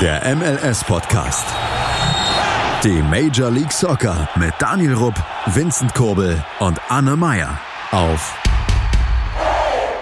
Der 0.00 0.36
MLS-Podcast. 0.36 1.44
Die 2.84 3.02
Major 3.02 3.50
League 3.50 3.72
Soccer 3.72 4.28
mit 4.36 4.54
Daniel 4.60 4.94
Rupp, 4.94 5.16
Vincent 5.46 5.92
Kurbel 5.92 6.40
und 6.60 6.80
Anne 6.88 7.16
Meyer 7.16 7.58
auf 7.90 8.40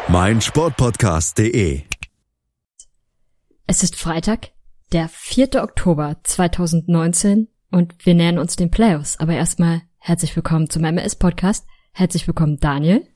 meinsportpodcast.de. 0.08 1.80
Es 3.66 3.82
ist 3.82 3.96
Freitag, 3.96 4.50
der 4.92 5.08
4. 5.08 5.62
Oktober 5.62 6.18
2019 6.24 7.48
und 7.70 7.94
wir 8.04 8.14
nähern 8.14 8.36
uns 8.38 8.56
den 8.56 8.70
Playoffs. 8.70 9.18
Aber 9.18 9.32
erstmal 9.32 9.80
herzlich 9.96 10.36
willkommen 10.36 10.68
zum 10.68 10.82
MLS-Podcast. 10.82 11.66
Herzlich 11.92 12.26
willkommen 12.26 12.58
Daniel. 12.58 13.08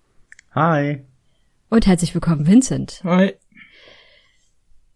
Hi. 0.55 1.05
Und 1.69 1.87
herzlich 1.87 2.15
willkommen 2.15 2.47
Vincent. 2.47 3.03
Hi. 3.05 3.35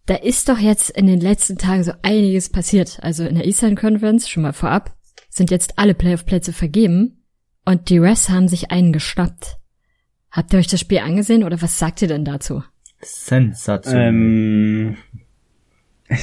Da 0.05 0.15
ist 0.15 0.49
doch 0.49 0.59
jetzt 0.59 0.91
in 0.91 1.07
den 1.07 1.19
letzten 1.19 1.57
Tagen 1.57 1.83
so 1.83 1.93
einiges 2.03 2.49
passiert. 2.49 2.99
Also 3.01 3.25
in 3.25 3.35
der 3.35 3.45
Eastern 3.45 3.75
Conference, 3.75 4.29
schon 4.29 4.43
mal 4.43 4.53
vorab, 4.53 4.95
sind 5.29 5.49
jetzt 5.51 5.79
alle 5.79 5.95
Playoff-Plätze 5.95 6.53
vergeben 6.53 7.23
und 7.65 7.89
die 7.89 7.97
Refs 7.97 8.29
haben 8.29 8.47
sich 8.47 8.71
einen 8.71 8.93
geschnappt. 8.93 9.57
Habt 10.31 10.53
ihr 10.53 10.59
euch 10.59 10.67
das 10.67 10.79
Spiel 10.79 10.99
angesehen 10.99 11.43
oder 11.43 11.61
was 11.61 11.79
sagt 11.79 12.01
ihr 12.01 12.07
denn 12.07 12.25
dazu? 12.25 12.63
Sensation. 13.01 13.95
Ähm, 13.95 14.97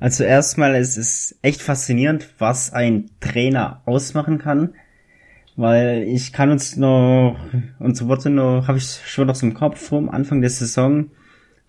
also 0.00 0.24
erstmal 0.24 0.74
ist 0.74 0.96
es 0.96 1.38
echt 1.42 1.62
faszinierend, 1.62 2.28
was 2.38 2.72
ein 2.72 3.10
Trainer 3.20 3.82
ausmachen 3.86 4.38
kann. 4.38 4.74
Weil 5.56 6.04
ich 6.04 6.32
kann 6.32 6.50
uns 6.50 6.76
noch, 6.76 7.36
unsere 7.78 8.08
Worte 8.08 8.30
noch, 8.30 8.66
habe 8.66 8.78
ich 8.78 9.00
schon 9.04 9.26
noch 9.26 9.34
so 9.34 9.46
im 9.46 9.54
Kopf 9.54 9.80
vom 9.80 10.08
Anfang 10.08 10.40
der 10.40 10.50
Saison. 10.50 11.10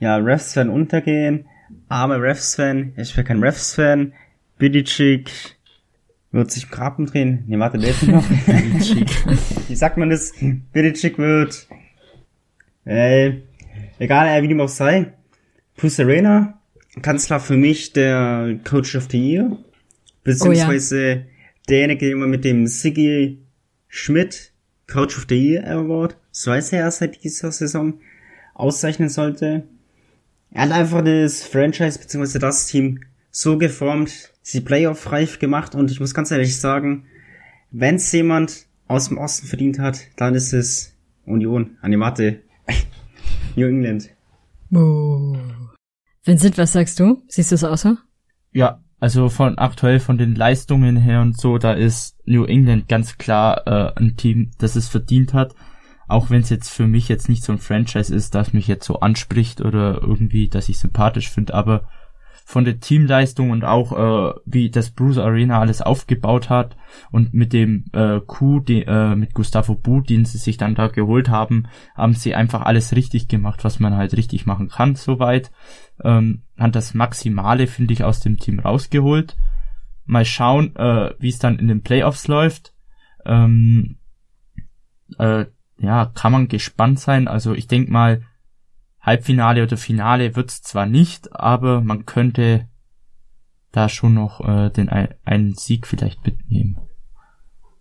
Ja, 0.01 0.17
Refs 0.17 0.55
werden 0.55 0.71
untergehen. 0.71 1.45
Arme 1.87 2.19
Refs-Fan. 2.19 2.93
Ich 2.97 3.15
bin 3.15 3.23
kein 3.23 3.43
Refs-Fan. 3.43 4.13
Bidicic 4.57 5.29
wird 6.31 6.49
sich 6.49 6.63
im 6.63 6.71
Grab 6.71 6.97
umdrehen. 6.97 7.43
Nee, 7.45 7.59
warte, 7.59 7.77
der 7.77 7.91
ist 7.91 8.07
noch. 8.07 8.27
Wie 9.69 9.75
sagt 9.75 9.97
man 9.97 10.09
das? 10.09 10.33
Bidicic 10.73 11.19
wird, 11.19 11.67
äh, 12.83 13.33
egal, 13.99 14.41
wie 14.41 14.47
dem 14.47 14.59
auch 14.59 14.69
sei. 14.69 15.13
Plus 15.77 15.99
Arena, 15.99 16.59
ganz 17.03 17.27
klar 17.27 17.39
für 17.39 17.55
mich 17.55 17.93
der 17.93 18.57
Coach 18.63 18.95
of 18.95 19.07
the 19.11 19.19
Year. 19.19 19.55
Beziehungsweise 20.23 21.27
derjenige, 21.69 22.07
der 22.07 22.11
immer 22.13 22.27
mit 22.27 22.43
dem 22.43 22.65
Siggy 22.65 23.37
Schmidt 23.87 24.51
Coach 24.91 25.15
of 25.15 25.27
the 25.29 25.35
Year 25.35 25.67
Award, 25.67 26.17
so 26.31 26.51
heißt 26.51 26.73
er 26.73 26.89
seit 26.89 27.23
dieser 27.23 27.51
Saison, 27.51 27.99
auszeichnen 28.55 29.09
sollte. 29.09 29.67
Er 30.53 30.63
hat 30.63 30.71
einfach 30.71 31.01
das 31.01 31.43
Franchise 31.43 31.97
bzw. 31.97 32.39
das 32.39 32.67
Team 32.67 32.99
so 33.29 33.57
geformt, 33.57 34.31
sie 34.41 34.59
Playoff-reif 34.59 35.39
gemacht 35.39 35.75
und 35.75 35.89
ich 35.91 35.99
muss 36.01 36.13
ganz 36.13 36.29
ehrlich 36.31 36.59
sagen, 36.59 37.05
wenn 37.71 37.95
es 37.95 38.11
jemand 38.11 38.67
aus 38.87 39.07
dem 39.07 39.17
Osten 39.17 39.47
verdient 39.47 39.79
hat, 39.79 40.01
dann 40.17 40.35
ist 40.35 40.51
es 40.51 40.93
Union, 41.25 41.77
Animate, 41.81 42.41
New 43.55 43.65
England. 43.65 44.09
Oh. 44.73 45.37
Vincent, 46.25 46.57
was 46.57 46.73
sagst 46.73 46.99
du? 46.99 47.23
Siehst 47.29 47.51
du 47.51 47.55
es 47.55 47.63
auch 47.63 47.77
so? 47.77 47.95
Ja, 48.51 48.83
also 48.99 49.29
von 49.29 49.57
aktuell 49.57 50.01
von 50.01 50.17
den 50.17 50.35
Leistungen 50.35 50.97
her 50.97 51.21
und 51.21 51.39
so, 51.39 51.57
da 51.57 51.71
ist 51.71 52.17
New 52.25 52.43
England 52.43 52.89
ganz 52.89 53.17
klar 53.17 53.65
äh, 53.65 53.93
ein 53.95 54.17
Team, 54.17 54.51
das 54.57 54.75
es 54.75 54.89
verdient 54.89 55.33
hat. 55.33 55.55
Auch 56.11 56.29
wenn 56.29 56.41
es 56.41 56.49
jetzt 56.49 56.69
für 56.69 56.87
mich 56.87 57.07
jetzt 57.07 57.29
nicht 57.29 57.43
so 57.43 57.53
ein 57.53 57.57
Franchise 57.57 58.13
ist, 58.13 58.35
das 58.35 58.53
mich 58.53 58.67
jetzt 58.67 58.85
so 58.85 58.99
anspricht 58.99 59.61
oder 59.61 60.01
irgendwie, 60.01 60.49
dass 60.49 60.69
ich 60.69 60.79
sympathisch 60.79 61.29
finde, 61.29 61.53
aber 61.53 61.87
von 62.43 62.65
der 62.65 62.81
Teamleistung 62.81 63.51
und 63.51 63.63
auch 63.63 63.93
äh, 63.93 64.33
wie 64.45 64.69
das 64.69 64.91
Bruce 64.91 65.19
Arena 65.19 65.61
alles 65.61 65.81
aufgebaut 65.81 66.49
hat 66.49 66.75
und 67.11 67.33
mit 67.33 67.53
dem 67.53 67.85
äh, 67.93 68.19
Coup, 68.19 68.65
die, 68.65 68.83
äh, 68.83 69.15
mit 69.15 69.33
Gustavo 69.33 69.75
Bu, 69.75 70.01
den 70.01 70.25
sie 70.25 70.37
sich 70.37 70.57
dann 70.57 70.75
da 70.75 70.87
geholt 70.87 71.29
haben, 71.29 71.67
haben 71.95 72.13
sie 72.13 72.35
einfach 72.35 72.63
alles 72.63 72.93
richtig 72.93 73.29
gemacht, 73.29 73.63
was 73.63 73.79
man 73.79 73.95
halt 73.95 74.17
richtig 74.17 74.45
machen 74.45 74.67
kann, 74.67 74.95
soweit. 74.95 75.49
Ähm, 76.03 76.41
hat 76.57 76.75
das 76.75 76.93
Maximale, 76.93 77.67
finde 77.67 77.93
ich, 77.93 78.03
aus 78.03 78.19
dem 78.19 78.37
Team 78.37 78.59
rausgeholt. 78.59 79.37
Mal 80.05 80.25
schauen, 80.25 80.75
äh, 80.75 81.11
wie 81.19 81.29
es 81.29 81.39
dann 81.39 81.57
in 81.57 81.69
den 81.69 81.83
Playoffs 81.83 82.27
läuft. 82.27 82.73
Ähm, 83.25 83.97
äh, 85.17 85.45
ja, 85.81 86.05
kann 86.05 86.31
man 86.31 86.47
gespannt 86.47 86.99
sein. 86.99 87.27
Also 87.27 87.53
ich 87.53 87.67
denke 87.67 87.91
mal, 87.91 88.21
Halbfinale 89.01 89.63
oder 89.63 89.77
Finale 89.77 90.35
wird's 90.35 90.61
zwar 90.61 90.85
nicht, 90.85 91.33
aber 91.35 91.81
man 91.81 92.05
könnte 92.05 92.67
da 93.71 93.89
schon 93.89 94.13
noch 94.13 94.41
äh, 94.41 94.69
den 94.69 94.89
einen 94.89 95.55
Sieg 95.55 95.87
vielleicht 95.87 96.25
mitnehmen. 96.25 96.77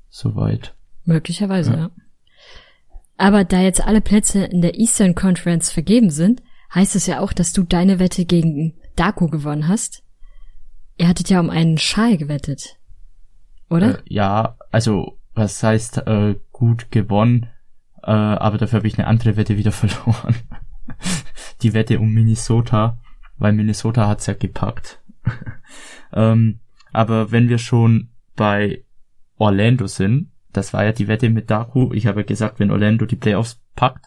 Soweit. 0.08 0.74
Möglicherweise, 1.04 1.72
ja. 1.72 1.78
ja. 1.78 1.90
Aber 3.16 3.44
da 3.44 3.60
jetzt 3.60 3.84
alle 3.84 4.00
Plätze 4.00 4.44
in 4.44 4.62
der 4.62 4.78
Eastern 4.78 5.14
Conference 5.14 5.70
vergeben 5.70 6.10
sind, 6.10 6.42
heißt 6.74 6.96
es 6.96 7.06
ja 7.06 7.20
auch, 7.20 7.32
dass 7.32 7.52
du 7.52 7.64
deine 7.64 7.98
Wette 7.98 8.24
gegen 8.24 8.78
Daku 8.96 9.28
gewonnen 9.28 9.68
hast. 9.68 10.02
Ihr 10.96 11.06
hattet 11.06 11.28
ja 11.28 11.40
um 11.40 11.50
einen 11.50 11.76
Schal 11.76 12.16
gewettet. 12.16 12.76
Oder? 13.68 13.98
Äh, 13.98 14.02
ja, 14.06 14.56
also 14.70 15.18
was 15.34 15.62
heißt 15.62 15.98
äh, 16.06 16.36
gut 16.50 16.90
gewonnen? 16.90 17.48
Äh, 18.02 18.10
aber 18.10 18.58
dafür 18.58 18.78
habe 18.78 18.88
ich 18.88 18.98
eine 18.98 19.06
andere 19.06 19.36
Wette 19.36 19.56
wieder 19.56 19.72
verloren. 19.72 20.34
Die 21.62 21.74
Wette 21.74 21.98
um 22.00 22.12
Minnesota, 22.12 22.98
weil 23.38 23.52
Minnesota 23.52 24.08
hat's 24.08 24.26
ja 24.26 24.34
gepackt. 24.34 25.00
ähm, 26.12 26.60
aber 26.92 27.30
wenn 27.30 27.48
wir 27.48 27.58
schon 27.58 28.10
bei 28.36 28.84
Orlando 29.36 29.86
sind, 29.86 30.30
das 30.52 30.72
war 30.72 30.84
ja 30.84 30.92
die 30.92 31.08
Wette 31.08 31.30
mit 31.30 31.50
Daku, 31.50 31.92
ich 31.92 32.06
habe 32.06 32.24
gesagt, 32.24 32.58
wenn 32.58 32.70
Orlando 32.70 33.06
die 33.06 33.16
Playoffs 33.16 33.60
packt, 33.76 34.06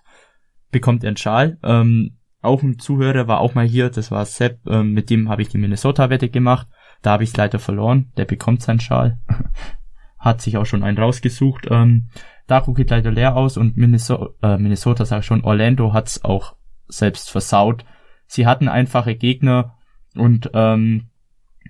bekommt 0.71 1.03
er 1.03 1.09
einen 1.09 1.17
Schal. 1.17 1.57
Ähm, 1.63 2.17
auch 2.41 2.61
ein 2.61 2.77
Zuhörer 2.77 3.27
war 3.27 3.39
auch 3.39 3.55
mal 3.55 3.65
hier, 3.65 3.89
das 3.89 4.11
war 4.11 4.25
Sepp, 4.25 4.59
ähm, 4.67 4.91
mit 4.91 5.09
dem 5.09 5.29
habe 5.29 5.41
ich 5.41 5.47
die 5.47 5.57
Minnesota-Wette 5.57 6.29
gemacht. 6.29 6.67
Da 7.01 7.11
habe 7.11 7.23
ich 7.23 7.29
es 7.29 7.37
leider 7.37 7.59
verloren, 7.59 8.11
der 8.17 8.25
bekommt 8.25 8.61
seinen 8.61 8.79
Schal. 8.79 9.19
Hat 10.23 10.41
sich 10.41 10.55
auch 10.55 10.65
schon 10.65 10.83
einen 10.83 10.97
rausgesucht. 10.97 11.67
Ähm, 11.69 12.07
Daku 12.47 12.73
geht 12.73 12.91
leider 12.91 13.11
leer 13.11 13.35
aus 13.35 13.57
und 13.57 13.75
Minnesota, 13.75 14.29
äh, 14.41 14.57
Minnesota 14.57 15.03
sag 15.05 15.25
schon, 15.25 15.43
Orlando 15.43 15.91
hat's 15.91 16.23
auch 16.23 16.55
selbst 16.87 17.29
versaut. 17.29 17.83
Sie 18.25 18.47
hatten 18.47 18.69
einfache 18.69 19.15
Gegner 19.15 19.77
und 20.15 20.51
ähm, 20.53 21.09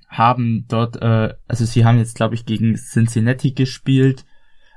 haben 0.07 0.65
dort, 0.67 1.01
äh, 1.01 1.33
also 1.47 1.65
sie 1.65 1.83
haben 1.83 1.97
jetzt, 1.97 2.15
glaube 2.15 2.35
ich, 2.35 2.45
gegen 2.45 2.75
Cincinnati 2.75 3.53
gespielt. 3.53 4.25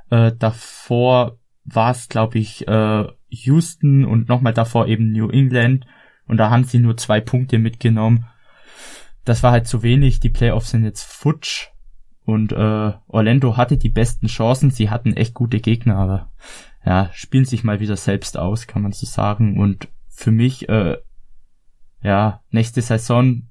Äh, 0.09 0.33
davor 0.39 1.39
war 1.65 1.91
es, 1.91 2.09
glaube 2.09 2.39
ich, 2.39 2.67
äh, 2.67 3.05
Houston 3.29 4.07
und 4.07 4.29
nochmal 4.31 4.55
davor 4.55 4.87
eben 4.87 5.13
New 5.13 5.29
England. 5.29 5.87
Und 6.27 6.39
da 6.39 6.49
haben 6.49 6.65
sie 6.65 6.79
nur 6.79 6.97
zwei 6.97 7.21
Punkte 7.21 7.59
mitgenommen. 7.59 8.27
Das 9.25 9.43
war 9.43 9.53
halt 9.53 9.67
zu 9.67 9.83
wenig. 9.83 10.21
Die 10.21 10.31
Playoffs 10.31 10.71
sind 10.71 10.85
jetzt 10.85 11.05
futsch. 11.05 11.69
Und 12.27 12.51
äh, 12.53 12.93
Orlando 13.07 13.57
hatte 13.57 13.79
die 13.79 13.89
besten 13.89 14.27
Chancen. 14.27 14.71
Sie 14.73 14.91
hatten 14.91 15.13
echt 15.13 15.33
gute 15.33 15.61
Gegner, 15.61 15.97
aber 15.97 16.33
ja, 16.85 17.09
spielen 17.13 17.45
sich 17.45 17.63
mal 17.63 17.79
wieder 17.79 17.97
selbst 17.97 18.37
aus, 18.37 18.67
kann 18.67 18.83
man 18.83 18.91
so 18.91 19.07
sagen. 19.07 19.59
Und 19.61 19.89
für 20.09 20.33
mich, 20.33 20.69
äh, 20.69 20.97
ja, 22.03 22.41
nächste 22.51 22.83
Saison 22.83 23.45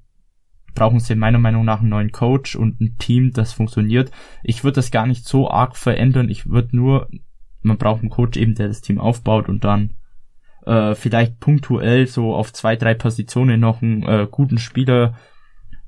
brauchen 0.74 1.00
sie 1.00 1.14
meiner 1.14 1.38
Meinung 1.38 1.64
nach 1.64 1.80
einen 1.80 1.88
neuen 1.88 2.12
Coach 2.12 2.54
und 2.54 2.78
ein 2.82 2.98
Team, 2.98 3.32
das 3.32 3.54
funktioniert. 3.54 4.10
Ich 4.42 4.62
würde 4.62 4.74
das 4.74 4.90
gar 4.90 5.06
nicht 5.06 5.26
so 5.26 5.50
arg 5.50 5.74
verändern. 5.74 6.28
Ich 6.28 6.46
würde 6.46 6.76
nur, 6.76 7.08
man 7.62 7.78
braucht 7.78 8.02
einen 8.02 8.10
Coach 8.10 8.36
eben, 8.36 8.54
der 8.56 8.68
das 8.68 8.82
Team 8.82 9.00
aufbaut 9.00 9.48
und 9.48 9.64
dann 9.64 9.94
äh, 10.66 10.94
vielleicht 10.94 11.40
punktuell 11.40 12.06
so 12.06 12.34
auf 12.34 12.52
zwei, 12.52 12.76
drei 12.76 12.92
Positionen 12.92 13.58
noch 13.58 13.80
einen 13.80 14.02
äh, 14.02 14.28
guten 14.30 14.58
Spieler 14.58 15.14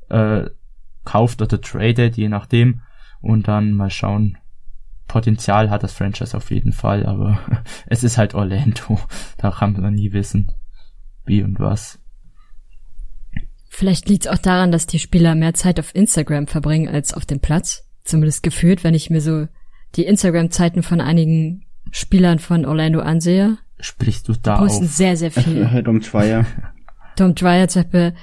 äh, 0.08 0.46
kauft 1.08 1.40
oder 1.40 1.60
tradet, 1.60 2.16
je 2.16 2.28
nachdem. 2.28 2.82
Und 3.20 3.48
dann 3.48 3.72
mal 3.72 3.90
schauen. 3.90 4.36
Potenzial 5.08 5.70
hat 5.70 5.82
das 5.82 5.94
Franchise 5.94 6.36
auf 6.36 6.50
jeden 6.50 6.72
Fall, 6.72 7.06
aber 7.06 7.40
es 7.86 8.04
ist 8.04 8.18
halt 8.18 8.34
Orlando. 8.34 9.00
Da 9.38 9.50
kann 9.50 9.72
man 9.72 9.94
nie 9.94 10.12
wissen, 10.12 10.52
wie 11.24 11.42
und 11.42 11.58
was. 11.58 11.98
Vielleicht 13.70 14.08
liegt 14.08 14.26
es 14.26 14.32
auch 14.32 14.38
daran, 14.38 14.70
dass 14.70 14.86
die 14.86 14.98
Spieler 14.98 15.34
mehr 15.34 15.54
Zeit 15.54 15.80
auf 15.80 15.94
Instagram 15.94 16.46
verbringen 16.46 16.88
als 16.88 17.14
auf 17.14 17.24
dem 17.24 17.40
Platz. 17.40 17.84
Zumindest 18.04 18.42
gefühlt, 18.42 18.84
wenn 18.84 18.94
ich 18.94 19.08
mir 19.08 19.20
so 19.20 19.48
die 19.96 20.04
Instagram-Zeiten 20.04 20.82
von 20.82 21.00
einigen 21.00 21.64
Spielern 21.90 22.38
von 22.38 22.66
Orlando 22.66 23.00
ansehe. 23.00 23.56
Sprichst 23.80 24.28
du 24.28 24.34
da 24.34 24.58
posten 24.58 24.84
auf? 24.84 24.90
sehr, 24.90 25.16
sehr 25.16 25.30
viel. 25.32 25.82
Tom 25.84 26.00
Dwyer. 26.00 26.44
Tom 27.16 27.34
Dwyer 27.34 27.68
zum 27.68 27.82
Beispiel. 27.84 28.14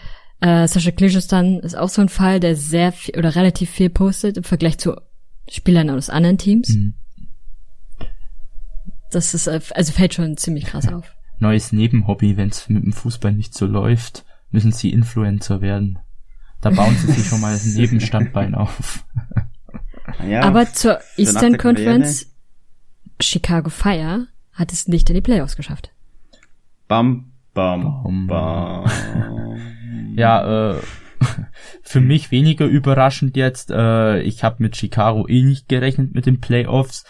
Äh, 0.45 0.67
Sascha 0.67 0.91
Klischustan 0.91 1.59
ist 1.61 1.75
auch 1.75 1.89
so 1.89 2.01
ein 2.01 2.09
Fall, 2.09 2.39
der 2.39 2.55
sehr 2.55 2.91
viel 2.91 3.17
oder 3.17 3.35
relativ 3.35 3.71
viel 3.71 3.89
postet 3.89 4.37
im 4.37 4.43
Vergleich 4.43 4.77
zu 4.77 4.95
Spielern 5.49 5.89
aus 5.89 6.09
anderen 6.09 6.37
Teams. 6.37 6.69
Mhm. 6.69 6.93
Das 9.11 9.33
ist, 9.33 9.47
äh, 9.47 9.59
also 9.73 9.91
fällt 9.91 10.13
schon 10.13 10.37
ziemlich 10.37 10.65
krass 10.65 10.87
auf. 10.87 11.15
Neues 11.39 11.71
Nebenhobby, 11.71 12.37
wenn 12.37 12.49
es 12.49 12.69
mit 12.69 12.83
dem 12.83 12.93
Fußball 12.93 13.31
nicht 13.31 13.55
so 13.55 13.65
läuft 13.65 14.23
müssen 14.51 14.71
sie 14.71 14.91
Influencer 14.91 15.61
werden. 15.61 15.99
Da 16.61 16.69
bauen 16.69 16.95
sie 16.95 17.11
sich 17.11 17.27
schon 17.27 17.41
mal 17.41 17.53
ein 17.53 17.73
Nebenstandbein 17.73 18.55
auf. 18.55 19.03
Ja, 20.25 20.41
Aber 20.43 20.71
zur 20.71 20.99
Eastern 21.17 21.57
Conference, 21.57 22.31
Chicago 23.19 23.69
Fire 23.69 24.27
hat 24.53 24.71
es 24.71 24.87
nicht 24.87 25.09
in 25.09 25.15
die 25.15 25.21
Playoffs 25.21 25.57
geschafft. 25.57 25.91
Bam, 26.87 27.31
bam, 27.53 28.27
bam. 28.27 28.85
Ja, 30.15 30.71
äh, 30.71 30.75
für 31.81 32.01
mich 32.01 32.31
weniger 32.31 32.65
überraschend 32.65 33.35
jetzt. 33.35 33.71
Äh, 33.71 34.21
ich 34.21 34.43
habe 34.43 34.63
mit 34.63 34.75
Chicago 34.75 35.27
eh 35.27 35.43
nicht 35.43 35.67
gerechnet 35.69 36.13
mit 36.13 36.25
den 36.25 36.41
Playoffs. 36.41 37.05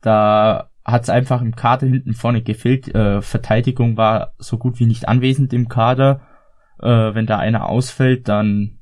Da 0.00 0.70
hat 0.84 1.02
es 1.02 1.10
einfach 1.10 1.42
im 1.42 1.54
Kader 1.54 1.86
hinten 1.86 2.14
vorne 2.14 2.42
gefehlt. 2.42 2.92
Äh, 2.94 3.22
Verteidigung 3.22 3.96
war 3.96 4.32
so 4.38 4.58
gut 4.58 4.80
wie 4.80 4.86
nicht 4.86 5.08
anwesend 5.08 5.52
im 5.52 5.68
Kader. 5.68 6.22
Äh, 6.80 7.14
wenn 7.14 7.26
da 7.26 7.38
einer 7.38 7.68
ausfällt, 7.68 8.28
dann 8.28 8.78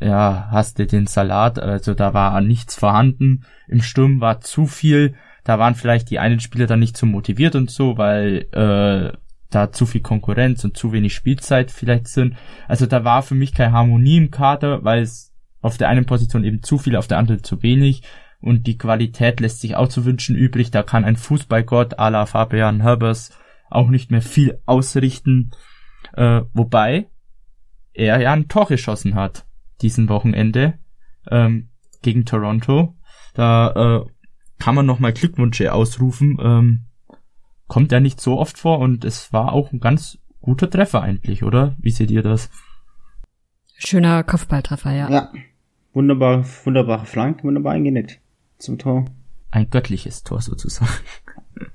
ja, 0.00 0.48
hast 0.50 0.78
du 0.78 0.86
den 0.86 1.06
Salat. 1.06 1.58
Also 1.58 1.94
da 1.94 2.14
war 2.14 2.40
nichts 2.40 2.76
vorhanden. 2.76 3.44
Im 3.66 3.82
Sturm 3.82 4.20
war 4.20 4.40
zu 4.40 4.66
viel. 4.66 5.14
Da 5.44 5.58
waren 5.58 5.74
vielleicht 5.74 6.10
die 6.10 6.18
einen 6.18 6.40
Spieler 6.40 6.66
dann 6.66 6.80
nicht 6.80 6.96
so 6.96 7.06
motiviert 7.06 7.54
und 7.54 7.70
so, 7.70 7.96
weil 7.96 8.46
äh, 8.52 9.16
da 9.50 9.72
zu 9.72 9.86
viel 9.86 10.02
Konkurrenz 10.02 10.64
und 10.64 10.76
zu 10.76 10.92
wenig 10.92 11.14
Spielzeit 11.14 11.70
vielleicht 11.70 12.08
sind. 12.08 12.36
Also 12.66 12.86
da 12.86 13.04
war 13.04 13.22
für 13.22 13.34
mich 13.34 13.54
keine 13.54 13.72
Harmonie 13.72 14.18
im 14.18 14.30
Kader, 14.30 14.84
weil 14.84 15.02
es 15.02 15.34
auf 15.60 15.78
der 15.78 15.88
einen 15.88 16.06
Position 16.06 16.44
eben 16.44 16.62
zu 16.62 16.78
viel, 16.78 16.96
auf 16.96 17.06
der 17.06 17.18
anderen 17.18 17.42
zu 17.42 17.62
wenig 17.62 18.02
und 18.40 18.66
die 18.66 18.78
Qualität 18.78 19.40
lässt 19.40 19.60
sich 19.60 19.74
auch 19.74 19.88
zu 19.88 20.04
wünschen 20.04 20.36
übrig. 20.36 20.70
Da 20.70 20.82
kann 20.82 21.04
ein 21.04 21.16
Fußballgott 21.16 21.98
à 21.98 22.10
la 22.10 22.26
Fabian 22.26 22.82
Herbers 22.82 23.36
auch 23.70 23.88
nicht 23.88 24.10
mehr 24.10 24.22
viel 24.22 24.60
ausrichten. 24.66 25.50
Äh, 26.14 26.42
wobei 26.52 27.08
er 27.92 28.20
ja 28.20 28.32
ein 28.32 28.48
Tor 28.48 28.66
geschossen 28.66 29.14
hat 29.14 29.44
diesen 29.82 30.08
Wochenende 30.08 30.78
ähm, 31.30 31.70
gegen 32.02 32.24
Toronto. 32.24 32.96
Da 33.34 34.04
äh, 34.04 34.10
kann 34.58 34.74
man 34.74 34.86
nochmal 34.86 35.12
Glückwünsche 35.12 35.72
ausrufen. 35.72 36.38
Ähm, 36.40 36.87
kommt 37.68 37.92
ja 37.92 38.00
nicht 38.00 38.20
so 38.20 38.38
oft 38.38 38.58
vor 38.58 38.80
und 38.80 39.04
es 39.04 39.32
war 39.32 39.52
auch 39.52 39.72
ein 39.72 39.80
ganz 39.80 40.18
guter 40.40 40.68
Treffer 40.68 41.02
eigentlich, 41.02 41.44
oder? 41.44 41.76
Wie 41.78 41.90
seht 41.90 42.10
ihr 42.10 42.22
das? 42.22 42.50
Schöner 43.76 44.24
Kopfballtreffer, 44.24 44.92
ja. 44.92 45.10
Ja. 45.10 45.32
Wunderbar, 45.92 46.44
wunderbare 46.64 47.06
Flanke, 47.06 47.44
wunderbar 47.44 47.74
eingenäht 47.74 48.20
zum 48.58 48.78
Tor. 48.78 49.06
Ein 49.50 49.70
göttliches 49.70 50.24
Tor 50.24 50.40
sozusagen. 50.40 50.90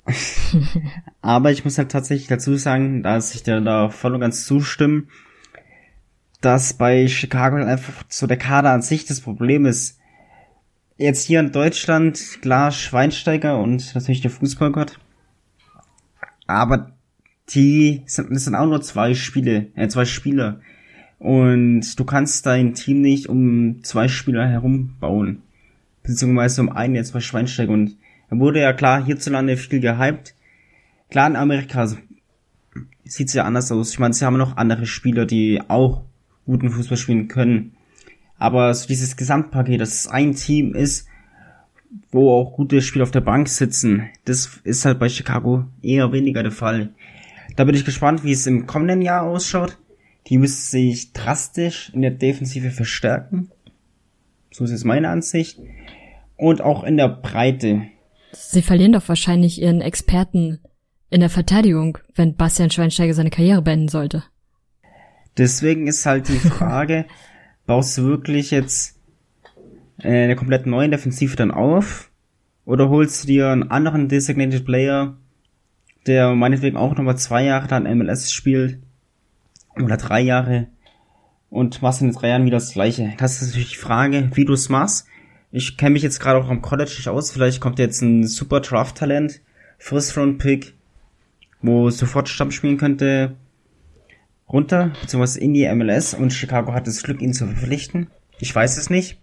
Aber 1.22 1.50
ich 1.50 1.64
muss 1.64 1.78
halt 1.78 1.90
tatsächlich 1.90 2.28
dazu 2.28 2.56
sagen, 2.56 3.02
dass 3.02 3.34
ich 3.34 3.42
dir 3.42 3.60
da 3.60 3.88
voll 3.90 4.14
und 4.14 4.20
ganz 4.20 4.46
zustimme, 4.46 5.04
dass 6.40 6.74
bei 6.74 7.08
Chicago 7.08 7.56
einfach 7.56 8.04
so 8.08 8.26
der 8.26 8.36
Kader 8.36 8.72
an 8.72 8.82
sich 8.82 9.06
das 9.06 9.20
Problem 9.20 9.66
ist. 9.66 9.98
Jetzt 10.96 11.26
hier 11.26 11.40
in 11.40 11.52
Deutschland, 11.52 12.20
klar, 12.42 12.70
Schweinsteiger 12.70 13.58
und 13.58 13.94
natürlich 13.94 14.20
der 14.20 14.30
Fußballgott. 14.30 14.98
Aber 16.46 16.92
die 17.50 18.02
sind, 18.06 18.30
das 18.30 18.44
sind 18.44 18.54
auch 18.54 18.66
nur 18.66 18.82
zwei 18.82 19.14
Spiele, 19.14 19.68
äh, 19.74 19.88
zwei 19.88 20.04
Spieler. 20.04 20.60
Und 21.18 21.98
du 21.98 22.04
kannst 22.04 22.46
dein 22.46 22.74
Team 22.74 23.00
nicht 23.00 23.28
um 23.28 23.82
zwei 23.82 24.08
Spieler 24.08 24.46
herum 24.46 24.96
bauen. 25.00 25.42
Beziehungsweise 26.02 26.60
um 26.60 26.70
einen 26.70 26.94
jetzt 26.94 27.12
bei 27.12 27.20
Schweinsteiger. 27.20 27.72
Und 27.72 27.96
er 28.28 28.38
wurde 28.38 28.60
ja 28.60 28.72
klar 28.72 29.04
hierzulande 29.04 29.56
viel 29.56 29.80
gehypt. 29.80 30.34
Klar, 31.10 31.28
in 31.28 31.36
Amerika 31.36 31.88
sieht's 33.04 33.34
ja 33.34 33.44
anders 33.44 33.70
aus. 33.72 33.92
Ich 33.92 33.98
meine, 33.98 34.14
sie 34.14 34.24
haben 34.24 34.36
noch 34.36 34.56
andere 34.56 34.86
Spieler, 34.86 35.26
die 35.26 35.60
auch 35.68 36.04
guten 36.44 36.70
Fußball 36.70 36.96
spielen 36.96 37.28
können. 37.28 37.72
Aber 38.36 38.74
so 38.74 38.86
dieses 38.86 39.16
Gesamtpaket, 39.16 39.80
dass 39.80 39.94
es 39.94 40.08
ein 40.08 40.34
Team 40.34 40.74
ist, 40.74 41.08
wo 42.10 42.30
auch 42.30 42.52
gute 42.52 42.82
Spieler 42.82 43.04
auf 43.04 43.10
der 43.10 43.20
Bank 43.20 43.48
sitzen, 43.48 44.08
das 44.24 44.60
ist 44.64 44.84
halt 44.84 44.98
bei 44.98 45.08
Chicago 45.08 45.64
eher 45.82 46.12
weniger 46.12 46.42
der 46.42 46.52
Fall. 46.52 46.90
Da 47.56 47.64
bin 47.64 47.74
ich 47.74 47.84
gespannt, 47.84 48.24
wie 48.24 48.32
es 48.32 48.46
im 48.46 48.66
kommenden 48.66 49.02
Jahr 49.02 49.22
ausschaut. 49.22 49.78
Die 50.26 50.38
müssen 50.38 50.70
sich 50.70 51.12
drastisch 51.12 51.90
in 51.94 52.02
der 52.02 52.10
Defensive 52.10 52.70
verstärken. 52.70 53.50
So 54.50 54.64
ist 54.64 54.70
es 54.70 54.84
meine 54.84 55.10
Ansicht. 55.10 55.58
Und 56.36 56.60
auch 56.62 56.84
in 56.84 56.96
der 56.96 57.08
Breite. 57.08 57.82
Sie 58.32 58.62
verlieren 58.62 58.92
doch 58.92 59.08
wahrscheinlich 59.08 59.60
ihren 59.60 59.80
Experten 59.80 60.60
in 61.10 61.20
der 61.20 61.30
Verteidigung, 61.30 61.98
wenn 62.14 62.34
Bastian 62.34 62.70
Schweinsteiger 62.70 63.14
seine 63.14 63.30
Karriere 63.30 63.62
beenden 63.62 63.88
sollte. 63.88 64.24
Deswegen 65.36 65.86
ist 65.86 66.06
halt 66.06 66.28
die 66.28 66.38
Frage, 66.38 67.06
baust 67.66 67.98
du 67.98 68.04
wirklich 68.04 68.50
jetzt 68.50 68.93
eine 69.98 70.36
komplett 70.36 70.66
neue 70.66 70.88
Defensive 70.88 71.36
dann 71.36 71.50
auf? 71.50 72.10
Oder 72.64 72.88
holst 72.88 73.22
du 73.22 73.26
dir 73.28 73.50
einen 73.50 73.70
anderen 73.70 74.08
Designated 74.08 74.64
Player, 74.64 75.16
der 76.06 76.34
meinetwegen 76.34 76.76
auch 76.76 76.96
nochmal 76.96 77.18
zwei 77.18 77.44
Jahre 77.44 77.68
dann 77.68 77.84
MLS 77.98 78.32
spielt? 78.32 78.78
Oder 79.76 79.96
drei 79.96 80.20
Jahre? 80.20 80.68
Und 81.50 81.82
machst 81.82 82.02
in 82.02 82.12
drei 82.12 82.28
Jahren 82.28 82.46
wieder 82.46 82.56
das 82.56 82.72
gleiche? 82.72 83.12
Das 83.18 83.40
ist 83.40 83.48
natürlich 83.48 83.70
die 83.70 83.76
Frage, 83.76 84.30
wie 84.34 84.44
du 84.44 84.54
es 84.54 84.68
machst. 84.68 85.06
Ich 85.52 85.76
kenne 85.76 85.92
mich 85.92 86.02
jetzt 86.02 86.18
gerade 86.18 86.38
auch 86.38 86.48
am 86.48 86.62
College 86.62 86.90
nicht 86.96 87.08
aus. 87.08 87.30
Vielleicht 87.30 87.60
kommt 87.60 87.78
jetzt 87.78 88.02
ein 88.02 88.26
super 88.26 88.60
Draft-Talent, 88.60 89.40
First-Round-Pick, 89.78 90.74
wo 91.62 91.90
sofort 91.90 92.28
Stamm 92.28 92.50
spielen 92.50 92.76
könnte 92.76 93.36
runter, 94.48 94.92
beziehungsweise 95.00 95.40
in 95.40 95.54
die 95.54 95.72
MLS 95.74 96.14
und 96.14 96.32
Chicago 96.32 96.72
hat 96.72 96.86
das 96.86 97.02
Glück, 97.02 97.22
ihn 97.22 97.32
zu 97.32 97.46
verpflichten. 97.46 98.08
Ich 98.38 98.54
weiß 98.54 98.76
es 98.76 98.90
nicht. 98.90 99.18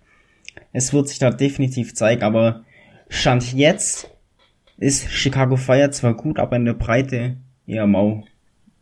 Es 0.72 0.94
wird 0.94 1.08
sich 1.08 1.20
da 1.20 1.32
definitiv 1.32 1.94
zeigen, 1.94 2.24
aber 2.24 2.64
Stand 3.10 3.54
jetzt 3.54 4.10
ist 4.78 5.12
Chicago 5.12 5.58
Fire 5.58 5.92
zwar 5.92 6.16
gut, 6.16 6.40
aber 6.40 6.56
in 6.56 6.66
der 6.66 6.74
Breite 6.74 7.38
eher 7.66 7.88
mau. 7.88 8.24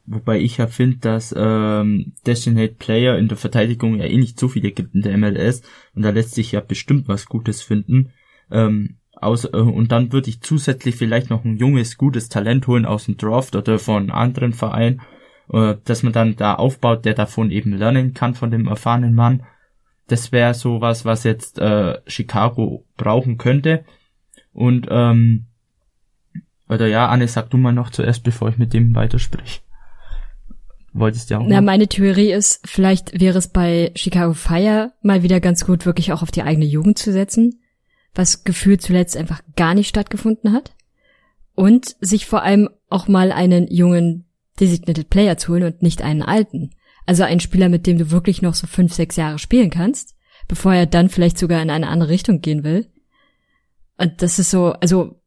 Wobei 0.06 0.40
ich 0.40 0.58
ja 0.58 0.68
finde, 0.68 0.98
dass 0.98 1.36
ähm, 1.38 2.14
Designated 2.26 2.80
Player 2.80 3.18
in 3.18 3.28
der 3.28 3.38
Verteidigung 3.38 4.00
ja 4.00 4.06
eh 4.06 4.18
nicht 4.18 4.40
so 4.40 4.48
viele 4.48 4.72
gibt 4.72 4.96
in 4.96 5.02
der 5.02 5.18
MLS 5.18 5.62
und 5.94 6.04
da 6.04 6.10
lässt 6.10 6.34
sich 6.34 6.52
ja 6.52 6.62
bestimmt 6.62 7.08
was 7.08 7.28
Gutes 7.28 7.62
finden. 7.62 8.12
Ähm, 8.50 8.98
aus, 9.14 9.46
äh, 9.46 9.58
und 9.58 9.92
dann 9.92 10.12
würde 10.12 10.30
ich 10.30 10.42
zusätzlich 10.42 10.96
vielleicht 10.96 11.30
noch 11.30 11.46
ein 11.46 11.58
junges, 11.58 11.98
gutes 11.98 12.30
Talent 12.30 12.66
holen 12.66 12.86
aus 12.86 13.06
dem 13.06 13.18
Draft 13.18 13.56
oder 13.56 13.78
von 13.78 14.10
anderen 14.10 14.54
Vereinen 14.54 15.02
äh, 15.52 15.76
dass 15.84 16.04
man 16.04 16.14
dann 16.14 16.36
da 16.36 16.56
aufbaut, 16.56 17.06
der 17.06 17.14
davon 17.14 17.52
eben 17.52 17.74
lernen 17.74 18.14
kann 18.14 18.36
von 18.36 18.52
dem 18.52 18.68
erfahrenen 18.68 19.14
Mann. 19.14 19.44
Das 20.12 20.32
wäre 20.32 20.54
sowas, 20.54 21.06
was 21.06 21.24
jetzt 21.24 21.60
äh, 21.60 22.00
Chicago 22.08 22.86
brauchen 22.98 23.38
könnte. 23.38 23.86
Und 24.54 24.88
ähm, 24.90 25.46
oder 26.70 26.88
ja, 26.88 27.08
Anne, 27.08 27.28
sag 27.28 27.50
du 27.50 27.58
mal 27.58 27.74
noch 27.74 27.90
zuerst, 27.90 28.24
bevor 28.24 28.50
ich 28.50 28.58
mit 28.58 28.74
dem 28.74 28.94
weiterspreche. 28.96 29.62
Wolltest 30.94 31.30
du 31.30 31.34
ja 31.34 31.40
auch. 31.40 31.46
Na, 31.48 31.62
meine 31.62 31.88
Theorie 31.88 32.32
ist, 32.32 32.68
vielleicht 32.68 33.20
wäre 33.20 33.38
es 33.38 33.48
bei 33.48 33.92
Chicago 33.96 34.34
Fire 34.34 34.94
mal 35.02 35.24
wieder 35.24 35.40
ganz 35.40 35.66
gut, 35.66 35.86
wirklich 35.86 36.14
auch 36.14 36.22
auf 36.22 36.32
die 36.32 36.44
eigene 36.44 36.66
Jugend 36.66 36.98
zu 36.98 37.12
setzen, 37.12 37.62
was 38.14 38.44
gefühlt 38.44 38.82
zuletzt 38.82 39.18
einfach 39.18 39.42
gar 39.56 39.74
nicht 39.74 39.88
stattgefunden 39.88 40.54
hat. 40.54 40.76
Und 41.56 41.98
sich 42.00 42.26
vor 42.26 42.44
allem 42.44 42.70
auch 42.90 43.08
mal 43.08 43.32
einen 43.32 43.68
jungen 43.68 44.26
Designated 44.60 45.10
Player 45.10 45.38
zu 45.38 45.52
holen 45.52 45.64
und 45.64 45.82
nicht 45.82 46.02
einen 46.02 46.22
alten. 46.22 46.72
Also 47.10 47.24
einen 47.24 47.40
Spieler, 47.40 47.70
mit 47.70 47.88
dem 47.88 47.98
du 47.98 48.12
wirklich 48.12 48.44
noch 48.44 48.54
so 48.54 48.68
fünf, 48.68 48.94
sechs 48.94 49.16
Jahre 49.16 49.40
spielen 49.40 49.72
kannst, 49.72 50.16
bevor 50.48 50.76
er 50.76 50.86
dann 50.86 51.10
vielleicht 51.10 51.40
sogar 51.40 51.60
in 51.60 51.72
eine 51.72 51.88
andere 51.88 52.12
Richtung 52.12 52.40
gehen 52.40 52.64
will. 52.64 52.86
Und 53.98 54.22
das 54.22 54.38
ist 54.38 54.52
so, 54.52 54.74
also, 54.74 55.20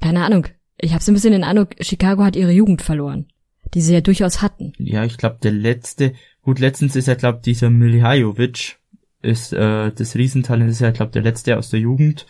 keine 0.00 0.24
Ahnung. 0.24 0.46
Ich 0.78 0.94
habe 0.94 1.04
so 1.04 1.12
ein 1.12 1.14
bisschen 1.14 1.32
den 1.32 1.44
Eindruck, 1.44 1.74
Chicago 1.80 2.24
hat 2.24 2.34
ihre 2.34 2.52
Jugend 2.52 2.80
verloren, 2.80 3.26
die 3.74 3.82
sie 3.82 3.92
ja 3.92 4.00
durchaus 4.00 4.40
hatten. 4.40 4.72
Ja, 4.78 5.04
ich 5.04 5.18
glaube, 5.18 5.36
der 5.42 5.52
letzte, 5.52 6.14
gut, 6.40 6.60
letztens 6.60 6.96
ist 6.96 7.08
ja, 7.08 7.14
glaube 7.14 7.42
dieser 7.44 7.68
Milihajovic, 7.68 8.78
ist 9.20 9.52
äh, 9.52 9.92
das 9.92 10.16
Riesentalent, 10.16 10.70
ist 10.70 10.80
ja, 10.80 10.92
glaube 10.92 11.12
der 11.12 11.20
letzte 11.20 11.58
aus 11.58 11.68
der 11.68 11.80
Jugend. 11.80 12.24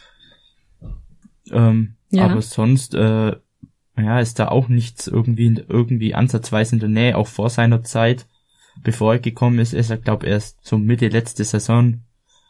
Ähm, 1.52 1.95
ja. 2.11 2.25
Aber 2.25 2.43
sonst, 2.43 2.97
äh, 2.97 3.37
ja, 3.97 4.19
ist 4.19 4.40
da 4.40 4.49
auch 4.49 4.67
nichts 4.67 5.07
irgendwie, 5.07 5.62
irgendwie 5.69 6.17
ansatzweise 6.17 6.75
in 6.75 6.81
der 6.81 6.88
Nähe, 6.88 7.17
auch 7.17 7.28
vor 7.28 7.49
seiner 7.49 7.85
Zeit. 7.85 8.26
Bevor 8.82 9.14
er 9.14 9.18
gekommen 9.18 9.58
ist, 9.58 9.75
ist 9.75 9.90
er, 9.90 9.97
glaube 9.97 10.26
erst 10.26 10.64
so 10.64 10.78
Mitte 10.78 11.08
letzte 11.08 11.44
Saison 11.44 12.02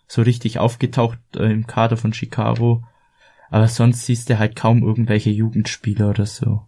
so 0.06 0.22
richtig 0.22 0.58
aufgetaucht 0.58 1.18
äh, 1.36 1.50
im 1.50 1.66
Kader 1.66 1.96
von 1.96 2.12
Chicago. 2.12 2.82
Aber 3.50 3.68
sonst 3.68 4.06
siehst 4.06 4.28
du 4.28 4.38
halt 4.38 4.56
kaum 4.56 4.82
irgendwelche 4.82 5.30
Jugendspieler 5.30 6.10
oder 6.10 6.26
so. 6.26 6.66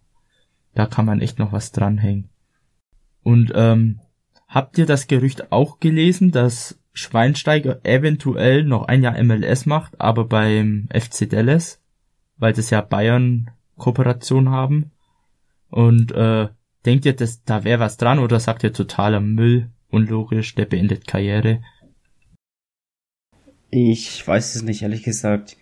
Da 0.75 0.87
kann 0.87 1.07
man 1.07 1.21
echt 1.21 1.39
noch 1.39 1.53
was 1.53 1.73
dranhängen. 1.73 2.29
Und 3.23 3.53
ähm, 3.55 4.01
habt 4.49 4.79
ihr 4.79 4.87
das 4.87 5.07
Gerücht 5.07 5.53
auch 5.53 5.81
gelesen, 5.81 6.31
dass 6.31 6.79
Schweinsteiger 6.93 7.85
eventuell 7.85 8.65
noch 8.65 8.89
ein 8.89 9.03
Jahr 9.03 9.23
MLS 9.23 9.67
macht, 9.67 10.01
aber 10.01 10.25
beim 10.25 10.89
FC 10.93 11.29
Dallas, 11.29 11.81
weil 12.37 12.53
das 12.53 12.71
ja 12.71 12.81
Bayern 12.81 13.51
Kooperation 13.77 14.51
haben. 14.51 14.91
Und 15.69 16.13
äh, 16.13 16.49
denkt 16.87 17.05
ihr, 17.07 17.15
dass 17.15 17.45
da 17.45 17.65
wäre 17.65 17.81
was 17.81 17.97
dran 17.97 18.19
oder 18.19 18.41
sagt 18.41 18.63
ihr 18.65 18.73
totaler 18.73 19.21
Müll, 19.21 19.71
unlogisch, 19.91 20.55
der 20.55 20.67
beendet 20.67 21.07
Karriere? 21.07 21.63
Ich 23.71 24.27
weiß 24.27 24.57
es 24.57 24.63
nicht, 24.63 24.83
ehrlich 24.83 25.03
gesagt. 25.03 25.57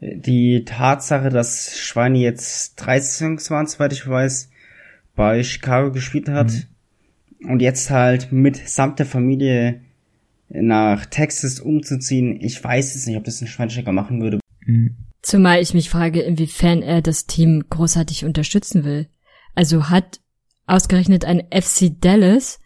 Die 0.00 0.64
Tatsache, 0.64 1.30
dass 1.30 1.78
Schweini 1.78 2.20
jetzt 2.20 2.76
13 2.76 3.38
waren, 3.48 3.66
soweit 3.66 3.92
ich 3.92 4.06
weiß, 4.06 4.50
bei 5.14 5.42
Chicago 5.42 5.90
gespielt 5.90 6.28
hat 6.28 6.52
mhm. 7.40 7.50
und 7.50 7.62
jetzt 7.62 7.90
halt 7.90 8.30
mit 8.30 8.56
samt 8.68 8.98
der 8.98 9.06
Familie 9.06 9.80
nach 10.48 11.06
Texas 11.06 11.60
umzuziehen, 11.60 12.38
ich 12.40 12.62
weiß 12.62 12.94
es 12.94 13.06
nicht, 13.06 13.16
ob 13.16 13.24
das 13.24 13.40
ein 13.40 13.48
Schweinsteiger 13.48 13.92
machen 13.92 14.20
würde. 14.20 14.38
Mhm. 14.64 14.96
Zumal 15.22 15.60
ich 15.60 15.74
mich 15.74 15.90
frage, 15.90 16.20
inwiefern 16.20 16.82
er 16.82 17.02
das 17.02 17.26
Team 17.26 17.64
großartig 17.68 18.24
unterstützen 18.24 18.84
will. 18.84 19.08
Also 19.54 19.88
hat 19.88 20.20
ausgerechnet 20.66 21.24
ein 21.24 21.46
FC 21.50 21.92
Dallas 22.00 22.58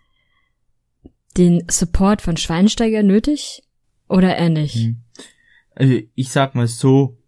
den 1.36 1.64
Support 1.70 2.22
von 2.22 2.36
Schweinsteiger 2.36 3.02
nötig 3.02 3.62
oder 4.08 4.34
er 4.34 4.48
nicht? 4.48 4.76
Mhm. 4.76 5.02
Also 5.74 5.94
ich 6.14 6.28
sag 6.30 6.54
mal 6.54 6.66
so, 6.66 7.18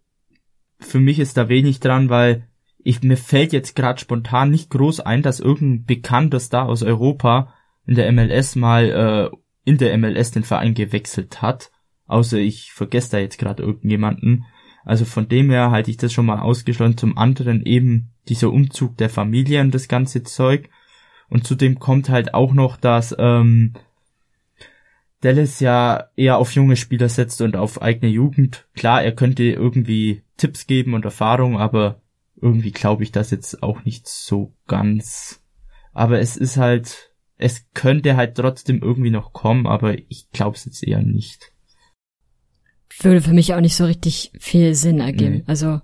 für 0.79 0.99
mich 0.99 1.19
ist 1.19 1.37
da 1.37 1.49
wenig 1.49 1.81
dran, 1.81 2.09
weil 2.09 2.49
ich, 2.85 3.02
mir 3.02 3.17
fällt 3.17 3.52
jetzt 3.52 3.76
gerade 3.76 4.00
spontan 4.00 4.50
nicht 4.50 4.71
groß 4.71 5.00
ein, 5.00 5.23
dass 5.23 5.41
irgendein 5.41 5.85
bekannter 5.85 6.41
Star 6.41 6.69
aus 6.69 6.83
Europa 6.83 7.55
in 7.87 7.95
der 7.95 8.11
MLS 8.11 8.57
mal 8.57 9.31
äh, 9.33 9.37
in 9.64 9.79
der 9.79 9.97
MLS 9.97 10.33
den 10.33 10.43
Verein 10.43 10.75
gewechselt 10.75 11.43
hat. 11.43 11.71
Außer 12.07 12.38
ich 12.38 12.73
vergesse 12.73 13.12
da 13.12 13.19
jetzt 13.19 13.38
gerade 13.38 13.62
irgendjemanden. 13.62 14.45
Also 14.84 15.04
von 15.04 15.28
dem 15.28 15.50
her 15.50 15.70
halte 15.70 15.90
ich 15.90 15.96
das 15.96 16.12
schon 16.12 16.26
mal 16.26 16.40
ausgeschlossen. 16.40 16.96
Zum 16.98 17.18
anderen 17.18 17.64
eben 17.64 18.10
dieser 18.28 18.52
Umzug 18.52 18.96
der 18.96 19.10
Familie 19.10 19.60
und 19.60 19.74
das 19.74 19.88
ganze 19.88 20.22
Zeug. 20.22 20.68
Und 21.28 21.46
zudem 21.46 21.78
kommt 21.78 22.08
halt 22.08 22.34
auch 22.34 22.52
noch, 22.52 22.76
dass 22.76 23.14
ähm, 23.18 23.74
Dallas 25.22 25.60
ja 25.60 26.08
eher 26.16 26.36
auf 26.38 26.52
junge 26.52 26.76
Spieler 26.76 27.08
setzt 27.08 27.40
und 27.40 27.56
auf 27.56 27.80
eigene 27.80 28.10
Jugend. 28.10 28.66
Klar, 28.74 29.02
er 29.02 29.12
könnte 29.12 29.44
irgendwie 29.44 30.22
Tipps 30.36 30.66
geben 30.66 30.94
und 30.94 31.04
Erfahrung, 31.04 31.58
aber 31.58 32.00
irgendwie 32.40 32.72
glaube 32.72 33.04
ich 33.04 33.12
das 33.12 33.30
jetzt 33.30 33.62
auch 33.62 33.84
nicht 33.84 34.08
so 34.08 34.52
ganz. 34.66 35.40
Aber 35.92 36.18
es 36.18 36.36
ist 36.36 36.56
halt, 36.56 37.12
es 37.38 37.66
könnte 37.72 38.16
halt 38.16 38.36
trotzdem 38.36 38.82
irgendwie 38.82 39.10
noch 39.10 39.32
kommen, 39.32 39.66
aber 39.66 39.96
ich 40.10 40.28
glaube 40.32 40.56
es 40.56 40.64
jetzt 40.64 40.82
eher 40.82 41.02
nicht. 41.02 41.51
Würde 43.04 43.21
für 43.21 43.32
mich 43.32 43.54
auch 43.54 43.61
nicht 43.61 43.76
so 43.76 43.85
richtig 43.85 44.32
viel 44.38 44.75
Sinn 44.75 45.00
ergeben. 45.00 45.37
Nee. 45.37 45.44
Also 45.47 45.80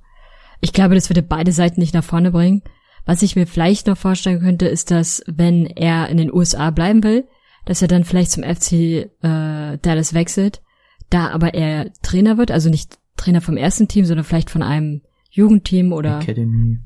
ich 0.60 0.72
glaube, 0.72 0.94
das 0.94 1.08
würde 1.10 1.22
beide 1.22 1.52
Seiten 1.52 1.80
nicht 1.80 1.94
nach 1.94 2.04
vorne 2.04 2.30
bringen. 2.30 2.62
Was 3.06 3.22
ich 3.22 3.36
mir 3.36 3.46
vielleicht 3.46 3.86
noch 3.86 3.96
vorstellen 3.96 4.40
könnte, 4.40 4.66
ist, 4.66 4.90
dass 4.90 5.22
wenn 5.26 5.66
er 5.66 6.08
in 6.08 6.18
den 6.18 6.32
USA 6.32 6.70
bleiben 6.70 7.02
will, 7.02 7.26
dass 7.64 7.80
er 7.80 7.88
dann 7.88 8.04
vielleicht 8.04 8.30
zum 8.30 8.44
FC 8.44 8.72
äh, 8.72 9.78
Dallas 9.78 10.14
wechselt, 10.14 10.62
da 11.10 11.30
aber 11.30 11.54
er 11.54 11.92
Trainer 12.02 12.36
wird, 12.36 12.50
also 12.50 12.68
nicht 12.68 12.98
Trainer 13.16 13.40
vom 13.40 13.56
ersten 13.56 13.88
Team, 13.88 14.04
sondern 14.04 14.24
vielleicht 14.24 14.50
von 14.50 14.62
einem 14.62 15.02
Jugendteam 15.30 15.92
oder 15.92 16.20
Academy. 16.20 16.78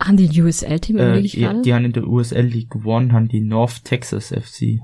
Haben 0.00 0.16
die 0.16 0.28
ein 0.28 0.46
USL-Team 0.46 0.98
äh, 0.98 1.20
ja, 1.20 1.54
Die 1.54 1.72
haben 1.72 1.84
in 1.84 1.92
der 1.92 2.06
USL 2.06 2.44
League 2.46 2.74
One 2.84 3.12
haben 3.12 3.28
die 3.28 3.40
North 3.40 3.84
Texas 3.84 4.28
FC. 4.28 4.80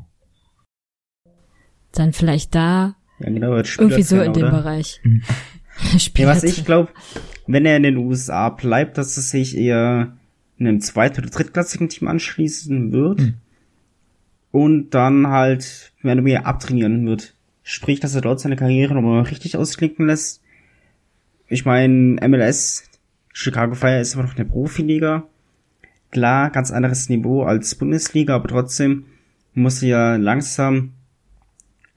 Dann 1.93 2.13
vielleicht 2.13 2.55
da 2.55 2.97
ja, 3.21 3.31
genau, 3.31 3.57
irgendwie 3.57 4.03
so 4.03 4.21
in 4.21 4.33
dem 4.33 4.45
oder? 4.45 4.51
Bereich. 4.51 5.01
Mhm. 5.05 5.23
ja, 6.17 6.27
was 6.27 6.43
ich 6.43 6.65
glaube, 6.65 6.91
wenn 7.47 7.65
er 7.65 7.77
in 7.77 7.85
den 7.85 7.97
USA 7.97 8.49
bleibt, 8.51 8.99
dass 8.99 9.17
es 9.17 9.31
sich 9.31 9.57
eher 9.57 10.17
einem 10.59 10.81
zweit- 10.81 11.19
oder 11.19 11.29
drittklassigen 11.29 11.89
Team 11.89 12.09
anschließen 12.09 12.93
wird. 12.93 13.21
Mhm 13.21 13.35
und 14.53 14.91
dann 14.91 15.29
halt 15.29 15.93
mehr 16.03 16.15
oder 16.15 16.25
weniger 16.25 16.47
abtrainieren 16.47 17.07
wird. 17.07 17.35
Sprich, 17.63 18.01
dass 18.01 18.15
er 18.15 18.21
dort 18.21 18.41
seine 18.41 18.57
Karriere 18.57 18.95
nochmal 18.95 19.23
richtig 19.23 19.57
ausklicken 19.57 20.07
lässt. 20.07 20.43
Ich 21.49 21.65
meine, 21.65 22.17
MLS, 22.29 22.85
Chicago 23.33 23.75
Fire 23.75 24.01
ist 24.01 24.15
immer 24.15 24.25
noch 24.25 24.37
eine 24.37 24.45
Profiliga. 24.45 25.25
Klar, 26.11 26.51
ganz 26.51 26.71
anderes 26.73 27.09
Niveau 27.09 27.45
als 27.45 27.75
Bundesliga, 27.77 28.35
aber 28.35 28.49
trotzdem 28.49 29.07
muss 29.55 29.83
er 29.83 29.89
ja 29.89 30.17
langsam 30.17 30.93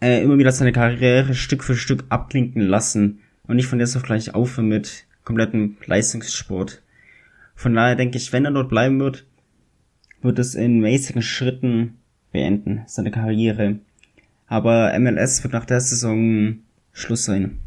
äh, 0.03 0.21
immer 0.21 0.37
wieder 0.37 0.51
seine 0.51 0.73
Karriere 0.73 1.33
Stück 1.33 1.63
für 1.63 1.75
Stück 1.75 2.03
abklinken 2.09 2.61
lassen 2.61 3.21
und 3.47 3.55
nicht 3.55 3.67
von 3.67 3.79
jetzt 3.79 3.95
auf 3.95 4.03
gleich 4.03 4.35
aufhören 4.35 4.67
mit 4.67 5.05
komplettem 5.23 5.77
Leistungssport. 5.85 6.81
Von 7.55 7.73
daher 7.73 7.95
denke 7.95 8.17
ich, 8.17 8.33
wenn 8.33 8.45
er 8.45 8.51
dort 8.51 8.69
bleiben 8.69 8.99
wird, 8.99 9.25
wird 10.21 10.39
es 10.39 10.55
in 10.55 10.79
mäßigen 10.79 11.21
Schritten 11.21 11.99
beenden, 12.31 12.81
seine 12.87 13.11
Karriere. 13.11 13.79
Aber 14.47 14.97
MLS 14.99 15.43
wird 15.43 15.53
nach 15.53 15.65
der 15.65 15.79
Saison 15.79 16.57
Schluss 16.91 17.25
sein. 17.25 17.59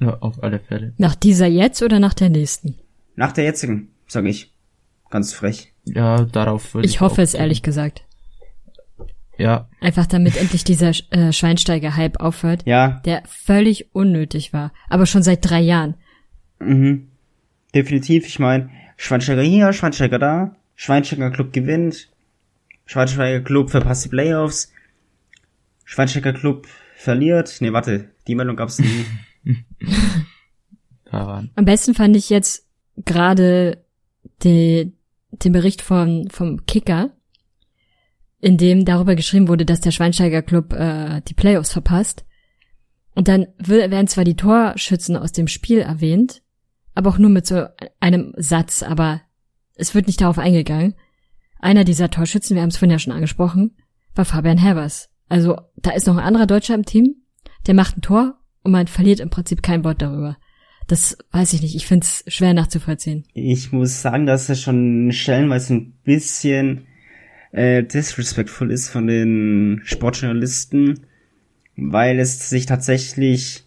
Ja, 0.00 0.16
auf 0.20 0.42
alle 0.42 0.60
Fälle. 0.60 0.94
Nach 0.96 1.14
dieser 1.14 1.46
jetzt 1.46 1.82
oder 1.82 2.00
nach 2.00 2.14
der 2.14 2.30
nächsten? 2.30 2.76
Nach 3.16 3.32
der 3.32 3.44
jetzigen, 3.44 3.88
sage 4.06 4.30
ich. 4.30 4.52
Ganz 5.10 5.34
frech. 5.34 5.74
Ja, 5.84 6.24
darauf 6.24 6.72
würde 6.72 6.86
ich. 6.86 6.94
Ich 6.94 7.00
hoffe 7.00 7.20
es 7.20 7.34
ehrlich 7.34 7.62
gesagt. 7.62 8.04
Ja. 9.40 9.68
Einfach 9.80 10.06
damit 10.06 10.36
endlich 10.36 10.64
dieser 10.64 10.92
äh, 11.10 11.32
Schweinsteiger-Hype 11.32 12.20
aufhört. 12.20 12.62
Ja. 12.66 13.00
Der 13.06 13.22
völlig 13.26 13.94
unnötig 13.94 14.52
war. 14.52 14.72
Aber 14.90 15.06
schon 15.06 15.22
seit 15.22 15.48
drei 15.48 15.60
Jahren. 15.60 15.94
Mhm. 16.58 17.08
Definitiv, 17.74 18.26
ich 18.26 18.38
meine, 18.38 18.68
Schweinsteiger 18.96 19.42
hier, 19.42 19.72
Schweinsteiger 19.72 20.18
da, 20.18 20.56
Schweinsteiger 20.74 21.30
Club 21.30 21.52
gewinnt, 21.52 22.10
Schweinsteiger 22.84 23.40
Club 23.40 23.70
verpasst 23.70 24.04
die 24.04 24.08
Playoffs. 24.10 24.72
Schweinsteiger 25.84 26.34
Club 26.34 26.66
verliert. 26.96 27.56
Nee, 27.60 27.72
warte, 27.72 28.10
die 28.26 28.34
Meldung 28.34 28.56
gab's 28.56 28.78
nie. 28.78 29.06
Am 31.10 31.64
besten 31.64 31.94
fand 31.94 32.14
ich 32.14 32.28
jetzt 32.28 32.66
gerade 33.04 33.78
den 34.42 34.92
Bericht 35.38 35.82
von, 35.82 36.28
vom 36.30 36.66
Kicker, 36.66 37.10
in 38.40 38.56
dem 38.56 38.84
darüber 38.84 39.14
geschrieben 39.14 39.48
wurde, 39.48 39.66
dass 39.66 39.80
der 39.80 39.90
Schweinsteiger 39.90 40.42
Club 40.42 40.72
äh, 40.72 41.20
die 41.28 41.34
Playoffs 41.34 41.72
verpasst. 41.72 42.24
Und 43.14 43.28
dann 43.28 43.46
werden 43.58 44.06
zwar 44.06 44.24
die 44.24 44.36
Torschützen 44.36 45.16
aus 45.16 45.32
dem 45.32 45.48
Spiel 45.48 45.78
erwähnt, 45.78 46.42
aber 46.94 47.10
auch 47.10 47.18
nur 47.18 47.30
mit 47.30 47.46
so 47.46 47.66
einem 47.98 48.32
Satz, 48.36 48.82
aber 48.82 49.20
es 49.74 49.94
wird 49.94 50.06
nicht 50.06 50.20
darauf 50.20 50.38
eingegangen. 50.38 50.94
Einer 51.58 51.84
dieser 51.84 52.10
Torschützen, 52.10 52.54
wir 52.54 52.62
haben 52.62 52.70
es 52.70 52.78
vorhin 52.78 52.92
ja 52.92 52.98
schon 52.98 53.12
angesprochen, 53.12 53.76
war 54.14 54.24
Fabian 54.24 54.58
Herbers. 54.58 55.10
Also 55.28 55.56
da 55.76 55.90
ist 55.90 56.06
noch 56.06 56.16
ein 56.16 56.24
anderer 56.24 56.46
Deutscher 56.46 56.74
im 56.74 56.84
Team, 56.84 57.16
der 57.66 57.74
macht 57.74 57.98
ein 57.98 58.02
Tor 58.02 58.38
und 58.62 58.72
man 58.72 58.86
verliert 58.86 59.20
im 59.20 59.30
Prinzip 59.30 59.62
kein 59.62 59.84
Wort 59.84 60.02
darüber. 60.02 60.36
Das 60.88 61.16
weiß 61.30 61.52
ich 61.52 61.62
nicht. 61.62 61.76
Ich 61.76 61.86
finde 61.86 62.04
es 62.04 62.24
schwer 62.26 62.52
nachzuvollziehen. 62.52 63.24
Ich 63.32 63.70
muss 63.70 64.02
sagen, 64.02 64.26
dass 64.26 64.48
es 64.48 64.60
schon 64.60 65.12
stellenweise 65.12 65.74
ein 65.74 66.00
bisschen 66.02 66.86
äh, 67.52 67.82
disrespectful 67.82 68.70
ist 68.70 68.88
von 68.88 69.06
den 69.06 69.80
Sportjournalisten, 69.84 71.00
weil 71.76 72.18
es 72.18 72.50
sich 72.50 72.66
tatsächlich 72.66 73.64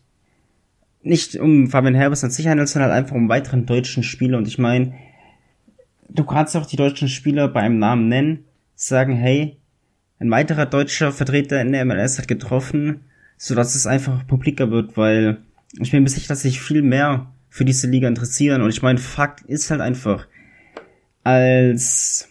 nicht 1.01 1.35
um 1.35 1.67
Fabian 1.67 1.95
Herbers 1.95 2.23
an 2.23 2.31
sich 2.31 2.47
handelt, 2.47 2.69
sondern 2.69 2.91
halt 2.91 3.03
einfach 3.03 3.15
um 3.15 3.29
weiteren 3.29 3.65
deutschen 3.65 4.03
Spieler. 4.03 4.37
Und 4.37 4.47
ich 4.47 4.57
meine, 4.57 4.93
du 6.09 6.23
kannst 6.23 6.55
auch 6.55 6.65
die 6.65 6.77
deutschen 6.77 7.09
Spieler 7.09 7.47
beim 7.47 7.77
Namen 7.77 8.07
nennen, 8.07 8.45
sagen, 8.75 9.15
hey, 9.15 9.57
ein 10.19 10.31
weiterer 10.31 10.65
deutscher 10.65 11.11
Vertreter 11.11 11.61
in 11.61 11.73
der 11.73 11.83
MLS 11.83 12.17
hat 12.17 12.27
getroffen, 12.27 13.01
so 13.37 13.55
dass 13.55 13.75
es 13.75 13.85
einfach 13.85 14.25
publiker 14.25 14.71
wird, 14.71 14.95
weil 14.95 15.39
ich 15.79 15.91
bin 15.91 16.03
mir 16.03 16.09
sicher, 16.09 16.29
dass 16.29 16.43
sich 16.43 16.61
viel 16.61 16.81
mehr 16.81 17.33
für 17.49 17.65
diese 17.65 17.87
Liga 17.87 18.07
interessieren. 18.07 18.61
Und 18.61 18.69
ich 18.69 18.81
meine, 18.81 18.99
Fakt 18.99 19.41
ist 19.41 19.69
halt 19.69 19.81
einfach, 19.81 20.27
als, 21.23 22.29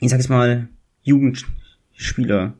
ich 0.00 0.08
sag 0.08 0.18
jetzt 0.18 0.30
mal, 0.30 0.68
Jugendspieler, 1.02 2.54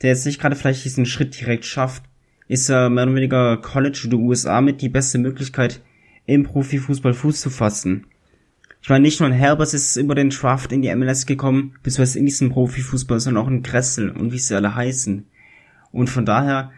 der 0.00 0.10
jetzt 0.10 0.26
nicht 0.26 0.40
gerade 0.40 0.54
vielleicht 0.54 0.84
diesen 0.84 1.06
Schritt 1.06 1.38
direkt 1.38 1.64
schafft, 1.64 2.04
ist 2.46 2.68
er 2.68 2.88
mehr 2.88 3.04
oder 3.04 3.16
weniger 3.16 3.56
College 3.56 4.04
oder 4.06 4.16
USA 4.16 4.60
mit 4.60 4.80
die 4.80 4.88
beste 4.88 5.18
Möglichkeit, 5.18 5.82
im 6.26 6.44
Profifußball 6.44 7.14
Fuß 7.14 7.40
zu 7.40 7.50
fassen. 7.50 8.06
Ich 8.80 8.88
meine, 8.88 9.02
nicht 9.02 9.18
nur 9.18 9.28
ein 9.28 9.34
Herbers 9.34 9.74
ist 9.74 9.96
über 9.96 10.14
den 10.14 10.30
Draft 10.30 10.70
in 10.70 10.82
die 10.82 10.94
MLS 10.94 11.26
gekommen, 11.26 11.74
beziehungsweise 11.82 12.20
in 12.20 12.26
diesen 12.26 12.50
Profifußball, 12.50 13.18
sondern 13.18 13.42
auch 13.42 13.48
ein 13.48 13.64
Kressel 13.64 14.10
und 14.10 14.32
wie 14.32 14.38
sie 14.38 14.54
alle 14.54 14.74
heißen. 14.74 15.26
Und 15.90 16.10
von 16.10 16.24
daher 16.24 16.70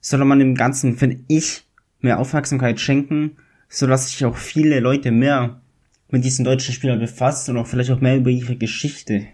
sollte 0.00 0.26
man 0.26 0.40
dem 0.40 0.54
Ganzen, 0.54 0.96
finde 0.98 1.20
ich, 1.26 1.64
mehr 2.00 2.18
Aufmerksamkeit 2.18 2.80
schenken, 2.80 3.38
so 3.68 3.86
dass 3.86 4.10
sich 4.10 4.24
auch 4.26 4.36
viele 4.36 4.80
Leute 4.80 5.10
mehr 5.10 5.62
mit 6.10 6.24
diesen 6.24 6.44
deutschen 6.44 6.74
Spielern 6.74 7.00
befassen 7.00 7.52
und 7.52 7.62
auch 7.62 7.66
vielleicht 7.66 7.90
auch 7.90 8.00
mehr 8.00 8.16
über 8.16 8.30
ihre 8.30 8.56
Geschichte. 8.56 9.28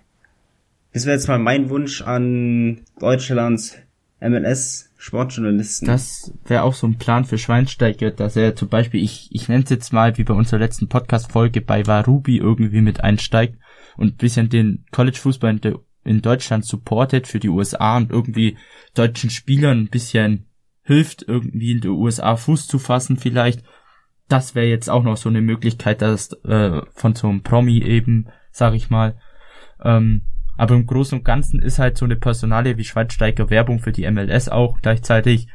Das 0.95 1.07
wäre 1.07 1.17
jetzt 1.17 1.27
mal 1.27 1.41
mein 1.41 1.71
Wunsch 1.71 2.03
an 2.03 2.83
Deutschlands 3.01 3.77
MLS 4.21 4.93
Sportjournalisten. 4.97 5.89
Das 5.89 6.33
wäre 6.47 6.63
auch 6.63 6.73
so 6.73 6.87
ein 6.87 6.99
Plan 6.99 7.25
für 7.25 7.37
Schweinsteiger, 7.37 8.13
dass 8.13 8.37
er 8.37 8.55
zum 8.55 8.69
Beispiel, 8.69 9.03
ich, 9.03 9.29
ich 9.33 9.49
nenne 9.49 9.65
es 9.65 9.71
jetzt 9.71 9.93
mal, 9.93 10.17
wie 10.17 10.23
bei 10.23 10.35
unserer 10.35 10.61
letzten 10.61 10.89
Podcast-Folge, 10.89 11.63
bei 11.63 11.85
Warubi 11.89 12.39
irgendwie 12.39 12.81
mit 12.81 13.03
einsteigt 13.03 13.59
und 13.97 14.19
bisschen 14.19 14.49
den 14.49 14.85
College-Fußball 14.93 15.59
in, 15.59 15.79
in, 16.05 16.23
Deutschland 16.23 16.65
supportet 16.65 17.27
für 17.27 17.41
die 17.41 17.49
USA 17.49 17.97
und 17.97 18.13
irgendwie 18.13 18.57
deutschen 18.95 19.31
Spielern 19.31 19.81
ein 19.81 19.91
bisschen 19.91 20.47
hilft, 20.83 21.25
irgendwie 21.27 21.73
in 21.73 21.81
den 21.81 21.91
USA 21.91 22.37
Fuß 22.37 22.69
zu 22.69 22.79
fassen 22.79 23.17
vielleicht. 23.17 23.65
Das 24.29 24.55
wäre 24.55 24.67
jetzt 24.67 24.89
auch 24.89 25.03
noch 25.03 25.17
so 25.17 25.29
eine 25.29 25.43
Möglichkeit, 25.43 26.03
dass 26.03 26.33
äh, 26.45 26.83
von 26.95 27.17
so 27.17 27.29
einem 27.29 27.43
Promi 27.43 27.83
eben, 27.83 28.29
sag 28.53 28.75
ich 28.75 28.91
mal. 28.91 29.19
Ähm, 29.83 30.23
aber 30.57 30.75
im 30.75 30.87
Großen 30.87 31.19
und 31.19 31.25
Ganzen 31.25 31.61
ist 31.61 31.79
halt 31.79 31.99
so 31.99 32.05
eine 32.05 32.17
Personalie 32.17 32.77
wie 32.77 32.85
Schweinsteiger 32.85 33.51
Werbung 33.51 33.81
für 33.81 33.93
die 33.93 34.11
MLS 34.11 34.49
auch 34.49 34.81
gleichzeitig 34.81 35.49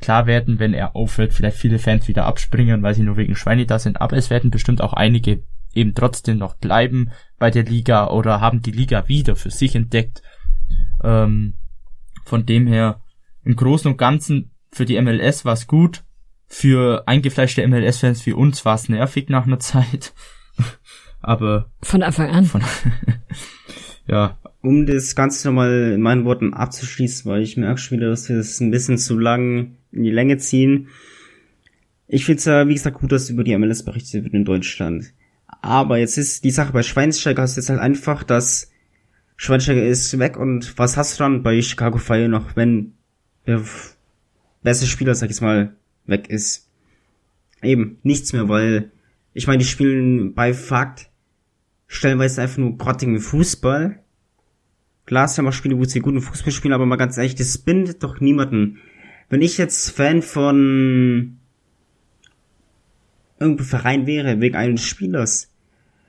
klar 0.00 0.26
werden, 0.26 0.58
wenn 0.58 0.74
er 0.74 0.94
aufhört, 0.94 1.32
vielleicht 1.32 1.56
viele 1.56 1.78
Fans 1.78 2.06
wieder 2.08 2.26
abspringen, 2.26 2.82
weil 2.82 2.94
sie 2.94 3.02
nur 3.02 3.16
wegen 3.16 3.34
Schweine 3.34 3.66
da 3.66 3.78
sind, 3.78 4.00
aber 4.00 4.16
es 4.16 4.30
werden 4.30 4.50
bestimmt 4.50 4.80
auch 4.80 4.92
einige 4.92 5.42
eben 5.72 5.94
trotzdem 5.94 6.38
noch 6.38 6.56
bleiben 6.56 7.10
bei 7.38 7.50
der 7.50 7.64
Liga 7.64 8.08
oder 8.08 8.40
haben 8.40 8.62
die 8.62 8.72
Liga 8.72 9.08
wieder 9.08 9.36
für 9.36 9.50
sich 9.50 9.76
entdeckt. 9.76 10.22
Ähm, 11.04 11.54
von 12.24 12.46
dem 12.46 12.66
her, 12.66 13.02
im 13.44 13.56
Großen 13.56 13.90
und 13.90 13.98
Ganzen 13.98 14.50
für 14.72 14.84
die 14.84 15.00
MLS 15.00 15.44
war 15.44 15.52
es 15.52 15.66
gut, 15.66 16.02
für 16.48 17.06
eingefleischte 17.06 17.66
MLS-Fans 17.66 18.24
wie 18.26 18.32
uns 18.32 18.64
war 18.64 18.74
es 18.74 18.88
nervig 18.88 19.28
nach 19.28 19.46
einer 19.46 19.58
Zeit. 19.58 20.14
aber 21.20 21.70
von 21.82 22.02
Anfang 22.02 22.30
an. 22.30 22.44
Von, 22.46 22.62
ja. 24.06 24.38
Um 24.62 24.86
das 24.86 25.14
Ganze 25.14 25.48
nochmal 25.48 25.92
in 25.92 26.00
meinen 26.00 26.24
Worten 26.24 26.54
abzuschließen, 26.54 27.30
weil 27.30 27.42
ich 27.42 27.56
merke 27.56 27.78
schon 27.78 27.98
wieder, 27.98 28.10
dass 28.10 28.28
wir 28.28 28.36
es 28.36 28.60
ein 28.60 28.70
bisschen 28.70 28.98
zu 28.98 29.18
lang 29.18 29.76
in 29.92 30.02
die 30.02 30.10
Länge 30.10 30.38
ziehen. 30.38 30.88
Ich 32.08 32.24
finde 32.24 32.38
es 32.38 32.44
ja, 32.44 32.68
wie 32.68 32.74
gesagt, 32.74 32.98
gut, 32.98 33.12
dass 33.12 33.30
über 33.30 33.44
die 33.44 33.56
MLS 33.56 33.84
berichtet 33.84 34.24
wird 34.24 34.34
in 34.34 34.44
Deutschland. 34.44 35.12
Aber 35.62 35.98
jetzt 35.98 36.18
ist 36.18 36.44
die 36.44 36.50
Sache 36.50 36.72
bei 36.72 36.82
Schweinsteiger 36.82 37.42
hast 37.42 37.56
jetzt 37.56 37.70
halt 37.70 37.80
einfach, 37.80 38.22
dass 38.22 38.70
Schweinsteiger 39.36 39.84
ist 39.84 40.18
weg 40.18 40.36
und 40.36 40.78
was 40.78 40.96
hast 40.96 41.18
du 41.18 41.24
dann 41.24 41.42
bei 41.42 41.60
Chicago 41.60 41.98
Fire 41.98 42.28
noch, 42.28 42.56
wenn 42.56 42.94
der 43.46 43.62
beste 44.62 44.86
Spieler, 44.86 45.14
sag 45.14 45.30
ich 45.30 45.40
mal, 45.40 45.74
weg 46.06 46.28
ist? 46.28 46.70
Eben, 47.62 47.98
nichts 48.02 48.32
mehr, 48.32 48.48
weil 48.48 48.90
ich 49.34 49.46
meine, 49.46 49.58
die 49.58 49.68
spielen 49.68 50.34
bei 50.34 50.54
Fakt 50.54 51.10
stellenweise 51.86 52.42
einfach 52.42 52.58
nur 52.58 52.76
grottigen 52.76 53.20
Fußball. 53.20 54.00
Klar, 55.06 55.26
es 55.26 55.38
haben 55.38 55.46
auch 55.46 55.52
Spiele, 55.52 55.78
wo 55.78 55.84
sie 55.84 56.00
guten 56.00 56.20
Fußball 56.20 56.52
spielen, 56.52 56.74
aber 56.74 56.86
mal 56.86 56.96
ganz 56.96 57.16
ehrlich, 57.16 57.34
das 57.36 57.58
bindet 57.58 58.02
doch 58.02 58.20
niemanden. 58.20 58.78
Wenn 59.28 59.42
ich 59.42 59.58
jetzt 59.58 59.90
Fan 59.90 60.22
von 60.22 61.38
irgendeinem 63.38 63.66
Verein 63.66 64.06
wäre, 64.06 64.40
wegen 64.40 64.56
eines 64.56 64.84
Spielers, 64.84 65.50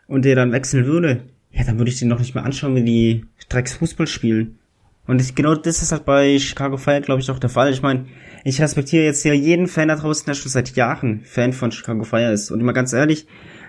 und 0.07 0.25
der 0.25 0.35
dann 0.35 0.51
wechseln 0.51 0.85
würde, 0.85 1.23
ja, 1.51 1.63
dann 1.63 1.77
würde 1.77 1.91
ich 1.91 1.99
den 1.99 2.07
noch 2.07 2.19
nicht 2.19 2.33
mehr 2.33 2.45
anschauen, 2.45 2.75
wenn 2.75 2.85
die 2.85 3.25
Drecks 3.49 3.73
Fußball 3.75 4.07
spielen. 4.07 4.57
Und 5.05 5.21
ich, 5.21 5.35
genau 5.35 5.55
das 5.55 5.81
ist 5.81 5.91
halt 5.91 6.05
bei 6.05 6.37
Chicago 6.37 6.77
Fire, 6.77 7.01
glaube 7.01 7.21
ich, 7.21 7.31
auch 7.31 7.39
der 7.39 7.49
Fall. 7.49 7.71
Ich 7.71 7.81
meine, 7.81 8.05
ich 8.43 8.61
respektiere 8.61 9.05
jetzt 9.05 9.23
hier 9.23 9.33
jeden 9.33 9.67
Fan 9.67 9.87
da 9.87 9.95
draußen, 9.95 10.25
der 10.25 10.33
schon 10.33 10.51
seit 10.51 10.75
Jahren 10.75 11.21
Fan 11.23 11.53
von 11.53 11.71
Chicago 11.71 12.03
Fire 12.03 12.31
ist. 12.31 12.51
Und 12.51 12.61
mal 12.61 12.73
ganz 12.73 12.91
ehrlich, 12.91 13.25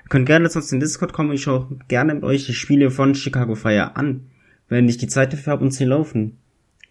ihr 0.09 0.11
könnt 0.11 0.27
gerne 0.27 0.49
uns 0.49 0.73
in 0.73 0.81
Discord 0.81 1.13
kommen 1.13 1.33
ich 1.33 1.43
schaue 1.43 1.69
gerne 1.87 2.15
mit 2.15 2.25
euch 2.25 2.47
die 2.47 2.55
Spiele 2.55 2.91
von 2.91 3.15
Chicago 3.15 3.55
Fire 3.55 3.95
an, 3.95 4.31
wenn 4.71 4.89
ich 4.89 4.97
die 4.97 5.07
Zeit 5.07 5.35
dafür 5.35 5.53
habe 5.53 5.65
und 5.65 5.71
sie 5.73 5.85
laufen. 5.85 6.39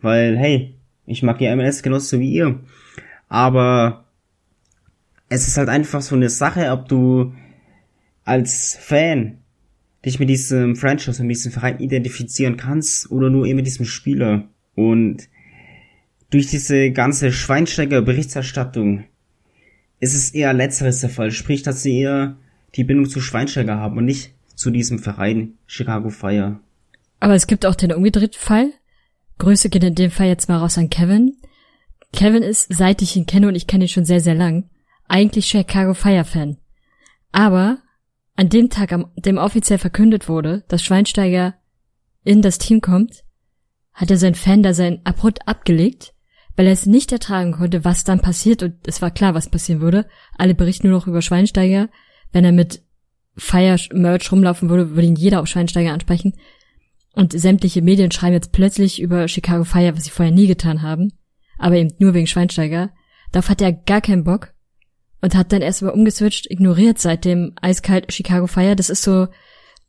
Weil, 0.02 0.38
hey, 0.38 0.76
ich 1.08 1.24
mag 1.24 1.40
die 1.40 1.56
MLS 1.56 1.82
genauso 1.82 2.20
wie 2.20 2.32
ihr. 2.32 2.60
Aber 3.28 4.06
es 5.30 5.48
ist 5.48 5.58
halt 5.58 5.68
einfach 5.68 6.04
so 6.04 6.14
eine 6.14 6.30
Sache, 6.30 6.70
ob 6.72 6.88
du 6.90 7.34
als 8.24 8.78
Fan 8.80 9.40
dich 10.06 10.20
mit 10.20 10.30
diesem 10.30 10.76
Franchise 10.76 11.24
mit 11.24 11.38
diesem 11.38 11.52
Verein 11.52 11.80
identifizieren 11.80 12.56
kannst 12.56 13.10
oder 13.10 13.32
nur 13.32 13.48
eben 13.48 13.56
mit 13.56 13.66
diesem 13.66 13.88
Spieler. 13.88 14.48
Und 14.76 15.28
durch 16.30 16.48
diese 16.48 16.92
ganze 16.92 17.32
Schweinsteiger-Berichterstattung 17.32 19.06
ist 20.00 20.14
es 20.14 20.36
eher 20.36 20.54
letzteres 20.54 21.00
der 21.00 21.10
Fall. 21.10 21.32
Sprich, 21.32 21.64
dass 21.64 21.82
sie 21.82 22.00
eher 22.00 22.38
die 22.76 22.84
Bindung 22.84 23.10
zu 23.10 23.22
Schweinsteiger 23.22 23.78
haben 23.78 23.98
und 23.98 24.06
nicht 24.06 24.32
zu 24.56 24.72
diesem 24.72 25.00
Verein 25.00 25.58
Chicago 25.66 26.10
Fire. 26.10 26.60
Aber 27.20 27.36
es 27.36 27.48
gibt 27.48 27.66
auch 27.66 27.76
den 27.76 27.94
umgedrehten 27.94 28.40
Fall. 28.40 28.72
Grüße 29.40 29.70
gehen 29.70 29.84
in 29.84 29.96
dem 29.96 30.12
Fall 30.12 30.28
jetzt 30.28 30.50
mal 30.50 30.58
raus 30.58 30.78
an 30.78 30.90
Kevin. 30.90 31.38
Kevin 32.14 32.44
ist, 32.44 32.74
seit 32.74 33.02
ich 33.02 33.16
ihn 33.16 33.26
kenne 33.26 33.48
und 33.48 33.56
ich 33.56 33.68
kenne 33.68 33.86
ihn 33.86 33.90
schon 33.90 34.06
sehr, 34.06 34.22
sehr 34.22 34.36
lang, 34.36 34.70
eigentlich 35.08 35.46
Chicago 35.46 35.94
Fire 35.94 36.26
Fan. 36.26 36.58
Aber 37.32 37.80
an 38.36 38.50
dem 38.50 38.70
Tag, 38.70 38.94
an 38.94 39.06
dem 39.16 39.38
offiziell 39.38 39.80
verkündet 39.80 40.30
wurde, 40.30 40.64
dass 40.68 40.84
Schweinsteiger 40.84 41.56
in 42.24 42.42
das 42.42 42.58
Team 42.58 42.82
kommt, 42.82 43.24
hat 43.94 44.12
er 44.12 44.18
sein 44.18 44.36
Fan 44.36 44.64
da 44.64 44.74
sein 44.74 45.02
abrupt 45.04 45.48
abgelegt, 45.48 46.14
weil 46.56 46.68
er 46.68 46.72
es 46.72 46.86
nicht 46.86 47.12
ertragen 47.12 47.54
konnte, 47.54 47.84
was 47.84 48.04
dann 48.04 48.22
passiert 48.22 48.64
und 48.64 48.76
es 48.88 49.02
war 49.02 49.12
klar, 49.12 49.34
was 49.34 49.50
passieren 49.50 49.82
würde. 49.82 50.08
Alle 50.38 50.56
berichten 50.56 50.90
nur 50.90 51.00
noch 51.00 51.08
über 51.08 51.22
Schweinsteiger. 51.22 51.90
Wenn 52.38 52.46
er 52.46 52.52
mit 52.52 52.84
Fire 53.36 53.80
Merch 53.94 54.32
rumlaufen 54.32 54.70
würde, 54.70 54.92
würde 54.92 55.08
ihn 55.08 55.16
jeder 55.16 55.40
auf 55.40 55.48
Schweinsteiger 55.48 55.92
ansprechen. 55.92 56.36
Und 57.16 57.34
sämtliche 57.34 57.82
Medien 57.82 58.12
schreiben 58.12 58.36
jetzt 58.36 58.52
plötzlich 58.52 59.02
über 59.02 59.28
Chicago 59.28 59.64
Fire, 59.64 59.98
was 59.98 60.04
sie 60.04 60.12
vorher 60.12 60.32
nie 60.32 60.46
getan 60.46 60.84
haben, 60.84 61.14
aber 61.58 61.78
eben 61.78 61.96
nur 61.98 62.14
wegen 62.14 62.28
Schweinsteiger. 62.28 62.92
Darauf 63.32 63.50
hat 63.50 63.60
er 63.60 63.72
gar 63.72 64.02
keinen 64.02 64.24
Bock 64.24 64.54
und 65.20 65.34
hat 65.34 65.52
dann 65.52 65.64
erst 65.64 65.82
mal 65.82 65.90
umgeswitcht, 65.90 66.46
ignoriert 66.52 67.00
seitdem 67.00 67.54
eiskalt 67.60 68.14
Chicago 68.14 68.46
Fire. 68.46 68.76
Das 68.76 68.92
ist 68.92 69.02
so, 69.02 69.30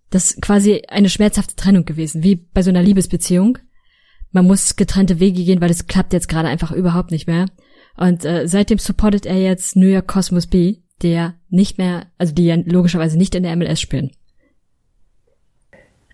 das 0.09 0.31
ist 0.31 0.41
quasi 0.41 0.85
eine 0.89 1.11
schmerzhafte 1.11 1.55
Trennung 1.55 1.85
gewesen, 1.85 2.23
wie 2.23 2.37
bei 2.37 2.63
so 2.63 2.71
einer 2.71 2.83
Liebesbeziehung. 2.83 3.59
Man 4.33 4.47
muss 4.47 4.77
getrennte 4.77 5.21
Wege 5.21 5.45
gehen, 5.45 5.61
weil 5.61 5.69
das 5.69 5.87
klappt 5.87 6.15
jetzt 6.15 6.31
gerade 6.31 6.49
einfach 6.49 6.73
überhaupt 6.73 7.11
nicht 7.11 7.27
mehr. 7.27 7.45
Und 7.99 8.25
äh, 8.25 8.49
seitdem 8.49 8.79
supportet 8.79 9.27
er 9.27 9.39
jetzt 9.39 9.77
New 9.77 9.89
York 9.89 10.09
Cosmos 10.09 10.47
B, 10.47 10.79
der 11.03 11.35
nicht 11.49 11.79
mehr, 11.79 12.07
also 12.19 12.35
die 12.35 12.47
ja 12.47 12.57
logischerweise 12.57 13.19
nicht 13.19 13.35
in 13.35 13.43
der 13.43 13.57
MLS 13.57 13.81
spielen. 13.81 14.11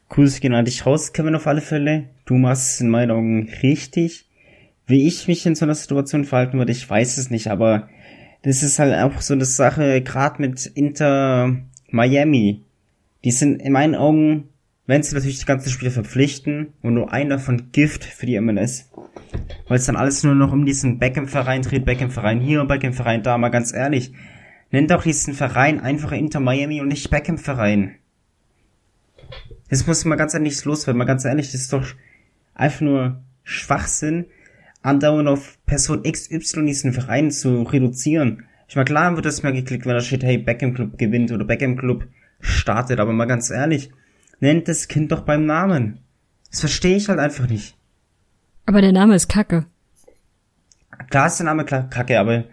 Grüße 0.09 0.41
gehen 0.41 0.55
an 0.55 0.65
dich 0.65 0.87
raus, 0.87 1.13
Kevin, 1.13 1.35
auf 1.35 1.47
alle 1.47 1.61
Fälle. 1.61 2.11
Du 2.25 2.35
machst 2.35 2.81
in 2.81 2.89
meinen 2.89 3.11
Augen 3.11 3.49
richtig. 3.63 4.29
Wie 4.87 5.07
ich 5.09 5.29
mich 5.29 5.47
in 5.47 5.55
so 5.55 5.65
einer 5.65 5.75
Situation 5.75 6.25
verhalten 6.25 6.59
würde, 6.59 6.73
ich 6.73 6.89
weiß 6.89 7.17
es 7.17 7.31
nicht, 7.31 7.49
aber 7.49 7.89
das 8.43 8.63
ist 8.63 8.79
halt 8.79 8.95
auch 8.95 9.21
so 9.23 9.33
eine 9.33 9.47
Sache, 9.47 10.03
gerade 10.03 10.41
mit 10.41 10.67
Inter 10.67 11.57
Miami. 11.91 12.63
Die 13.25 13.31
sind 13.31 13.63
in 13.63 13.73
meinen 13.73 13.95
Augen, 13.95 14.51
wenn 14.87 15.03
sie 15.03 15.15
natürlich 15.15 15.39
die 15.39 15.47
ganzen 15.47 15.71
Spiele 15.71 15.91
verpflichten 15.91 16.75
und 16.83 16.95
nur 16.95 17.11
einer 17.11 17.39
von 17.39 17.73
Gift 17.73 18.05
für 18.05 18.27
die 18.27 18.39
MLS. 18.39 18.91
Weil 19.67 19.79
es 19.79 19.87
dann 19.87 19.97
alles 19.97 20.23
nur 20.23 20.35
noch 20.35 20.53
um 20.53 20.67
diesen 20.67 20.99
Beckham-Verein 20.99 21.63
dreht, 21.63 21.87
Beckham-Verein 21.87 22.41
hier 22.41 22.61
und 22.61 22.69
Beckham-Verein 22.69 23.23
da, 23.23 23.39
mal 23.39 23.49
ganz 23.49 23.73
ehrlich. 23.73 24.13
Nennt 24.71 24.91
doch 24.91 25.03
diesen 25.03 25.35
Verein 25.35 25.81
einfach 25.81 26.13
Inter 26.13 26.41
Miami 26.41 26.81
und 26.81 26.89
nicht 26.89 27.11
Beckham-Verein. 27.11 27.97
Das 29.69 29.87
muss 29.87 30.05
mal 30.05 30.17
ganz 30.17 30.35
ehrlich 30.35 30.65
loswerden, 30.65 30.99
mal 30.99 31.05
ganz 31.05 31.25
ehrlich, 31.25 31.53
das 31.53 31.63
ist 31.63 31.73
doch 31.73 31.87
einfach 32.55 32.81
nur 32.81 33.23
Schwachsinn, 33.43 34.27
andauernd 34.83 35.29
auf 35.29 35.59
Person 35.67 36.03
XY 36.03 36.67
diesen 36.67 36.93
Verein 36.93 37.31
zu 37.31 37.63
reduzieren. 37.63 38.45
Ich 38.69 38.77
meine, 38.77 38.85
klar 38.85 39.15
wird 39.15 39.27
das 39.27 39.43
mal 39.43 39.53
geklickt, 39.53 39.87
wenn 39.87 39.95
da 39.95 40.01
steht, 40.01 40.25
hey, 40.25 40.39
Beckham 40.39 40.75
Club 40.75 40.99
gewinnt 40.99 41.33
oder 41.33 41.45
Beckham 41.45 41.77
Club 41.77 42.07
startet, 42.41 43.01
aber 43.01 43.13
mal 43.13 43.27
ganz 43.27 43.51
ehrlich, 43.51 43.91
nennt 44.41 44.69
das 44.69 44.89
Kind 44.89 45.13
doch 45.13 45.23
beim 45.23 45.47
Namen. 45.47 46.01
Das 46.51 46.61
verstehe 46.61 46.97
ich 46.97 47.09
halt 47.09 47.19
einfach 47.19 47.49
nicht. 47.49 47.77
Aber 48.67 48.81
der 48.81 48.93
Name 48.93 49.15
ist 49.15 49.29
Kacke. 49.29 49.67
Klar 51.11 51.27
ist 51.27 51.39
der 51.39 51.47
Name 51.47 51.65
Kacke, 51.65 52.19
aber 52.19 52.45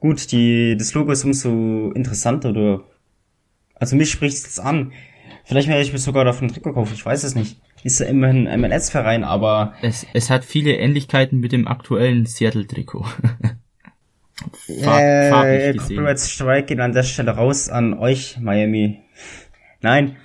gut, 0.00 0.32
die, 0.32 0.76
das 0.76 0.94
Logo 0.94 1.12
ist 1.12 1.24
umso 1.24 1.90
interessanter, 1.92 2.50
oder? 2.50 2.84
Also 3.74 3.96
mich 3.96 4.10
spricht 4.10 4.46
es 4.46 4.58
an. 4.58 4.92
Vielleicht 5.44 5.68
werde 5.68 5.82
ich 5.82 5.92
mir 5.92 5.98
sogar 5.98 6.24
davon 6.24 6.48
ein 6.48 6.52
Trikot 6.52 6.72
kaufen, 6.72 6.94
ich 6.94 7.06
weiß 7.06 7.22
es 7.24 7.34
nicht 7.34 7.58
ist 7.86 8.00
ja 8.00 8.06
immerhin 8.06 8.48
ein 8.48 8.60
MLS-Verein, 8.60 9.22
aber. 9.22 9.74
Es, 9.80 10.06
es 10.12 10.28
hat 10.28 10.44
viele 10.44 10.76
Ähnlichkeiten 10.76 11.38
mit 11.38 11.52
dem 11.52 11.68
aktuellen 11.68 12.26
Seattle-Trikot. 12.26 13.06
Farb, 14.82 15.46
äh, 15.46 15.74
Copyright 15.74 16.18
Strike 16.20 16.66
geht 16.66 16.80
an 16.80 16.92
der 16.92 17.04
Stelle 17.04 17.30
raus 17.30 17.68
an 17.68 17.94
euch, 17.94 18.38
Miami. 18.38 19.00
Nein. 19.80 20.16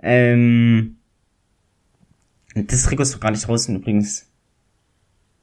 Ähm, 0.00 0.98
das 2.54 2.84
Trikot 2.84 3.02
ist 3.02 3.14
doch 3.14 3.20
gar 3.20 3.32
nicht 3.32 3.46
draußen 3.46 3.74
übrigens. 3.74 4.30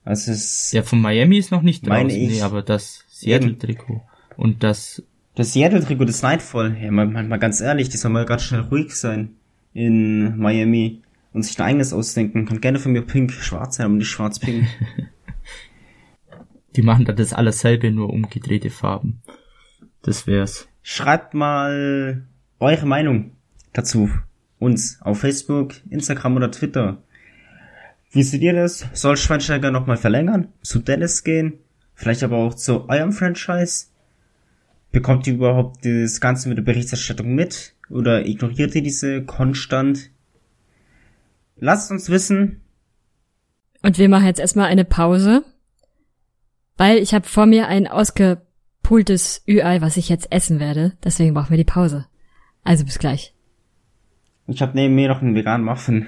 Also 0.03 0.31
es 0.31 0.71
ja, 0.71 0.81
von 0.81 1.01
Miami 1.01 1.37
ist 1.37 1.51
noch 1.51 1.61
nicht 1.61 1.85
draußen, 1.85 2.09
ich. 2.09 2.31
nee, 2.31 2.41
aber 2.41 2.63
das 2.63 3.03
Seattle-Trikot 3.21 4.01
und 4.37 4.63
das... 4.63 5.03
Das 5.35 5.53
Seattle-Trikot 5.53 6.03
ist 6.03 6.23
Nightfall. 6.23 6.77
Ja, 6.81 6.91
mal, 6.91 7.07
mal 7.07 7.39
ganz 7.39 7.61
ehrlich, 7.61 7.89
die 7.89 7.97
soll 7.97 8.11
mal 8.11 8.25
ganz 8.25 8.43
schnell 8.43 8.61
ruhig 8.61 8.95
sein 8.95 9.35
in 9.73 10.37
Miami 10.37 11.01
und 11.33 11.43
sich 11.43 11.57
ein 11.59 11.65
eigenes 11.65 11.93
ausdenken. 11.93 12.45
Kann 12.45 12.61
gerne 12.61 12.79
von 12.79 12.91
mir 12.91 13.01
pink-schwarz 13.01 13.77
sein, 13.77 13.85
aber 13.85 13.95
nicht 13.95 14.09
schwarz-pink. 14.09 14.67
Die 16.75 16.81
machen 16.81 17.05
da 17.05 17.13
das 17.13 17.33
alles 17.33 17.59
selbe, 17.59 17.91
nur 17.91 18.09
umgedrehte 18.11 18.69
Farben. 18.69 19.21
Das 20.03 20.25
wär's. 20.25 20.67
Schreibt 20.83 21.33
mal 21.33 22.25
eure 22.59 22.85
Meinung 22.85 23.31
dazu. 23.73 24.09
Uns 24.57 25.01
auf 25.01 25.19
Facebook, 25.19 25.73
Instagram 25.89 26.35
oder 26.37 26.51
Twitter. 26.51 27.01
Wie 28.11 28.23
seht 28.23 28.41
ihr 28.41 28.53
das? 28.53 28.87
Soll 28.93 29.17
Schweinsteiger 29.17 29.71
nochmal 29.71 29.97
verlängern? 29.97 30.49
Zu 30.61 30.79
Dallas 30.79 31.23
gehen? 31.23 31.59
Vielleicht 32.01 32.23
aber 32.23 32.37
auch 32.37 32.55
zu 32.55 32.89
eurem 32.89 33.11
Franchise? 33.11 33.85
Bekommt 34.91 35.27
ihr 35.27 35.35
überhaupt 35.35 35.85
das 35.85 36.19
Ganze 36.19 36.49
mit 36.49 36.57
der 36.57 36.63
Berichterstattung 36.63 37.35
mit? 37.35 37.75
Oder 37.91 38.25
ignoriert 38.25 38.73
ihr 38.73 38.81
diese 38.81 39.23
konstant? 39.23 40.09
Lasst 41.57 41.91
uns 41.91 42.09
wissen. 42.09 42.61
Und 43.83 43.99
wir 43.99 44.09
machen 44.09 44.25
jetzt 44.25 44.39
erstmal 44.39 44.65
eine 44.65 44.83
Pause, 44.83 45.43
weil 46.75 46.97
ich 46.97 47.13
habe 47.13 47.27
vor 47.27 47.45
mir 47.45 47.67
ein 47.67 47.87
ausgepultes 47.87 49.43
Ü-Ei, 49.47 49.81
was 49.81 49.95
ich 49.95 50.09
jetzt 50.09 50.31
essen 50.31 50.59
werde. 50.59 50.97
Deswegen 51.03 51.35
brauchen 51.35 51.51
wir 51.51 51.57
die 51.57 51.63
Pause. 51.65 52.07
Also 52.63 52.83
bis 52.83 52.97
gleich. 52.97 53.35
Ich 54.47 54.63
habe 54.63 54.71
neben 54.73 54.95
mir 54.95 55.07
noch 55.07 55.21
einen 55.21 55.35
veganen 55.35 55.67
Muffin. 55.67 56.07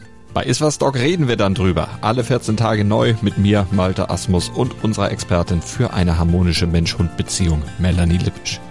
Bei 0.33 0.43
Iswas 0.43 0.77
Dog 0.77 0.95
reden 0.95 1.27
wir 1.27 1.35
dann 1.35 1.55
drüber. 1.55 1.89
Alle 1.99 2.23
14 2.23 2.55
Tage 2.55 2.85
neu 2.85 3.15
mit 3.21 3.37
mir, 3.37 3.67
Malte 3.71 4.09
Asmus 4.09 4.47
und 4.47 4.81
unserer 4.81 5.11
Expertin 5.11 5.61
für 5.61 5.93
eine 5.93 6.17
harmonische 6.17 6.67
Mensch-Hund-Beziehung, 6.67 7.61
Melanie 7.79 8.17
Lippisch. 8.17 8.61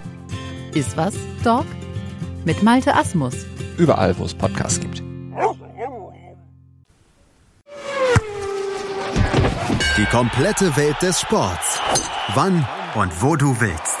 Iswas 0.73 1.13
Dog 1.43 1.65
mit 2.45 2.63
Malte 2.63 2.95
Asmus. 2.95 3.35
Überall, 3.77 4.17
wo 4.17 4.25
es 4.25 4.33
Podcasts 4.33 4.79
gibt. 4.79 5.03
Die 9.97 10.05
komplette 10.05 10.75
Welt 10.77 10.99
des 11.03 11.21
Sports. 11.21 11.79
Wann 12.33 12.65
und 12.95 13.21
wo 13.21 13.35
du 13.35 13.59
willst. 13.59 14.00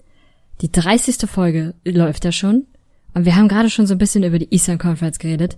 Die 0.61 0.71
30. 0.71 1.29
Folge 1.29 1.73
läuft 1.83 2.25
ja 2.25 2.31
schon. 2.31 2.67
Und 3.13 3.25
wir 3.25 3.35
haben 3.35 3.47
gerade 3.47 3.69
schon 3.69 3.87
so 3.87 3.95
ein 3.95 3.97
bisschen 3.97 4.23
über 4.23 4.39
die 4.39 4.53
Eastern 4.53 4.77
Conference 4.77 5.19
geredet. 5.19 5.57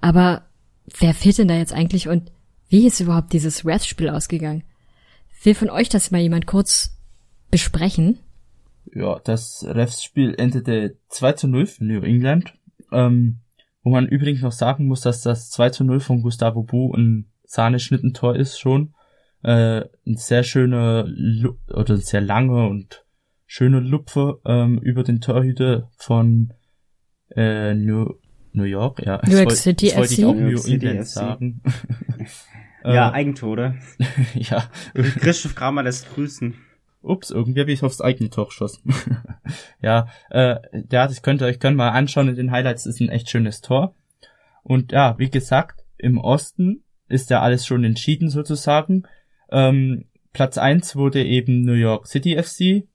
Aber 0.00 0.46
wer 0.98 1.14
fehlt 1.14 1.38
denn 1.38 1.48
da 1.48 1.56
jetzt 1.56 1.72
eigentlich 1.72 2.08
und 2.08 2.30
wie 2.68 2.86
ist 2.86 3.00
überhaupt 3.00 3.32
dieses 3.32 3.64
Wrath-Spiel 3.64 4.08
ausgegangen? 4.08 4.64
Will 5.42 5.54
von 5.54 5.70
euch 5.70 5.88
das 5.88 6.10
mal 6.10 6.20
jemand 6.20 6.46
kurz 6.46 6.96
besprechen? 7.50 8.18
Ja, 8.92 9.20
das 9.24 9.64
Refs-Spiel 9.68 10.34
endete 10.38 10.96
2 11.08 11.32
zu 11.32 11.48
0 11.48 11.66
für 11.66 11.84
New 11.84 12.02
England. 12.02 12.54
Ähm, 12.92 13.40
wo 13.82 13.90
man 13.90 14.06
übrigens 14.08 14.42
noch 14.42 14.52
sagen 14.52 14.86
muss, 14.86 15.00
dass 15.02 15.22
das 15.22 15.50
2 15.50 15.70
zu 15.70 15.84
0 15.84 16.00
von 16.00 16.22
Gustavo 16.22 16.62
Bu 16.62 16.92
ein 16.94 17.26
Sahneschnittentor 17.44 18.36
ist 18.36 18.58
schon. 18.58 18.94
Äh, 19.42 19.82
ein 20.06 20.16
sehr 20.16 20.42
schöner 20.42 21.06
oder 21.72 21.96
sehr 21.96 22.20
langer 22.20 22.68
und 22.68 23.05
schöner 23.46 23.80
Lupfer 23.80 24.38
ähm, 24.44 24.78
über 24.78 25.02
den 25.02 25.20
Torhüter 25.20 25.90
von 25.96 26.52
äh, 27.34 27.74
New, 27.74 28.14
New 28.52 28.64
York, 28.64 29.04
ja. 29.04 29.20
New 29.26 29.36
York 29.36 29.52
City 29.52 29.92
wollte 29.96 30.14
ich 30.14 30.20
FC. 30.20 30.26
auch 30.26 30.34
New 30.34 30.40
New 30.40 30.50
York 30.50 30.64
City 30.64 30.86
England 30.86 31.06
FC. 31.06 31.12
sagen. 31.12 31.62
Ja, 32.84 33.08
Äh, 33.08 33.14
Eigentore. 33.14 33.74
ja. 34.34 34.70
Christoph 34.94 35.56
Kramer 35.56 35.82
lässt 35.82 36.14
grüßen. 36.14 36.54
Ups, 37.02 37.30
irgendwie 37.30 37.60
habe 37.60 37.72
ich 37.72 37.82
aufs 37.82 38.00
eigene 38.00 38.30
Tor 38.30 38.46
geschossen. 38.46 38.94
ja, 39.82 40.06
äh, 40.30 40.56
ja, 40.92 41.08
das 41.08 41.22
könnt 41.22 41.42
ihr 41.42 41.46
euch 41.46 41.58
können 41.58 41.76
mal 41.76 41.88
anschauen 41.88 42.28
in 42.28 42.36
den 42.36 42.52
Highlights, 42.52 42.84
das 42.84 42.94
ist 42.94 43.00
ein 43.00 43.08
echt 43.08 43.28
schönes 43.28 43.60
Tor. 43.60 43.96
Und 44.62 44.92
ja, 44.92 45.18
wie 45.18 45.30
gesagt, 45.30 45.84
im 45.98 46.18
Osten 46.18 46.84
ist 47.08 47.30
ja 47.30 47.40
alles 47.40 47.66
schon 47.66 47.82
entschieden 47.82 48.28
sozusagen. 48.28 49.04
Ähm, 49.50 50.04
Platz 50.32 50.58
eins 50.58 50.94
wurde 50.94 51.24
eben 51.24 51.62
New 51.62 51.72
York 51.72 52.06
City 52.06 52.40
FC 52.40 52.86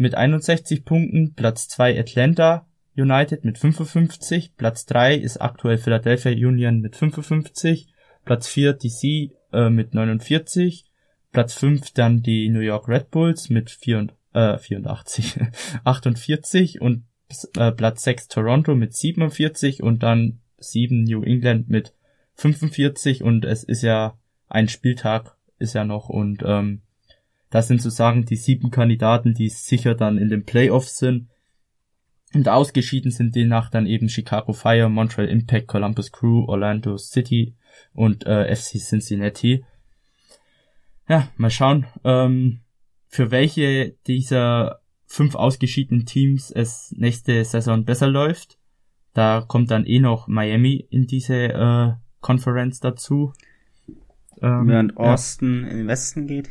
mit 0.00 0.14
61 0.14 0.86
Punkten, 0.86 1.34
Platz 1.34 1.68
zwei 1.68 2.00
Atlanta 2.00 2.66
United 2.96 3.44
mit 3.44 3.58
55, 3.58 4.56
Platz 4.56 4.86
drei 4.86 5.14
ist 5.14 5.36
aktuell 5.36 5.76
Philadelphia 5.76 6.32
Union 6.32 6.80
mit 6.80 6.96
55, 6.96 7.86
Platz 8.24 8.48
vier 8.48 8.72
DC 8.72 9.30
äh, 9.52 9.68
mit 9.68 9.92
49, 9.92 10.86
Platz 11.32 11.52
5 11.52 11.90
dann 11.90 12.22
die 12.22 12.48
New 12.48 12.60
York 12.60 12.88
Red 12.88 13.10
Bulls 13.10 13.50
mit 13.50 13.70
4, 13.70 14.06
äh, 14.32 14.56
84, 14.56 15.38
48 15.84 16.80
und 16.80 17.04
äh, 17.56 17.70
Platz 17.70 18.02
6 18.04 18.28
Toronto 18.28 18.74
mit 18.74 18.94
47 18.94 19.82
und 19.82 20.02
dann 20.02 20.40
7 20.56 21.04
New 21.04 21.22
England 21.22 21.68
mit 21.68 21.92
45 22.36 23.22
und 23.22 23.44
es 23.44 23.64
ist 23.64 23.82
ja 23.82 24.18
ein 24.48 24.68
Spieltag 24.68 25.36
ist 25.58 25.74
ja 25.74 25.84
noch 25.84 26.08
und 26.08 26.42
ähm, 26.42 26.80
das 27.50 27.68
sind 27.68 27.82
sozusagen 27.82 28.24
die 28.24 28.36
sieben 28.36 28.70
Kandidaten, 28.70 29.34
die 29.34 29.48
sicher 29.48 29.94
dann 29.94 30.18
in 30.18 30.28
den 30.28 30.44
Playoffs 30.44 30.96
sind. 30.96 31.28
Und 32.32 32.48
ausgeschieden 32.48 33.10
sind 33.10 33.34
demnach 33.34 33.70
dann 33.70 33.86
eben 33.86 34.08
Chicago 34.08 34.52
Fire, 34.52 34.88
Montreal 34.88 35.28
Impact, 35.28 35.66
Columbus 35.66 36.12
Crew, 36.12 36.44
Orlando 36.46 36.96
City 36.96 37.54
und 37.92 38.24
äh, 38.24 38.54
FC 38.54 38.78
Cincinnati. 38.78 39.64
Ja, 41.08 41.28
mal 41.36 41.50
schauen, 41.50 41.86
ähm, 42.04 42.60
für 43.08 43.32
welche 43.32 43.96
dieser 44.06 44.80
fünf 45.06 45.34
ausgeschiedenen 45.34 46.06
Teams 46.06 46.52
es 46.52 46.94
nächste 46.96 47.44
Saison 47.44 47.84
besser 47.84 48.06
läuft. 48.06 48.58
Da 49.12 49.40
kommt 49.40 49.72
dann 49.72 49.84
eh 49.84 49.98
noch 49.98 50.28
Miami 50.28 50.86
in 50.88 51.08
diese 51.08 51.34
äh, 51.34 51.92
Conference 52.20 52.78
dazu. 52.78 53.32
Ähm, 54.40 54.68
Während 54.68 54.92
ja. 54.92 54.98
Austin 54.98 55.64
in 55.64 55.78
den 55.78 55.88
Westen 55.88 56.28
geht. 56.28 56.48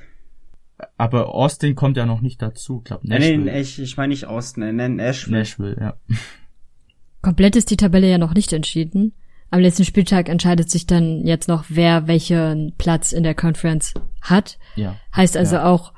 Aber 0.97 1.33
Austin 1.33 1.75
kommt 1.75 1.97
ja 1.97 2.05
noch 2.05 2.21
nicht 2.21 2.41
dazu, 2.41 2.81
glaub 2.81 3.03
Äh, 3.03 3.19
Nee, 3.19 3.37
nee, 3.37 3.59
ich, 3.59 3.79
ich 3.79 3.97
meine 3.97 4.09
nicht 4.11 4.25
Austin, 4.25 4.75
nee, 4.75 4.87
Nashville. 4.89 5.37
Nashville, 5.39 5.77
ja. 5.79 5.97
Komplett 7.21 7.55
ist 7.55 7.69
die 7.69 7.77
Tabelle 7.77 8.09
ja 8.09 8.17
noch 8.17 8.33
nicht 8.33 8.53
entschieden. 8.53 9.13
Am 9.51 9.59
letzten 9.59 9.83
Spieltag 9.83 10.29
entscheidet 10.29 10.69
sich 10.69 10.85
dann 10.87 11.25
jetzt 11.25 11.47
noch, 11.47 11.65
wer 11.69 12.07
welchen 12.07 12.73
Platz 12.77 13.11
in 13.11 13.23
der 13.23 13.35
Conference 13.35 13.93
hat. 14.21 14.57
Ja. 14.75 14.95
Heißt 15.15 15.35
also 15.35 15.55
Ja. 15.57 15.65
auch 15.65 15.93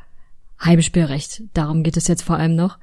Heimspielrecht. 0.63 1.43
Darum 1.53 1.83
geht 1.83 1.97
es 1.97 2.07
jetzt 2.07 2.23
vor 2.23 2.37
allem 2.37 2.55
noch. 2.55 2.79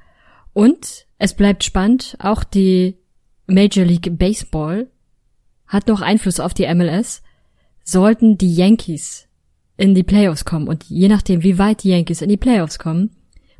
Und 0.53 1.05
es 1.17 1.33
bleibt 1.33 1.63
spannend. 1.63 2.17
Auch 2.19 2.43
die 2.43 2.97
Major 3.47 3.85
League 3.85 4.17
Baseball 4.17 4.87
hat 5.67 5.87
noch 5.87 6.01
Einfluss 6.01 6.39
auf 6.39 6.53
die 6.53 6.67
MLS. 6.73 7.23
Sollten 7.83 8.37
die 8.37 8.53
Yankees 8.53 9.27
in 9.79 9.95
die 9.95 10.03
Playoffs 10.03 10.43
kommen 10.43 10.67
und 10.67 10.83
je 10.83 11.07
nachdem, 11.07 11.41
wie 11.41 11.57
weit 11.57 11.83
die 11.83 11.89
Yankees 11.89 12.21
in 12.21 12.27
die 12.27 12.37
Playoffs 12.37 12.79
kommen, 12.79 13.11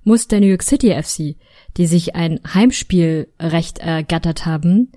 muss 0.04 0.28
der 0.28 0.42
New 0.42 0.48
York 0.48 0.64
City 0.64 0.92
FC, 0.92 1.38
die 1.78 1.86
sich 1.86 2.14
ein 2.16 2.42
Heimspielrecht 2.54 3.80
ergattert 3.80 4.46
haben, 4.46 4.92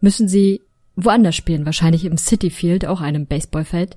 müssen 0.00 0.28
sie 0.28 0.62
woanders 0.96 1.36
spielen, 1.36 1.66
wahrscheinlich 1.66 2.04
im 2.04 2.18
City 2.18 2.50
Field, 2.50 2.84
auch 2.84 3.00
einem 3.00 3.26
Baseballfeld. 3.26 3.96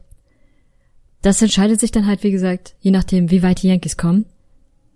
Das 1.24 1.42
entscheidet 1.42 1.80
sich 1.80 1.92
dann 1.92 2.06
halt, 2.06 2.24
wie 2.24 2.32
gesagt, 2.32 2.76
je 2.82 2.92
nachdem, 2.92 3.32
wie 3.32 3.42
weit 3.42 3.63
die 3.63 3.70
Yankees 3.70 3.98
kommen. 3.98 4.26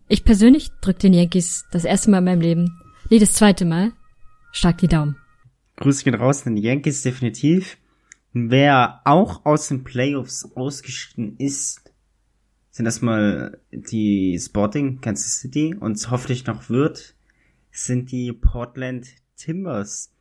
Ich 0.08 0.24
persönlich 0.24 0.70
drück 0.82 1.00
den 1.00 1.14
Yankees 1.14 1.66
das 1.72 1.86
erste 1.86 2.12
Mal 2.12 2.20
in 2.20 2.26
meinem 2.26 2.42
Leben, 2.42 2.82
nee, 3.10 3.18
das 3.18 3.34
zweite 3.34 3.66
Mal, 3.66 3.94
stark 4.52 4.78
die 4.78 4.88
Daumen. 4.88 5.16
Grüße 5.78 6.04
gehen 6.04 6.16
raus 6.16 6.46
an 6.46 6.56
die 6.56 6.62
Yankees 6.62 7.02
definitiv. 7.02 7.78
Wer 8.50 9.02
auch 9.06 9.46
aus 9.46 9.68
den 9.68 9.84
Playoffs 9.84 10.50
ausgeschieden 10.56 11.36
ist, 11.38 11.92
sind 12.72 12.86
erstmal 12.86 13.60
die 13.72 14.40
Sporting 14.40 15.02
Kansas 15.02 15.40
City 15.40 15.76
und 15.80 16.12
hoffentlich 16.12 16.46
noch 16.46 16.70
wird, 16.70 17.16
sind 17.72 18.12
die 18.12 18.32
Portland 18.34 19.08
Timbers. 19.36 20.14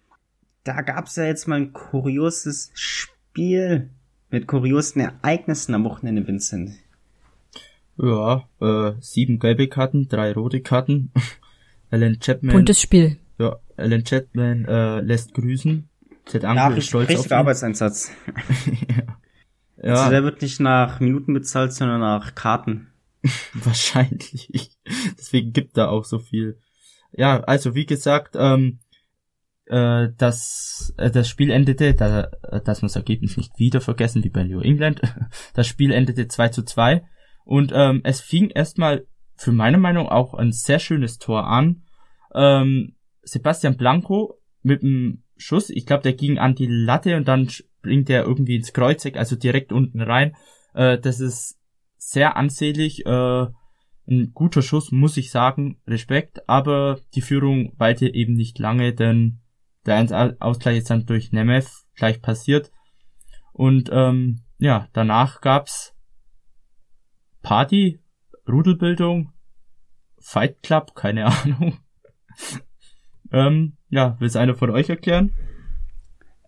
Da 0.65 0.81
gab's 0.81 1.17
ja 1.17 1.25
jetzt 1.25 1.47
mal 1.47 1.57
ein 1.57 1.73
kurioses 1.73 2.71
Spiel 2.75 3.91
mit 4.31 4.47
kuriosen 4.47 5.03
Ereignissen 5.03 5.75
am 5.75 5.85
Wochenende, 5.85 6.27
Vincent. 6.27 6.73
Ja, 7.99 8.49
äh, 8.61 8.93
sieben 9.01 9.39
gelbe 9.39 9.69
Karten, 9.69 10.09
drei 10.09 10.33
rote 10.33 10.61
Karten. 10.61 11.13
Alan 11.91 12.19
Chapman. 12.21 12.55
Buntes 12.55 12.81
Spiel. 12.81 13.19
Ja, 13.39 13.57
Alan 13.77 14.05
Chapman 14.05 14.65
äh, 14.65 15.01
lässt 15.01 15.35
grüßen. 15.35 15.89
Ted 16.27 16.43
Ja, 16.43 16.51
Angle 16.51 16.79
ist 16.79 16.95
richtig, 16.95 17.17
stolz 17.17 17.21
auf 17.21 17.27
ihn. 17.27 17.33
Arbeitseinsatz. 17.33 18.13
ja. 19.83 19.95
Also 19.95 20.11
der 20.11 20.25
wird 20.25 20.43
nicht 20.43 20.61
nach 20.61 21.01
Minuten 21.01 21.33
bezahlt, 21.33 21.73
sondern 21.73 22.01
nach 22.01 22.35
Karten. 22.35 22.89
Wahrscheinlich. 23.55 24.77
Deswegen 25.19 25.53
gibt 25.53 25.79
er 25.79 25.91
auch 25.91 26.05
so 26.05 26.19
viel. 26.19 26.59
Ja, 27.13 27.41
also 27.41 27.75
wie 27.75 27.87
gesagt, 27.87 28.37
ähm, 28.39 28.81
äh, 29.67 30.09
das, 30.17 30.95
äh, 30.97 31.11
das 31.11 31.29
Spiel 31.29 31.51
endete, 31.51 31.95
da, 31.95 32.31
äh, 32.43 32.61
dass 32.61 32.83
wir 32.83 32.87
das 32.87 32.97
Ergebnis 32.97 33.37
nicht 33.37 33.59
wieder 33.59 33.81
vergessen, 33.81 34.23
wie 34.25 34.31
bei 34.31 34.45
New 34.45 34.61
England. 34.61 35.01
Das 35.55 35.67
Spiel 35.67 35.91
endete 35.93 36.29
2 36.29 36.49
zu 36.49 36.63
2 36.65 37.03
und 37.45 37.73
ähm, 37.75 38.01
es 38.05 38.21
fing 38.21 38.51
erstmal 38.51 39.07
für 39.37 39.53
meine 39.53 39.79
Meinung 39.79 40.09
auch 40.09 40.35
ein 40.35 40.53
sehr 40.53 40.79
schönes 40.79 41.19
Tor 41.19 41.47
an. 41.47 41.83
Ähm, 42.35 42.97
Sebastian 43.23 43.77
Blanco 43.77 44.39
mit 44.63 44.83
einem 44.83 45.23
Schuss, 45.37 45.71
ich 45.71 45.87
glaube, 45.87 46.03
der 46.03 46.15
ging 46.15 46.39
an 46.39 46.55
die 46.55 46.67
Latte 46.67 47.17
und 47.17 47.29
dann 47.29 47.49
springt 47.49 48.09
er 48.11 48.25
irgendwie 48.25 48.57
ins 48.57 48.73
Kreuzeck, 48.73 49.17
also 49.17 49.37
direkt 49.37 49.73
unten 49.73 50.01
rein. 50.01 50.35
Äh, 50.75 50.99
das 50.99 51.21
ist 51.21 51.59
sehr 51.99 52.37
ansehlich, 52.37 53.05
äh, 53.07 53.47
ein 54.09 54.33
guter 54.35 54.63
Schuss, 54.63 54.93
muss 54.93 55.17
ich 55.17 55.31
sagen, 55.31 55.81
Respekt, 55.87 56.49
aber 56.49 57.01
die 57.15 57.23
Führung 57.23 57.73
weilte 57.77 58.13
eben 58.13 58.35
nicht 58.35 58.59
lange, 58.59 58.95
denn 58.95 59.41
der 59.85 59.99
1-Ausgleich 59.99 60.79
ist 60.79 60.91
dann 60.91 61.07
durch 61.07 61.33
Nemeth 61.33 61.69
gleich 61.95 62.23
passiert. 62.23 62.71
Und 63.53 63.89
ähm, 63.93 64.43
ja, 64.59 64.89
danach 64.93 65.41
gab's 65.41 65.95
Party, 67.43 68.01
Rudelbildung, 68.49 69.33
Fight 70.19 70.63
Club, 70.63 70.95
keine 70.95 71.27
Ahnung. 71.45 71.79
Ähm, 73.33 73.73
ja, 73.89 74.17
will 74.19 74.29
es 74.29 74.37
einer 74.37 74.55
von 74.55 74.71
euch 74.71 74.89
erklären? 74.89 75.33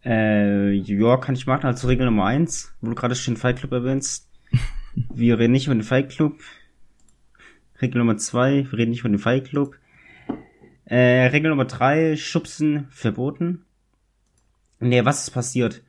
Äh, 0.04 0.72
ja, 0.72 1.16
kann 1.16 1.34
ich 1.34 1.46
machen. 1.46 1.66
Also 1.66 1.88
Regel 1.88 2.06
Nummer 2.06 2.26
eins, 2.26 2.74
wo 2.80 2.88
du 2.88 2.94
gerade 2.94 3.14
schon 3.14 3.34
den 3.34 3.40
Fight 3.40 3.58
Club 3.58 3.72
erwähnst. 3.72 4.30
Wir 5.14 5.38
reden 5.38 5.52
nicht 5.52 5.66
über 5.66 5.74
den 5.74 5.82
Fight 5.82 6.10
Club. 6.10 6.40
Regel 7.80 7.98
Nummer 7.98 8.16
zwei, 8.16 8.66
wir 8.70 8.78
reden 8.78 8.90
nicht 8.90 9.00
über 9.00 9.08
den 9.08 9.20
Fight 9.20 9.50
Club. 9.50 9.76
Äh, 10.84 11.26
Regel 11.28 11.50
Nummer 11.50 11.66
drei, 11.66 12.16
Schubsen 12.16 12.88
verboten. 12.90 13.64
Nee, 14.80 15.04
was 15.04 15.22
ist 15.22 15.30
passiert? 15.30 15.82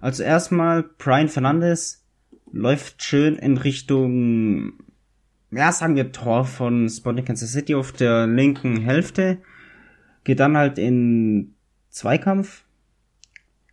Also 0.00 0.22
erstmal, 0.22 0.82
Brian 0.82 1.28
Fernandes 1.28 2.04
läuft 2.52 3.02
schön 3.02 3.36
in 3.36 3.56
Richtung, 3.56 4.74
ja, 5.50 5.72
sagen 5.72 5.96
wir 5.96 6.12
Tor 6.12 6.44
von 6.44 6.88
Sporting 6.88 7.24
Kansas 7.24 7.52
City 7.52 7.74
auf 7.74 7.92
der 7.92 8.26
linken 8.26 8.80
Hälfte. 8.82 9.38
Geht 10.26 10.40
dann 10.40 10.56
halt 10.56 10.76
in 10.76 11.54
Zweikampf 11.88 12.64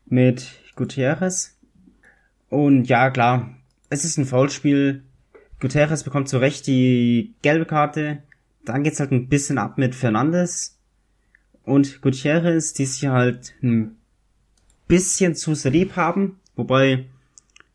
mit 0.06 0.52
Gutierrez. 0.76 1.58
Und 2.48 2.88
ja, 2.88 3.10
klar, 3.10 3.56
es 3.90 4.06
ist 4.06 4.20
ein 4.20 4.28
Foulspiel. 4.28 5.02
Gutierrez 5.60 6.04
bekommt 6.04 6.30
zu 6.30 6.38
Recht 6.38 6.68
die 6.68 7.34
gelbe 7.42 7.66
Karte. 7.66 8.22
Dann 8.66 8.84
geht's 8.84 9.00
halt 9.00 9.12
ein 9.12 9.30
bisschen 9.30 9.58
ab 9.58 9.80
mit 9.80 9.96
Fernandes. 9.96 10.78
Und 11.64 12.04
Gutierrez, 12.04 12.74
die 12.74 12.86
sich 12.86 13.08
halt 13.08 13.56
ein 13.64 13.98
bisschen 14.88 15.34
zu 15.34 15.56
sehr 15.56 15.72
lieb 15.72 15.96
haben. 15.96 16.40
Wobei 16.56 17.08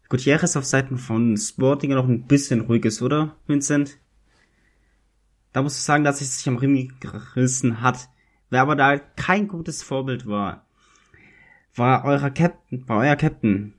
Gutierrez 0.09 0.55
auf 0.55 0.64
Seiten 0.64 0.99
von 0.99 1.37
Sporting 1.37 1.95
noch 1.95 2.07
ein 2.07 2.29
bisschen 2.29 2.61
ruhig 2.61 2.85
ist, 2.85 3.03
oder, 3.03 3.35
Vincent? 3.49 3.99
Da 5.53 5.62
muss 5.62 5.77
ich 5.77 5.83
sagen, 5.83 6.05
dass 6.05 6.21
es 6.21 6.38
sich 6.38 6.49
am 6.49 6.59
Riemen 6.59 6.95
gerissen 7.01 7.81
hat. 7.81 8.09
Wer 8.51 8.63
aber 8.63 8.77
da 8.77 8.99
kein 8.99 9.49
gutes 9.49 9.83
Vorbild 9.83 10.27
war, 10.27 10.65
war 11.75 12.05
euer 12.05 12.31
Captain, 12.31 12.89
war 12.89 12.99
euer 12.99 13.17
Captain. 13.17 13.75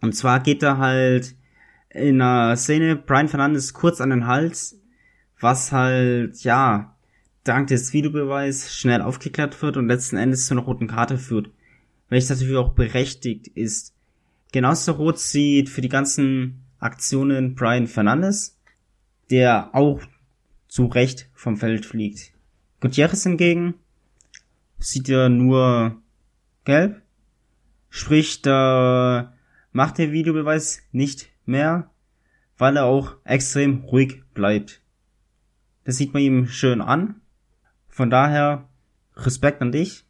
Und 0.00 0.14
zwar 0.14 0.40
geht 0.40 0.62
er 0.62 0.78
halt 0.78 1.34
in 1.90 2.20
einer 2.20 2.56
Szene 2.56 2.96
Brian 2.96 3.28
Fernandes 3.28 3.74
kurz 3.74 4.00
an 4.00 4.10
den 4.10 4.26
Hals, 4.26 4.78
was 5.40 5.72
halt, 5.72 6.42
ja, 6.42 6.96
dank 7.44 7.68
des 7.68 7.92
Videobeweis 7.92 8.74
schnell 8.74 9.02
aufgeklärt 9.02 9.60
wird 9.62 9.76
und 9.76 9.88
letzten 9.88 10.16
Endes 10.16 10.46
zu 10.46 10.54
einer 10.54 10.62
roten 10.62 10.86
Karte 10.86 11.18
führt. 11.18 11.50
Welches 12.08 12.30
natürlich 12.30 12.56
auch 12.56 12.74
berechtigt 12.74 13.48
ist. 13.48 13.94
Genauso 14.52 14.92
rot 14.92 15.18
sieht 15.18 15.68
für 15.68 15.80
die 15.80 15.88
ganzen 15.88 16.64
Aktionen 16.78 17.54
Brian 17.54 17.86
Fernandes, 17.86 18.58
der 19.30 19.74
auch 19.74 20.00
zu 20.68 20.86
Recht 20.86 21.28
vom 21.34 21.56
Feld 21.56 21.86
fliegt. 21.86 22.32
Gutierrez 22.80 23.22
hingegen 23.22 23.74
sieht 24.78 25.08
er 25.08 25.28
nur 25.28 26.00
gelb, 26.64 27.02
sprich, 27.90 28.42
da 28.42 29.34
macht 29.72 29.98
der 29.98 30.12
Videobeweis 30.12 30.82
nicht 30.92 31.28
mehr, 31.44 31.90
weil 32.56 32.76
er 32.76 32.84
auch 32.86 33.16
extrem 33.24 33.84
ruhig 33.84 34.22
bleibt. 34.34 34.82
Das 35.84 35.96
sieht 35.96 36.14
man 36.14 36.22
ihm 36.22 36.46
schön 36.46 36.80
an. 36.80 37.20
Von 37.88 38.10
daher 38.10 38.68
Respekt 39.16 39.60
an 39.60 39.72
dich. 39.72 40.04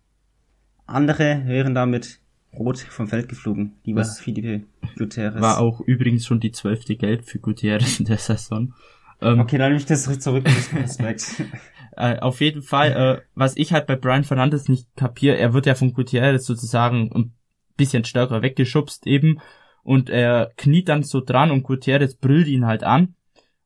Andere 0.87 1.43
wären 1.47 1.75
damit 1.75 2.21
rot 2.53 2.79
vom 2.79 3.09
Feld 3.09 3.29
geflogen, 3.29 3.75
lieber 3.85 4.01
Das 4.01 4.21
Felipe 4.21 4.67
Gutierrez. 4.97 5.41
War 5.41 5.59
auch 5.59 5.81
übrigens 5.81 6.27
schon 6.27 6.41
die 6.41 6.53
zwölfte 6.53 6.97
Gelb 6.97 7.25
für 7.25 7.39
Gutierrez 7.39 8.01
in 8.01 8.07
der 8.07 8.19
Saison. 8.19 8.75
Ähm, 9.21 9.41
Okay, 9.41 9.59
dann 9.59 9.69
nehme 9.69 9.81
ich 9.81 9.87
das 9.87 10.05
zurück 10.19 10.45
Respekt. 10.75 11.43
Äh, 12.01 12.21
auf 12.21 12.41
jeden 12.41 12.63
Fall, 12.63 12.93
äh, 12.93 13.23
was 13.35 13.57
ich 13.57 13.73
halt 13.73 13.87
bei 13.87 13.95
Brian 13.95 14.25
Fernandes 14.25 14.69
nicht 14.69 14.89
kapiere, 14.97 15.37
er 15.37 15.53
wird 15.53 15.67
ja 15.67 15.75
von 15.75 15.93
Gutierrez 15.93 16.47
sozusagen 16.47 17.13
ein 17.15 17.35
bisschen 17.77 18.05
stärker 18.05 18.41
weggeschubst 18.41 19.07
eben 19.07 19.41
und 19.83 20.09
er 20.09 20.53
kniet 20.57 20.89
dann 20.89 21.03
so 21.03 21.21
dran 21.21 21.51
und 21.51 21.63
Gutierrez 21.63 22.15
brüllt 22.15 22.49
ihn 22.49 22.65
halt 22.65 22.85
an 22.85 23.17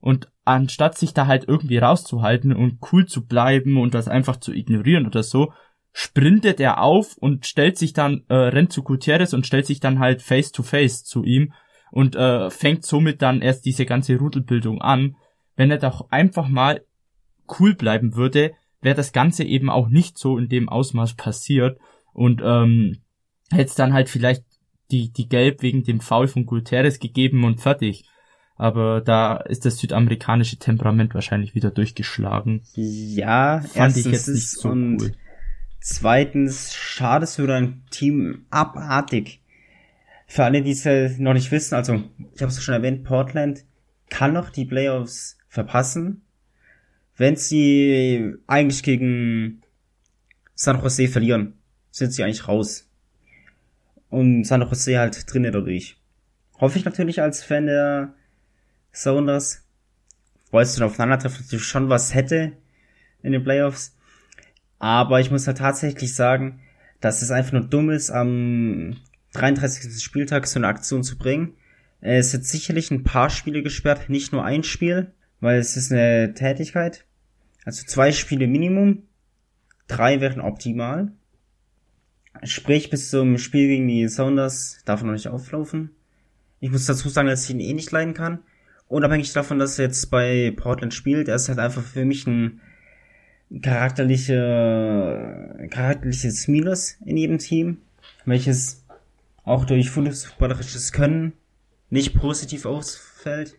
und 0.00 0.32
anstatt 0.44 0.98
sich 0.98 1.14
da 1.14 1.28
halt 1.28 1.46
irgendwie 1.46 1.78
rauszuhalten 1.78 2.52
und 2.52 2.78
cool 2.92 3.06
zu 3.06 3.24
bleiben 3.24 3.78
und 3.78 3.94
das 3.94 4.08
einfach 4.08 4.36
zu 4.36 4.52
ignorieren 4.52 5.06
oder 5.06 5.22
so, 5.22 5.52
sprintet 5.92 6.58
er 6.58 6.82
auf 6.82 7.16
und 7.16 7.46
stellt 7.46 7.78
sich 7.78 7.92
dann, 7.92 8.24
äh, 8.28 8.34
rennt 8.34 8.72
zu 8.72 8.82
Gutierrez 8.82 9.32
und 9.32 9.46
stellt 9.46 9.66
sich 9.66 9.78
dann 9.78 10.00
halt 10.00 10.22
face 10.22 10.50
to 10.50 10.64
face 10.64 11.04
zu 11.04 11.22
ihm 11.22 11.52
und 11.92 12.16
äh, 12.16 12.50
fängt 12.50 12.84
somit 12.84 13.22
dann 13.22 13.42
erst 13.42 13.64
diese 13.64 13.86
ganze 13.86 14.16
Rudelbildung 14.16 14.82
an. 14.82 15.14
Wenn 15.54 15.70
er 15.70 15.78
doch 15.78 16.10
einfach 16.10 16.48
mal 16.48 16.80
cool 17.58 17.74
bleiben 17.74 18.14
würde, 18.14 18.52
wäre 18.80 18.94
das 18.94 19.12
Ganze 19.12 19.44
eben 19.44 19.70
auch 19.70 19.88
nicht 19.88 20.18
so 20.18 20.38
in 20.38 20.48
dem 20.48 20.68
Ausmaß 20.68 21.14
passiert 21.14 21.78
und 22.12 22.42
ähm, 22.44 22.98
hätte 23.50 23.70
es 23.70 23.74
dann 23.74 23.92
halt 23.92 24.08
vielleicht 24.08 24.44
die, 24.90 25.10
die 25.10 25.28
Gelb 25.28 25.62
wegen 25.62 25.82
dem 25.82 26.00
Foul 26.00 26.28
von 26.28 26.46
Gutierrez 26.46 26.98
gegeben 26.98 27.44
und 27.44 27.60
fertig. 27.60 28.04
Aber 28.56 29.00
da 29.00 29.36
ist 29.36 29.64
das 29.64 29.78
südamerikanische 29.78 30.58
Temperament 30.58 31.14
wahrscheinlich 31.14 31.54
wieder 31.54 31.70
durchgeschlagen. 31.70 32.62
Ja, 32.74 33.60
Fand 33.60 33.96
ich 33.96 34.06
erstens 34.06 34.12
jetzt 34.12 34.28
nicht 34.28 34.38
ist 34.38 34.60
so 34.60 34.68
und 34.68 35.02
cool. 35.02 35.12
zweitens 35.80 36.74
schade 36.74 37.24
es 37.24 37.36
für 37.36 37.46
dein 37.46 37.82
Team 37.90 38.46
abartig. 38.50 39.40
Für 40.26 40.44
alle, 40.44 40.62
die 40.62 40.70
es 40.70 40.86
äh, 40.86 41.10
noch 41.18 41.34
nicht 41.34 41.50
wissen, 41.50 41.74
also 41.74 42.02
ich 42.34 42.42
habe 42.42 42.50
es 42.50 42.62
schon 42.62 42.74
erwähnt, 42.74 43.04
Portland 43.04 43.64
kann 44.08 44.32
noch 44.32 44.50
die 44.50 44.64
Playoffs 44.64 45.36
verpassen, 45.48 46.22
wenn 47.16 47.36
sie 47.36 48.34
eigentlich 48.46 48.82
gegen 48.82 49.62
San 50.54 50.80
Jose 50.80 51.08
verlieren, 51.08 51.54
sind 51.90 52.12
sie 52.12 52.24
eigentlich 52.24 52.48
raus. 52.48 52.88
Und 54.08 54.44
San 54.44 54.62
Jose 54.62 54.98
halt 54.98 55.32
drinnen 55.32 55.52
dadurch. 55.52 55.96
Hoffe 56.60 56.78
ich 56.78 56.84
natürlich 56.84 57.20
als 57.20 57.42
Fan 57.42 57.66
der 57.66 58.14
Sounders, 58.92 59.64
weil 60.50 60.62
es 60.62 60.74
dann 60.74 60.84
aufeinandertreffen 60.84 61.42
natürlich 61.42 61.64
schon 61.64 61.88
was 61.88 62.14
hätte 62.14 62.52
in 63.22 63.32
den 63.32 63.42
Playoffs. 63.42 63.96
Aber 64.78 65.20
ich 65.20 65.30
muss 65.30 65.46
halt 65.46 65.58
tatsächlich 65.58 66.14
sagen, 66.14 66.60
dass 67.00 67.22
es 67.22 67.30
einfach 67.30 67.52
nur 67.52 67.64
dumm 67.64 67.90
ist, 67.90 68.10
am 68.10 68.96
33. 69.32 70.02
Spieltag 70.02 70.46
so 70.46 70.58
eine 70.58 70.68
Aktion 70.68 71.02
zu 71.02 71.18
bringen. 71.18 71.54
Es 72.00 72.32
wird 72.32 72.44
sicherlich 72.44 72.90
ein 72.90 73.02
paar 73.02 73.30
Spiele 73.30 73.62
gesperrt, 73.62 74.08
nicht 74.08 74.32
nur 74.32 74.44
ein 74.44 74.62
Spiel, 74.62 75.12
weil 75.44 75.58
es 75.58 75.76
ist 75.76 75.92
eine 75.92 76.32
Tätigkeit. 76.32 77.04
Also 77.66 77.84
zwei 77.84 78.12
Spiele 78.12 78.46
Minimum, 78.46 79.02
drei 79.88 80.22
wären 80.22 80.40
optimal. 80.40 81.12
Sprich, 82.42 82.88
bis 82.88 83.10
zum 83.10 83.36
Spiel 83.36 83.68
gegen 83.68 83.86
die 83.86 84.08
Sounders 84.08 84.80
darf 84.86 85.02
noch 85.02 85.12
nicht 85.12 85.28
auflaufen. 85.28 85.90
Ich 86.60 86.70
muss 86.70 86.86
dazu 86.86 87.10
sagen, 87.10 87.28
dass 87.28 87.44
ich 87.44 87.50
ihn 87.50 87.60
eh 87.60 87.74
nicht 87.74 87.92
leiden 87.92 88.14
kann. 88.14 88.38
Unabhängig 88.88 89.34
davon, 89.34 89.58
dass 89.58 89.78
er 89.78 89.84
jetzt 89.84 90.10
bei 90.10 90.50
Portland 90.56 90.94
spielt, 90.94 91.28
er 91.28 91.36
ist 91.36 91.50
halt 91.50 91.58
einfach 91.58 91.82
für 91.82 92.06
mich 92.06 92.26
ein 92.26 92.62
charakterliche, 93.60 95.68
charakterliches 95.70 96.48
Minus 96.48 96.96
in 97.04 97.18
jedem 97.18 97.36
Team, 97.36 97.82
welches 98.24 98.82
auch 99.44 99.66
durch 99.66 99.90
fußballerisches 99.90 100.92
Können 100.92 101.34
nicht 101.90 102.14
positiv 102.14 102.64
ausfällt. 102.64 103.58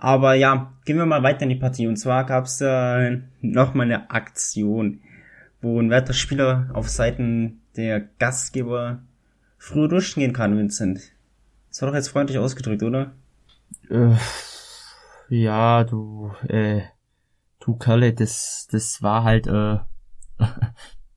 Aber 0.00 0.34
ja, 0.34 0.72
gehen 0.84 0.96
wir 0.96 1.06
mal 1.06 1.24
weiter 1.24 1.42
in 1.42 1.48
die 1.48 1.56
Partie. 1.56 1.88
Und 1.88 1.96
zwar 1.96 2.24
gab 2.24 2.44
es 2.44 2.60
äh, 2.60 3.18
nochmal 3.40 3.86
eine 3.86 4.10
Aktion, 4.10 5.00
wo 5.60 5.80
ein 5.80 5.90
werter 5.90 6.12
Spieler 6.12 6.70
auf 6.72 6.88
Seiten 6.88 7.62
der 7.76 8.00
Gastgeber 8.20 9.02
früher 9.58 9.88
durchgehen 9.88 10.32
kann, 10.32 10.56
Vincent. 10.56 11.00
Das 11.68 11.82
war 11.82 11.88
doch 11.88 11.96
jetzt 11.96 12.10
freundlich 12.10 12.38
ausgedrückt, 12.38 12.84
oder? 12.84 13.12
Äh, 13.90 14.14
ja, 15.30 15.82
du, 15.82 16.30
äh, 16.46 16.82
du 17.58 17.74
Kerle, 17.74 18.12
das, 18.14 18.68
das 18.70 19.02
war 19.02 19.24
halt, 19.24 19.48
äh, 19.48 19.78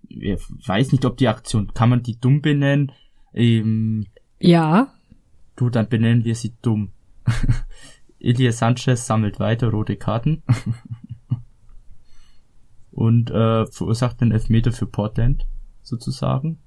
ich 0.07 0.39
weiß 0.65 0.91
nicht, 0.91 1.05
ob 1.05 1.17
die 1.17 1.27
Aktion, 1.27 1.71
kann 1.75 1.89
man 1.89 2.01
die 2.01 2.19
dumm 2.19 2.41
benennen? 2.41 2.91
Ähm, 3.31 4.07
Ja, 4.39 4.91
du, 5.55 5.69
dann 5.69 5.87
benennen 5.87 6.25
wir 6.25 6.33
sie 6.33 6.55
dumm. 6.63 6.93
Ilya 8.21 8.51
Sanchez 8.51 9.05
sammelt 9.05 9.39
weiter 9.39 9.69
rote 9.69 9.97
Karten. 9.97 10.43
Und 12.91 13.31
äh, 13.31 13.65
verursacht 13.67 14.21
den 14.21 14.31
Elfmeter 14.31 14.71
für 14.71 14.85
Portland, 14.85 15.47
sozusagen. 15.81 16.59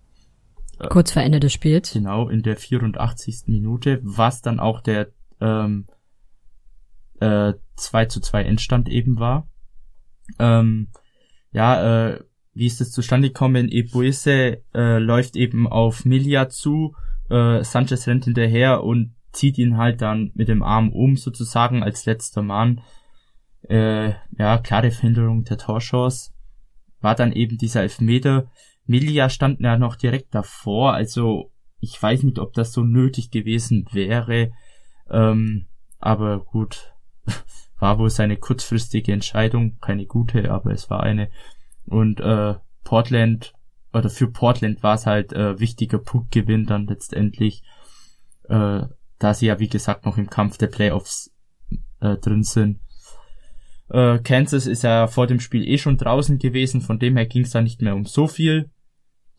kurz 0.88 1.12
vor 1.12 1.22
Ende 1.22 1.38
des 1.38 1.52
Spiels. 1.52 1.92
Genau, 1.92 2.28
in 2.28 2.42
der 2.42 2.56
84. 2.56 3.44
Minute, 3.46 4.00
was 4.02 4.40
dann 4.40 4.58
auch 4.58 4.80
der 4.80 5.08
ähm, 5.40 5.86
äh, 7.20 7.52
2 7.76 8.06
zu 8.06 8.20
2 8.20 8.42
Endstand 8.42 8.88
eben 8.88 9.18
war. 9.18 9.48
Ähm, 10.38 10.88
ja, 11.52 12.08
äh, 12.08 12.24
wie 12.54 12.66
ist 12.66 12.80
das 12.80 12.90
zustande 12.90 13.28
gekommen? 13.28 13.68
Eboise 13.68 14.62
äh, 14.74 14.98
läuft 14.98 15.36
eben 15.36 15.66
auf 15.66 16.04
Milia 16.04 16.48
zu, 16.48 16.94
äh, 17.30 17.62
Sanchez 17.64 18.06
rennt 18.06 18.24
hinterher 18.24 18.82
und 18.84 19.14
zieht 19.34 19.58
ihn 19.58 19.76
halt 19.76 20.00
dann 20.00 20.30
mit 20.34 20.48
dem 20.48 20.62
Arm 20.62 20.92
um, 20.92 21.16
sozusagen 21.16 21.82
als 21.82 22.06
letzter 22.06 22.42
Mann. 22.42 22.80
Äh, 23.68 24.12
ja, 24.38 24.58
klare 24.58 24.90
Verhinderung 24.90 25.44
der 25.44 25.58
Torchance. 25.58 26.32
War 27.00 27.14
dann 27.14 27.32
eben 27.32 27.58
dieser 27.58 27.82
Elfmeter. 27.82 28.50
Milia 28.86 29.28
stand 29.28 29.60
ja 29.60 29.78
noch 29.78 29.96
direkt 29.96 30.34
davor, 30.34 30.92
also 30.92 31.50
ich 31.80 32.02
weiß 32.02 32.22
nicht, 32.22 32.38
ob 32.38 32.54
das 32.54 32.72
so 32.72 32.82
nötig 32.82 33.30
gewesen 33.30 33.86
wäre. 33.92 34.52
Ähm, 35.10 35.66
aber 35.98 36.40
gut, 36.40 36.92
war 37.78 37.98
wohl 37.98 38.10
seine 38.10 38.36
kurzfristige 38.36 39.12
Entscheidung, 39.12 39.78
keine 39.80 40.06
gute, 40.06 40.50
aber 40.50 40.72
es 40.72 40.90
war 40.90 41.02
eine. 41.02 41.30
Und 41.86 42.20
äh, 42.20 42.54
Portland, 42.84 43.54
oder 43.92 44.08
für 44.08 44.30
Portland 44.30 44.82
war 44.82 44.94
es 44.94 45.06
halt 45.06 45.32
äh, 45.32 45.58
wichtiger 45.60 45.98
Punktgewinn 45.98 46.66
dann 46.66 46.86
letztendlich, 46.86 47.62
äh, 48.48 48.82
da 49.24 49.32
sie 49.32 49.46
ja 49.46 49.58
wie 49.58 49.70
gesagt 49.70 50.04
noch 50.04 50.18
im 50.18 50.28
Kampf 50.28 50.58
der 50.58 50.66
Playoffs 50.66 51.32
äh, 52.00 52.16
drin 52.18 52.42
sind. 52.42 52.80
Äh, 53.88 54.18
Kansas 54.18 54.66
ist 54.66 54.82
ja 54.82 55.06
vor 55.06 55.26
dem 55.26 55.40
Spiel 55.40 55.66
eh 55.66 55.78
schon 55.78 55.96
draußen 55.96 56.38
gewesen, 56.38 56.82
von 56.82 56.98
dem 56.98 57.16
her 57.16 57.24
ging 57.24 57.44
es 57.44 57.50
da 57.50 57.62
nicht 57.62 57.80
mehr 57.80 57.94
um 57.94 58.04
so 58.04 58.26
viel. 58.26 58.70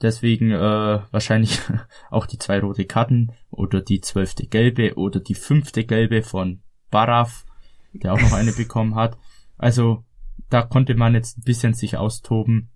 Deswegen 0.01 0.49
äh, 0.49 1.01
wahrscheinlich 1.11 1.61
auch 2.09 2.25
die 2.25 2.39
zwei 2.39 2.59
rote 2.59 2.85
Karten 2.85 3.31
oder 3.51 3.79
die 3.79 4.01
zwölfte 4.01 4.47
gelbe 4.47 4.95
oder 4.95 5.19
die 5.19 5.35
fünfte 5.35 5.85
gelbe 5.85 6.23
von 6.23 6.63
Baraf, 6.89 7.45
der 7.93 8.13
auch 8.13 8.21
noch 8.21 8.33
eine 8.33 8.51
bekommen 8.57 8.95
hat. 8.95 9.19
Also 9.55 10.03
da 10.49 10.63
konnte 10.63 10.95
man 10.95 11.13
jetzt 11.13 11.37
ein 11.37 11.43
bisschen 11.43 11.75
sich 11.75 11.95
austoben. 11.95 12.71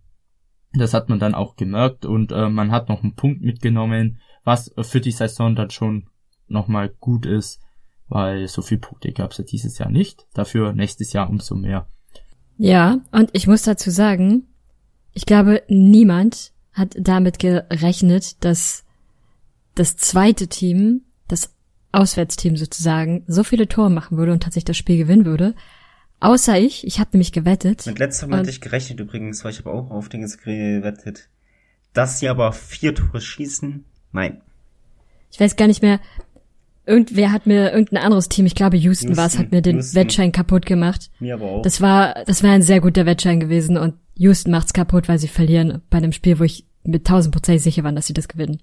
Das 0.73 0.93
hat 0.93 1.09
man 1.09 1.17
dann 1.17 1.33
auch 1.33 1.55
gemerkt 1.55 2.05
und 2.05 2.31
äh, 2.31 2.49
man 2.49 2.71
hat 2.71 2.87
noch 2.87 3.01
einen 3.01 3.15
Punkt 3.15 3.41
mitgenommen, 3.41 4.19
was 4.43 4.71
für 4.81 5.01
die 5.01 5.11
Saison 5.11 5.55
dann 5.55 5.71
schon 5.71 6.07
nochmal 6.49 6.89
gut 6.99 7.25
ist, 7.25 7.61
weil 8.07 8.47
so 8.47 8.61
viel 8.61 8.77
Punkte 8.77 9.11
gab 9.11 9.31
es 9.31 9.37
ja 9.37 9.43
dieses 9.43 9.77
Jahr 9.77 9.89
nicht. 9.89 10.25
Dafür 10.33 10.73
nächstes 10.73 11.13
Jahr 11.13 11.29
umso 11.29 11.55
mehr. 11.55 11.87
Ja, 12.57 12.99
und 13.11 13.29
ich 13.33 13.47
muss 13.47 13.61
dazu 13.63 13.89
sagen, 13.89 14.47
ich 15.13 15.25
glaube, 15.25 15.63
niemand 15.67 16.51
hat 16.73 16.95
damit 16.99 17.39
gerechnet, 17.39 18.43
dass 18.43 18.83
das 19.75 19.95
zweite 19.97 20.47
Team, 20.47 21.01
das 21.27 21.53
Auswärtsteam 21.91 22.57
sozusagen, 22.57 23.23
so 23.27 23.43
viele 23.43 23.67
Tore 23.67 23.89
machen 23.89 24.17
würde 24.17 24.33
und 24.33 24.43
tatsächlich 24.43 24.65
das 24.65 24.77
Spiel 24.77 24.97
gewinnen 24.97 25.25
würde. 25.25 25.55
Außer 26.19 26.59
ich, 26.59 26.85
ich 26.85 26.99
habe 26.99 27.11
nämlich 27.13 27.31
gewettet. 27.31 27.85
Mit 27.85 27.99
letzterem 27.99 28.33
Und- 28.33 28.39
hatte 28.39 28.49
ich 28.49 28.61
gerechnet 28.61 28.99
übrigens, 28.99 29.43
weil 29.43 29.51
ich 29.51 29.59
habe 29.59 29.71
auch 29.71 29.89
auf 29.89 30.09
Dinges 30.09 30.37
gewettet. 30.37 31.29
Dass 31.93 32.19
sie 32.19 32.27
aber 32.27 32.51
vier 32.51 32.93
Tore 32.93 33.21
schießen, 33.21 33.85
nein. 34.11 34.41
Ich 35.31 35.39
weiß 35.39 35.55
gar 35.55 35.67
nicht 35.67 35.81
mehr, 35.81 35.99
irgendwer 36.89 37.31
hat 37.31 37.45
mir 37.45 37.71
irgendein 37.71 38.03
anderes 38.03 38.27
Team, 38.27 38.45
ich 38.45 38.55
glaube 38.55 38.75
Houston, 38.75 39.09
Houston, 39.09 39.17
war 39.17 39.27
es, 39.27 39.37
hat 39.37 39.51
mir 39.51 39.61
den 39.61 39.77
Houston. 39.77 39.95
Wettschein 39.95 40.31
kaputt 40.31 40.65
gemacht. 40.65 41.11
Mir 41.19 41.35
aber 41.35 41.45
auch. 41.45 41.61
Das 41.61 41.79
war, 41.81 42.23
das 42.25 42.43
war 42.43 42.51
ein 42.51 42.63
sehr 42.63 42.81
guter 42.81 43.05
Wettschein 43.05 43.39
gewesen 43.39 43.77
und 43.77 43.93
Houston 44.15 44.51
macht's 44.51 44.73
kaputt, 44.73 45.07
weil 45.07 45.19
sie 45.19 45.27
verlieren 45.27 45.81
bei 45.89 45.99
einem 45.99 46.11
Spiel, 46.11 46.39
wo 46.39 46.43
ich 46.43 46.65
mit 46.83 47.05
tausendprozentig 47.05 47.63
sicher 47.63 47.83
war, 47.83 47.91
dass 47.91 48.07
sie 48.07 48.13
das 48.13 48.27
gewinnen. 48.27 48.59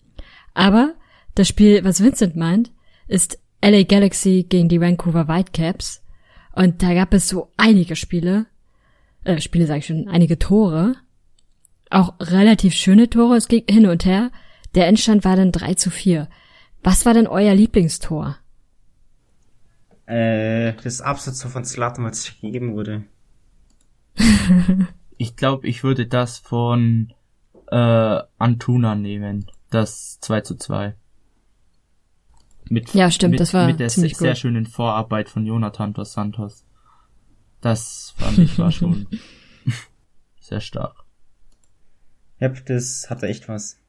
Aber 0.53 0.95
das 1.35 1.49
Spiel, 1.49 1.85
was 1.85 2.03
Vincent 2.03 2.35
meint, 2.35 2.73
ist 3.07 3.39
LA 3.63 3.85
Galaxy 3.85 4.45
gegen 4.49 4.69
die 4.69 4.81
Vancouver 4.81 5.29
Whitecaps. 5.29 6.03
Und 6.53 6.83
da 6.83 6.95
gab 6.95 7.15
es 7.15 7.29
so 7.29 7.53
einige 7.57 7.95
Spiele, 7.95 8.47
äh, 9.25 9.41
Spiele 9.41 9.67
sage 9.67 9.81
ich 9.81 9.87
schon, 9.87 10.09
einige 10.09 10.39
Tore. 10.39 10.97
Auch 11.91 12.15
relativ 12.19 12.75
schöne 12.75 13.09
Tore, 13.09 13.37
es 13.37 13.49
ging 13.49 13.65
hin 13.69 13.87
und 13.87 14.05
her. 14.05 14.33
Der 14.75 14.89
Endstand 14.89 15.25
war 15.25 15.37
dann 15.37 15.53
3 15.53 15.75
zu 15.75 15.91
4. 15.91 16.29
Was 16.87 17.05
war 17.05 17.15
denn 17.15 17.27
euer 17.27 17.53
Lieblingstor? 17.53 18.37
äh, 20.07 20.73
das 20.85 21.01
Absatz 21.01 21.43
von 21.43 21.65
Zlatan, 21.65 22.05
was 22.05 22.33
gegeben 22.41 22.75
wurde. 22.75 23.05
Ich 25.19 25.35
glaube, 25.35 25.67
ich 25.67 25.83
würde 25.83 26.07
das 26.07 26.37
von 26.37 27.15
äh, 27.73 28.21
Antuna 28.37 28.95
nehmen. 28.95 29.51
Das 29.71 30.21
2 30.21 30.43
zu 30.43 30.57
2. 30.57 30.95
Mit, 32.69 32.93
Ja, 32.93 33.11
stimmt, 33.11 33.31
mit, 33.31 33.41
das 33.41 33.55
war 33.55 33.67
mit 33.67 33.81
der 33.81 33.89
ziemlich 33.89 34.13
sehr, 34.13 34.27
sehr 34.27 34.33
gut. 34.33 34.39
schönen 34.39 34.67
Vorarbeit 34.67 35.31
von 35.31 35.47
Jonathan 35.47 35.95
dos 35.95 36.13
Santos. 36.13 36.67
Das 37.63 38.13
fand 38.19 38.37
ich 38.39 38.59
war 38.59 38.71
schon 38.73 39.09
sehr 40.39 40.61
stark. 40.61 41.07
Ja, 42.39 42.51
das 42.51 43.09
hatte 43.09 43.27
echt 43.27 43.49
was. 43.49 43.81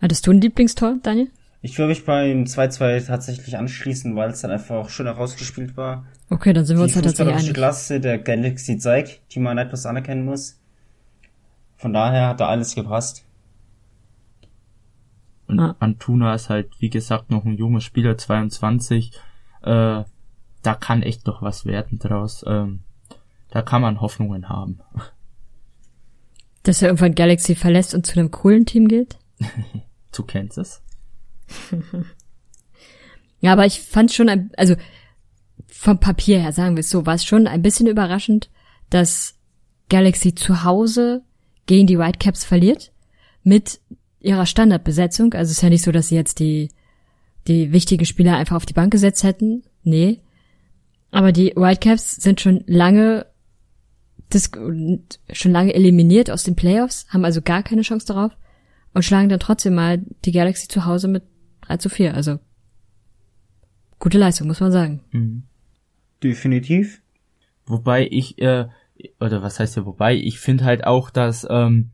Hattest 0.00 0.26
du 0.26 0.30
ein 0.32 0.40
Lieblingstor, 0.40 0.96
Daniel? 1.02 1.28
Ich 1.62 1.76
würde 1.78 1.90
mich 1.90 2.06
beim 2.06 2.44
2-2 2.44 3.06
tatsächlich 3.06 3.58
anschließen, 3.58 4.16
weil 4.16 4.30
es 4.30 4.40
dann 4.40 4.50
einfach 4.50 4.76
auch 4.76 4.88
schön 4.88 5.06
herausgespielt 5.06 5.76
war. 5.76 6.06
Okay, 6.30 6.52
dann 6.54 6.64
sind 6.64 6.76
wir 6.78 6.86
die 6.86 6.92
uns 6.92 6.94
da 6.94 7.02
tatsächlich 7.02 7.36
einig. 7.36 7.54
Klasse 7.54 8.00
der 8.00 8.18
Galaxy 8.18 8.78
zeigt, 8.78 9.20
die 9.34 9.40
man 9.40 9.58
etwas 9.58 9.84
anerkennen 9.84 10.24
muss. 10.24 10.58
Von 11.76 11.92
daher 11.92 12.28
hat 12.28 12.40
da 12.40 12.48
alles 12.48 12.74
gepasst. 12.74 13.24
Und 15.48 15.60
Ah. 15.60 15.76
Antuna 15.80 16.34
ist 16.34 16.48
halt, 16.48 16.70
wie 16.78 16.90
gesagt, 16.90 17.30
noch 17.30 17.44
ein 17.44 17.56
junger 17.58 17.80
Spieler, 17.80 18.16
22. 18.16 19.12
Äh, 19.62 20.04
da 20.62 20.74
kann 20.78 21.02
echt 21.02 21.26
noch 21.26 21.42
was 21.42 21.66
werden 21.66 21.98
draus. 21.98 22.44
Ähm, 22.46 22.80
da 23.50 23.60
kann 23.60 23.82
man 23.82 24.00
Hoffnungen 24.00 24.48
haben. 24.48 24.80
Dass 26.62 26.80
er 26.80 26.88
irgendwann 26.88 27.14
Galaxy 27.14 27.54
verlässt 27.54 27.94
und 27.94 28.06
zu 28.06 28.18
einem 28.18 28.30
coolen 28.30 28.64
Team 28.64 28.88
geht? 28.88 29.18
Zu 30.12 30.24
Kansas. 30.24 30.82
Ja, 33.40 33.52
aber 33.52 33.66
ich 33.66 33.80
fand 33.80 34.12
schon, 34.12 34.28
ein, 34.28 34.50
also 34.56 34.76
vom 35.66 35.98
Papier 35.98 36.40
her, 36.40 36.52
sagen 36.52 36.76
wir 36.76 36.80
es 36.80 36.90
so, 36.90 37.06
war 37.06 37.14
es 37.14 37.24
schon 37.24 37.46
ein 37.46 37.62
bisschen 37.62 37.86
überraschend, 37.86 38.50
dass 38.90 39.34
Galaxy 39.88 40.34
zu 40.34 40.62
Hause 40.62 41.22
gegen 41.66 41.86
die 41.86 41.98
Whitecaps 41.98 42.44
verliert 42.44 42.92
mit 43.42 43.80
ihrer 44.20 44.46
Standardbesetzung. 44.46 45.32
Also 45.32 45.50
es 45.50 45.58
ist 45.58 45.62
ja 45.62 45.70
nicht 45.70 45.84
so, 45.84 45.92
dass 45.92 46.08
sie 46.08 46.16
jetzt 46.16 46.38
die, 46.38 46.68
die 47.48 47.72
wichtigen 47.72 48.04
Spieler 48.04 48.36
einfach 48.36 48.56
auf 48.56 48.66
die 48.66 48.74
Bank 48.74 48.92
gesetzt 48.92 49.24
hätten. 49.24 49.62
Nee. 49.82 50.20
Aber 51.10 51.32
die 51.32 51.52
Whitecaps 51.56 52.16
sind 52.16 52.40
schon 52.40 52.62
lange 52.66 53.26
schon 55.32 55.50
lange 55.50 55.74
eliminiert 55.74 56.30
aus 56.30 56.44
den 56.44 56.54
Playoffs, 56.54 57.04
haben 57.08 57.24
also 57.24 57.42
gar 57.42 57.64
keine 57.64 57.82
Chance 57.82 58.06
darauf 58.06 58.30
und 58.92 59.04
schlagen 59.04 59.28
dann 59.28 59.40
trotzdem 59.40 59.74
mal 59.74 60.02
die 60.24 60.32
Galaxy 60.32 60.68
zu 60.68 60.84
Hause 60.84 61.08
mit 61.08 61.24
3 61.62 61.76
zu 61.78 61.88
4. 61.88 62.14
Also 62.14 62.38
gute 63.98 64.18
Leistung, 64.18 64.48
muss 64.48 64.60
man 64.60 64.72
sagen. 64.72 65.02
Mhm. 65.12 65.44
Definitiv. 66.22 67.02
Wobei 67.66 68.06
ich, 68.10 68.38
äh, 68.38 68.66
oder 69.20 69.42
was 69.42 69.60
heißt 69.60 69.76
ja 69.76 69.86
wobei, 69.86 70.14
ich 70.14 70.40
finde 70.40 70.64
halt 70.64 70.84
auch, 70.84 71.10
dass 71.10 71.46
ähm, 71.48 71.92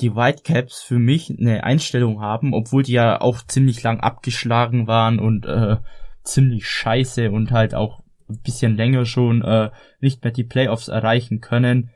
die 0.00 0.14
Whitecaps 0.14 0.82
für 0.82 0.98
mich 0.98 1.30
eine 1.30 1.64
Einstellung 1.64 2.20
haben, 2.20 2.54
obwohl 2.54 2.82
die 2.82 2.92
ja 2.92 3.20
auch 3.20 3.42
ziemlich 3.42 3.82
lang 3.82 4.00
abgeschlagen 4.00 4.86
waren 4.86 5.18
und 5.18 5.46
äh, 5.46 5.76
ziemlich 6.24 6.68
scheiße 6.68 7.30
und 7.30 7.50
halt 7.50 7.74
auch 7.74 8.02
ein 8.28 8.40
bisschen 8.42 8.76
länger 8.76 9.04
schon 9.04 9.42
äh, 9.42 9.70
nicht 10.00 10.22
mehr 10.22 10.32
die 10.32 10.44
Playoffs 10.44 10.88
erreichen 10.88 11.40
können. 11.40 11.90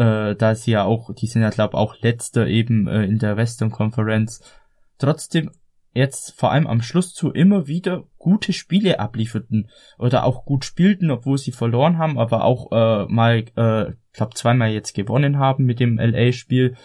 Äh, 0.00 0.34
da 0.34 0.54
sie 0.54 0.70
ja 0.70 0.84
auch, 0.84 1.14
die 1.14 1.26
sind 1.26 1.42
ja 1.42 1.50
glaube 1.50 1.76
auch 1.76 1.94
letzter 2.00 2.46
eben 2.46 2.88
äh, 2.88 3.04
in 3.04 3.18
der 3.18 3.36
Western 3.36 3.70
Conference. 3.70 4.40
Trotzdem 4.96 5.50
jetzt 5.92 6.32
vor 6.38 6.52
allem 6.52 6.66
am 6.66 6.80
Schluss 6.80 7.12
zu 7.12 7.32
immer 7.32 7.66
wieder 7.66 8.04
gute 8.16 8.54
Spiele 8.54 8.98
ablieferten 8.98 9.68
oder 9.98 10.24
auch 10.24 10.46
gut 10.46 10.64
spielten, 10.64 11.10
obwohl 11.10 11.36
sie 11.36 11.52
verloren 11.52 11.98
haben, 11.98 12.18
aber 12.18 12.44
auch 12.44 12.72
äh, 12.72 13.12
mal, 13.12 13.44
äh, 13.56 13.92
glaube 14.14 14.34
zweimal 14.34 14.70
jetzt 14.70 14.94
gewonnen 14.94 15.38
haben 15.38 15.64
mit 15.64 15.80
dem 15.80 15.98
LA-Spiel. 15.98 16.76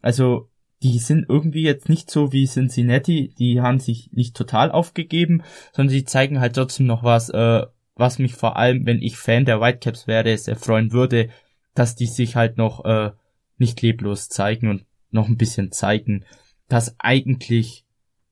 Also 0.00 0.48
die 0.82 0.98
sind 0.98 1.26
irgendwie 1.28 1.64
jetzt 1.64 1.90
nicht 1.90 2.10
so 2.10 2.32
wie 2.32 2.46
Cincinnati, 2.46 3.34
die 3.38 3.60
haben 3.60 3.80
sich 3.80 4.10
nicht 4.12 4.34
total 4.34 4.70
aufgegeben, 4.70 5.42
sondern 5.72 5.90
sie 5.90 6.04
zeigen 6.04 6.40
halt 6.40 6.54
trotzdem 6.54 6.86
noch 6.86 7.04
was, 7.04 7.28
äh, 7.28 7.66
was 7.96 8.18
mich 8.18 8.34
vor 8.34 8.56
allem, 8.56 8.86
wenn 8.86 9.02
ich 9.02 9.18
Fan 9.18 9.44
der 9.44 9.60
Whitecaps 9.60 10.06
wäre, 10.06 10.34
sehr 10.38 10.56
freuen 10.56 10.92
würde, 10.92 11.28
dass 11.74 11.94
die 11.94 12.06
sich 12.06 12.36
halt 12.36 12.56
noch 12.58 12.84
äh, 12.84 13.12
nicht 13.58 13.82
leblos 13.82 14.28
zeigen 14.28 14.68
und 14.68 14.84
noch 15.10 15.28
ein 15.28 15.36
bisschen 15.36 15.72
zeigen, 15.72 16.24
dass 16.68 16.96
eigentlich 16.98 17.84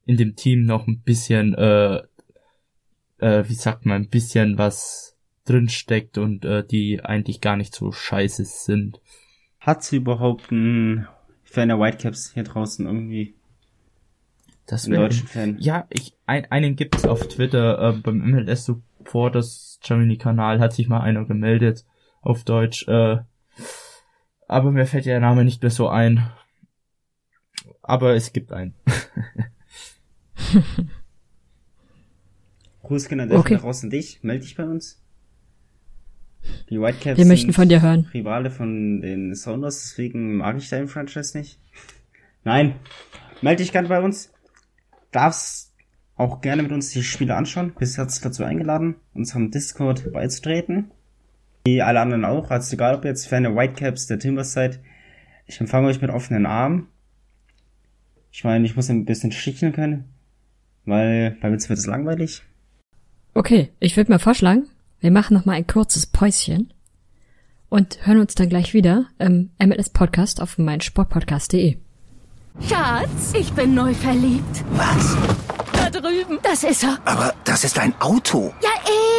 in 0.06 0.16
dem 0.16 0.36
Team 0.36 0.64
noch 0.64 0.86
ein 0.86 1.00
bisschen, 1.00 1.54
äh, 1.54 2.02
äh, 3.18 3.48
wie 3.48 3.54
sagt 3.54 3.86
man, 3.86 4.02
ein 4.02 4.08
bisschen 4.08 4.58
was 4.58 5.16
drinsteckt 5.44 6.18
und 6.18 6.44
äh, 6.44 6.64
die 6.64 7.02
eigentlich 7.02 7.40
gar 7.40 7.56
nicht 7.56 7.74
so 7.74 7.92
scheiße 7.92 8.44
sind. 8.44 9.00
Hat 9.58 9.82
sie 9.84 9.96
überhaupt 9.96 10.50
einen 10.50 11.06
Fan 11.44 11.68
der 11.68 11.78
Whitecaps 11.78 12.32
hier 12.32 12.44
draußen 12.44 12.86
irgendwie? 12.86 13.34
Das 14.66 14.86
Einen 14.86 14.96
deutschen 14.96 15.26
Fan? 15.26 15.56
Ja, 15.58 15.86
ich 15.90 16.16
ein, 16.26 16.50
einen 16.50 16.76
gibt's 16.76 17.04
auf 17.04 17.26
Twitter 17.28 17.88
äh, 17.88 17.92
beim 17.92 18.18
MLS 18.18 18.66
Support 18.66 19.34
das 19.34 19.80
Germany 19.82 20.16
Kanal 20.16 20.60
hat 20.60 20.72
sich 20.72 20.88
mal 20.88 21.00
einer 21.00 21.24
gemeldet 21.24 21.84
auf 22.22 22.44
Deutsch. 22.44 22.86
Äh, 22.86 23.18
aber 24.50 24.72
mir 24.72 24.84
fällt 24.84 25.06
der 25.06 25.20
Name 25.20 25.44
nicht 25.44 25.62
mehr 25.62 25.70
so 25.70 25.88
ein. 25.88 26.28
Aber 27.82 28.14
es 28.14 28.32
gibt 28.32 28.50
einen. 28.50 28.74
Gruß 32.82 33.08
gehen 33.08 33.20
an 33.20 33.28
der 33.28 33.38
Okay. 33.38 33.54
Raus 33.54 33.84
an 33.84 33.90
dich. 33.90 34.24
Meld 34.24 34.42
dich 34.42 34.56
bei 34.56 34.64
uns. 34.64 35.00
Die 36.68 36.80
Whitecaps 36.80 37.16
Wir 37.16 37.26
möchten 37.26 37.46
sind 37.46 37.54
von 37.54 37.68
dir 37.68 37.80
hören. 37.80 38.08
Rivale 38.12 38.50
von 38.50 39.00
den 39.00 39.36
Sounders, 39.36 39.82
deswegen 39.82 40.38
mag 40.38 40.56
ich 40.56 40.68
deinen 40.68 40.88
Franchise 40.88 41.38
nicht. 41.38 41.60
Nein, 42.42 42.74
melde 43.42 43.62
dich 43.62 43.70
gerne 43.70 43.86
bei 43.86 44.00
uns. 44.00 44.32
Darfst 45.12 45.76
auch 46.16 46.40
gerne 46.40 46.64
mit 46.64 46.72
uns 46.72 46.90
die 46.90 47.04
Spiele 47.04 47.36
anschauen. 47.36 47.72
Bist 47.78 47.98
herzlich 47.98 48.22
dazu 48.22 48.42
eingeladen, 48.42 48.96
unserem 49.14 49.52
Discord 49.52 50.12
beizutreten. 50.12 50.90
Wie 51.64 51.82
alle 51.82 52.00
anderen 52.00 52.24
auch. 52.24 52.50
Also 52.50 52.74
egal, 52.74 52.94
ob 52.94 53.04
ihr 53.04 53.10
jetzt 53.10 53.26
Fan 53.26 53.42
der 53.42 53.54
Whitecaps, 53.54 54.06
der 54.06 54.18
Timbers 54.18 54.52
seid. 54.52 54.80
Ich 55.46 55.60
empfange 55.60 55.88
euch 55.88 56.00
mit 56.00 56.10
offenen 56.10 56.46
Armen. 56.46 56.88
Ich 58.32 58.44
meine, 58.44 58.64
ich 58.64 58.76
muss 58.76 58.88
ein 58.88 59.04
bisschen 59.04 59.32
sticheln 59.32 59.72
können. 59.72 60.04
Weil 60.84 61.36
bei 61.40 61.50
mir 61.50 61.60
wird 61.60 61.78
es 61.78 61.86
langweilig. 61.86 62.42
Okay, 63.34 63.70
ich 63.78 63.96
würde 63.96 64.10
mal 64.10 64.18
vorschlagen, 64.18 64.68
wir 65.00 65.10
machen 65.10 65.34
noch 65.34 65.44
mal 65.44 65.52
ein 65.52 65.66
kurzes 65.66 66.06
Päuschen 66.06 66.72
und 67.68 68.06
hören 68.06 68.20
uns 68.20 68.34
dann 68.34 68.48
gleich 68.48 68.74
wieder 68.74 69.06
im 69.18 69.50
MLS 69.58 69.88
Podcast 69.90 70.42
auf 70.42 70.58
meinsportpodcast.de. 70.58 71.76
Schatz, 72.68 73.32
ich 73.38 73.52
bin 73.52 73.74
neu 73.74 73.94
verliebt. 73.94 74.64
Was? 74.72 75.16
Da 75.90 76.00
drüben. 76.00 76.38
Das 76.42 76.62
ist 76.64 76.82
er. 76.84 76.98
Aber 77.04 77.34
das 77.44 77.64
ist 77.64 77.78
ein 77.78 77.94
Auto. 78.00 78.54
Ja, 78.62 78.70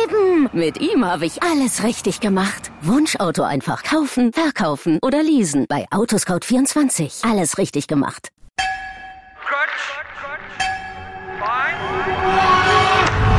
eben. 0.04 0.50
Mit 0.54 0.80
ihm 0.80 1.06
habe 1.06 1.26
ich 1.26 1.44
alles 1.44 1.84
richtig 1.84 2.20
gemacht. 2.20 2.72
Wunschauto 2.82 3.44
einfach 3.44 3.84
kaufen, 3.84 4.32
verkaufen 4.34 5.00
oder 5.02 5.22
leasen. 5.22 5.66
Bei 5.68 5.88
Autoscout24. 5.90 7.30
Alles 7.30 7.58
richtig 7.58 7.88
gemacht. 7.88 8.30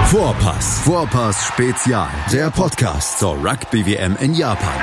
Vorpass. 0.07 0.81
Vorpass 0.85 1.47
Spezial. 1.47 2.09
Der 2.33 2.51
Podcast 2.51 3.19
zur 3.19 3.33
Rugby 3.43 3.87
WM 3.87 4.15
in 4.21 4.35
Japan. 4.35 4.83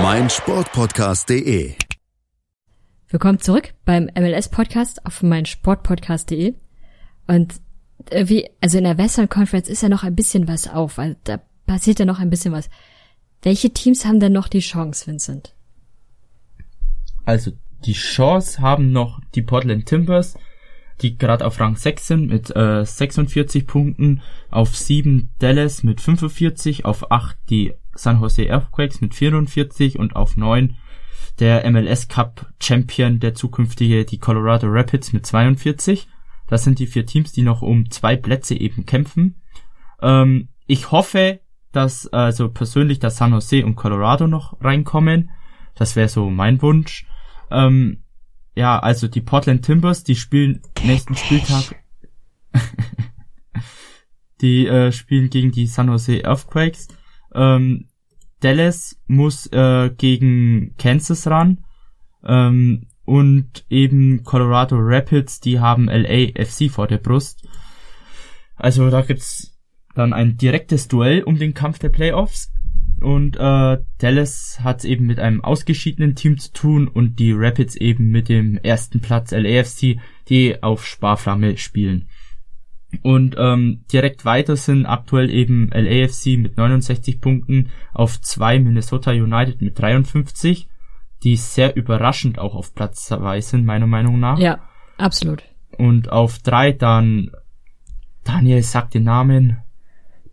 meinsportpodcast.de. 0.00 1.74
Willkommen 3.08 3.38
zurück 3.40 3.74
beim 3.84 4.08
MLS 4.16 4.48
Podcast 4.48 5.04
auf 5.04 5.22
meinsportpodcast.de. 5.22 6.54
Und 7.28 7.54
äh, 8.10 8.28
wie, 8.28 8.48
also 8.60 8.78
in 8.78 8.84
der 8.84 8.96
Western 8.98 9.28
Conference 9.28 9.68
ist 9.68 9.82
ja 9.82 9.88
noch 9.88 10.02
ein 10.02 10.16
bisschen 10.16 10.48
was 10.48 10.66
auf, 10.66 10.98
also 10.98 11.14
da 11.24 11.40
passiert 11.66 11.98
ja 11.98 12.04
noch 12.04 12.18
ein 12.18 12.30
bisschen 12.30 12.52
was. 12.52 12.70
Welche 13.42 13.70
Teams 13.70 14.04
haben 14.06 14.18
denn 14.18 14.32
noch 14.32 14.48
die 14.48 14.60
Chance, 14.60 15.06
Vincent? 15.06 15.54
Also 17.24 17.52
die 17.84 17.92
Chance 17.92 18.60
haben 18.60 18.92
noch 18.92 19.20
die 19.34 19.42
Portland 19.42 19.86
Timbers, 19.86 20.36
die 21.02 21.18
gerade 21.18 21.44
auf 21.44 21.60
Rang 21.60 21.76
6 21.76 22.06
sind 22.06 22.28
mit 22.28 22.54
äh, 22.56 22.84
46 22.84 23.66
Punkten, 23.66 24.22
auf 24.50 24.74
7 24.74 25.28
Dallas 25.38 25.82
mit 25.82 26.00
45, 26.00 26.84
auf 26.84 27.12
8 27.12 27.36
die 27.50 27.74
San 27.94 28.20
Jose 28.20 28.48
Earthquakes 28.48 29.00
mit 29.00 29.14
44 29.14 29.98
und 29.98 30.16
auf 30.16 30.36
9 30.36 30.76
der 31.38 31.68
MLS 31.70 32.08
Cup 32.08 32.52
Champion, 32.60 33.18
der 33.18 33.34
zukünftige, 33.34 34.04
die 34.04 34.18
Colorado 34.18 34.66
Rapids 34.68 35.12
mit 35.12 35.26
42. 35.26 36.08
Das 36.46 36.64
sind 36.64 36.78
die 36.78 36.86
vier 36.86 37.06
Teams, 37.06 37.32
die 37.32 37.42
noch 37.42 37.62
um 37.62 37.90
zwei 37.90 38.16
Plätze 38.16 38.54
eben 38.54 38.84
kämpfen. 38.84 39.36
Ähm, 40.00 40.48
ich 40.66 40.90
hoffe, 40.90 41.40
dass 41.72 42.06
also 42.08 42.50
persönlich, 42.50 42.98
dass 42.98 43.16
San 43.16 43.32
Jose 43.32 43.64
und 43.64 43.76
Colorado 43.76 44.26
noch 44.26 44.60
reinkommen. 44.60 45.30
Das 45.74 45.96
wäre 45.96 46.08
so 46.08 46.28
mein 46.28 46.60
Wunsch. 46.60 47.06
Ähm, 47.50 48.02
ja, 48.54 48.78
also 48.78 49.08
die 49.08 49.22
Portland 49.22 49.64
Timbers, 49.64 50.04
die 50.04 50.16
spielen 50.16 50.60
nächsten 50.84 51.16
Spieltag. 51.16 51.74
die 54.42 54.66
äh, 54.66 54.92
spielen 54.92 55.30
gegen 55.30 55.52
die 55.52 55.66
San 55.66 55.88
Jose 55.88 56.24
Earthquakes. 56.24 56.88
Ähm, 57.34 57.88
Dallas 58.40 59.00
muss 59.06 59.46
äh, 59.52 59.90
gegen 59.96 60.74
Kansas 60.78 61.26
ran. 61.26 61.64
Ähm, 62.24 62.86
und 63.04 63.64
eben 63.68 64.22
Colorado 64.24 64.76
Rapids, 64.78 65.40
die 65.40 65.58
haben 65.58 65.86
LAFC 65.86 66.70
vor 66.70 66.86
der 66.86 66.98
Brust. 66.98 67.46
Also 68.56 68.90
da 68.90 69.02
gibt's 69.02 69.58
dann 69.94 70.12
ein 70.12 70.36
direktes 70.36 70.88
Duell 70.88 71.22
um 71.22 71.38
den 71.38 71.54
Kampf 71.54 71.78
der 71.78 71.88
Playoffs. 71.88 72.52
Und 73.00 73.36
äh, 73.36 73.78
Dallas 73.98 74.60
hat 74.62 74.84
eben 74.84 75.06
mit 75.06 75.18
einem 75.18 75.42
ausgeschiedenen 75.42 76.14
Team 76.14 76.38
zu 76.38 76.52
tun 76.52 76.86
und 76.86 77.18
die 77.18 77.32
Rapids 77.32 77.74
eben 77.74 78.10
mit 78.10 78.28
dem 78.28 78.56
ersten 78.58 79.00
Platz 79.00 79.32
LAFC, 79.32 79.98
die 80.28 80.62
auf 80.62 80.86
Sparflamme 80.86 81.56
spielen. 81.56 82.06
Und 83.02 83.36
ähm, 83.38 83.84
direkt 83.92 84.24
weiter 84.24 84.56
sind 84.56 84.86
aktuell 84.86 85.30
eben 85.30 85.70
LAFC 85.72 86.38
mit 86.38 86.56
69 86.56 87.20
Punkten 87.20 87.70
auf 87.94 88.20
zwei 88.20 88.58
Minnesota 88.58 89.12
United 89.12 89.62
mit 89.62 89.78
53, 89.78 90.68
die 91.22 91.36
sehr 91.36 91.74
überraschend 91.76 92.38
auch 92.38 92.54
auf 92.54 92.74
Platz 92.74 93.06
zwei 93.06 93.40
sind, 93.40 93.64
meiner 93.64 93.86
Meinung 93.86 94.20
nach. 94.20 94.38
Ja, 94.38 94.60
absolut. 94.98 95.42
Und 95.78 96.12
auf 96.12 96.38
drei 96.40 96.72
dann, 96.72 97.30
Daniel 98.24 98.62
sagt 98.62 98.94
den 98.94 99.04
Namen, 99.04 99.58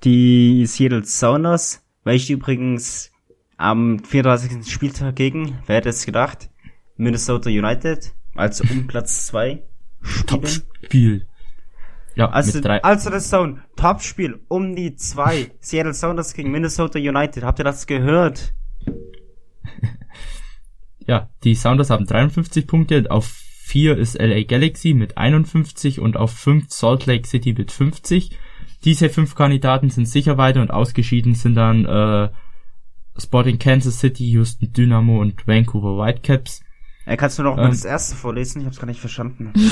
Die 0.03 0.65
Seattle 0.65 1.05
Sounders, 1.05 1.85
welche 2.03 2.33
übrigens 2.33 3.11
am 3.57 3.99
34. 3.99 4.71
Spieltag 4.71 5.15
gegen, 5.15 5.59
wer 5.65 5.77
hätte 5.77 5.89
es 5.89 6.05
gedacht, 6.05 6.49
Minnesota 6.97 7.49
United, 7.49 8.13
also 8.35 8.63
um 8.69 8.87
Platz 8.87 9.27
2 9.27 9.63
spielen. 10.01 10.27
Top-Spiel. 10.27 11.28
Ja, 12.19 12.29
Also, 12.31 12.57
mit 12.57 12.65
drei. 12.65 12.83
also 12.83 13.09
das 13.09 13.29
Zone, 13.29 13.61
Topspiel 13.77 14.41
um 14.49 14.75
die 14.75 14.93
2, 14.93 15.51
Seattle 15.61 15.93
Sounders 15.93 16.33
gegen 16.33 16.51
Minnesota 16.51 16.99
United. 16.99 17.43
Habt 17.43 17.59
ihr 17.59 17.65
das 17.65 17.87
gehört? 17.87 18.53
Ja, 21.07 21.27
die 21.43 21.55
Sounders 21.55 21.89
haben 21.89 22.05
53 22.05 22.67
Punkte, 22.67 23.05
auf 23.09 23.25
4 23.25 23.97
ist 23.97 24.19
LA 24.19 24.43
Galaxy 24.43 24.93
mit 24.93 25.17
51 25.17 25.99
und 25.99 26.17
auf 26.17 26.31
5 26.31 26.69
Salt 26.69 27.07
Lake 27.07 27.27
City 27.27 27.53
mit 27.53 27.71
50. 27.71 28.37
Diese 28.83 29.09
fünf 29.09 29.33
Kandidaten 29.33 29.89
sind 29.89 30.07
sicher 30.07 30.37
weiter 30.37 30.61
und 30.61 30.69
ausgeschieden 30.69 31.33
sind 31.33 31.55
dann 31.55 31.85
äh, 31.85 32.29
Sporting 33.17 33.57
Kansas 33.57 33.99
City, 33.99 34.29
Houston 34.29 34.71
Dynamo 34.71 35.19
und 35.19 35.47
Vancouver 35.47 35.97
Whitecaps. 35.97 36.61
Äh, 37.09 37.17
kannst 37.17 37.39
du 37.39 37.43
noch 37.43 37.55
mal 37.55 37.65
Ähm. 37.65 37.71
das 37.71 37.85
erste 37.85 38.15
vorlesen? 38.15 38.61
Ich 38.61 38.67
hab's 38.67 38.79
gar 38.79 38.85
nicht 38.85 38.99
verstanden. 38.99 39.51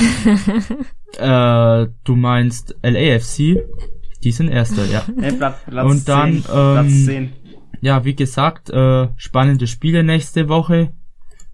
Äh, 1.19 1.87
du 2.03 2.15
meinst 2.15 2.75
LAFC? 2.83 3.63
Die 4.23 4.31
sind 4.31 4.49
Erster, 4.49 4.85
ja. 4.85 5.03
Äh, 5.21 5.33
Platz, 5.33 5.57
Platz 5.65 5.89
Und 5.89 6.07
dann, 6.09 6.33
10, 6.33 6.43
Platz 6.43 6.87
ähm, 6.87 7.05
10. 7.05 7.33
Ja, 7.81 8.05
wie 8.05 8.15
gesagt, 8.15 8.69
äh, 8.69 9.07
spannende 9.15 9.65
Spiele 9.67 10.03
nächste 10.03 10.47
Woche. 10.49 10.93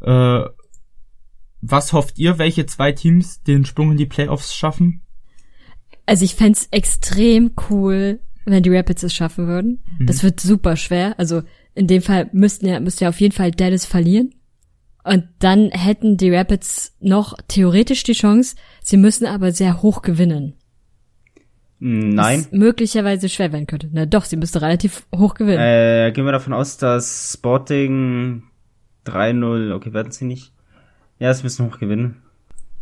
Äh, 0.02 0.42
was 1.62 1.94
hofft 1.94 2.18
ihr, 2.18 2.40
welche 2.40 2.66
zwei 2.66 2.92
Teams 2.92 3.44
den 3.44 3.64
Sprung 3.64 3.92
in 3.92 3.98
die 3.98 4.06
Playoffs 4.06 4.54
schaffen? 4.54 5.02
Also 6.06 6.26
ich 6.26 6.36
fänd's 6.36 6.68
extrem 6.72 7.52
cool, 7.70 8.20
wenn 8.46 8.64
die 8.64 8.76
Rapids 8.76 9.04
es 9.04 9.14
schaffen 9.14 9.48
würden. 9.48 9.84
Das 10.00 10.24
wird 10.24 10.42
super 10.42 10.76
schwer. 10.76 11.18
Also 11.20 11.44
in 11.74 11.88
dem 11.88 12.02
Fall 12.02 12.30
müssten 12.34 12.66
ja, 12.68 12.80
müsste 12.82 13.06
ja 13.06 13.10
auf 13.10 13.22
jeden 13.22 13.34
Fall 13.34 13.52
Dallas 13.52 13.86
verlieren. 13.86 14.34
Und 15.04 15.28
dann 15.40 15.70
hätten 15.72 16.18
die 16.18 16.34
Rapids 16.34 16.96
noch 17.00 17.36
theoretisch 17.48 18.04
die 18.04 18.14
Chance, 18.14 18.56
sie 18.82 18.98
müssen 18.98 19.26
aber 19.26 19.52
sehr 19.52 19.82
hoch 19.82 20.02
gewinnen. 20.02 20.56
Nein. 21.80 22.40
Was 22.40 22.52
möglicherweise 22.54 23.28
schwer 23.28 23.52
werden 23.52 23.68
könnte. 23.68 23.90
Na 23.92 24.06
doch, 24.06 24.24
sie 24.24 24.38
müsste 24.38 24.62
relativ 24.62 25.06
hoch 25.14 25.34
gewinnen. 25.34 25.60
Äh, 25.60 26.14
gehen 26.14 26.24
wir 26.24 26.32
davon 26.32 26.54
aus, 26.54 26.78
dass 26.78 27.34
Sporting 27.34 28.44
3-0, 29.06 29.74
okay, 29.74 29.92
werden 29.92 30.14
sie 30.14 30.24
nicht. 30.24 30.54
Ja, 31.20 31.34
sie 31.34 31.44
müssen 31.44 31.66
hoch 31.66 31.80
gewinnen. 31.80 32.22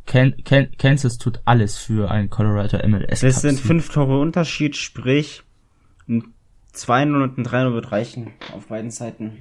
Kan 0.05 0.35
Kan 0.43 0.69
Kansas 0.77 1.17
tut 1.17 1.41
alles 1.45 1.77
für 1.77 2.11
ein 2.11 2.29
Colorado 2.29 2.77
MLS 2.87 3.21
Das 3.21 3.41
sind 3.41 3.59
fünf 3.59 3.89
Tore 3.89 4.19
Unterschied, 4.19 4.75
sprich 4.75 5.43
ein 6.07 6.33
2-0 6.75 7.23
und 7.23 7.37
ein 7.37 7.45
3-0 7.45 7.73
wird 7.73 7.91
reichen 7.91 8.31
auf 8.53 8.67
beiden 8.67 8.91
Seiten. 8.91 9.37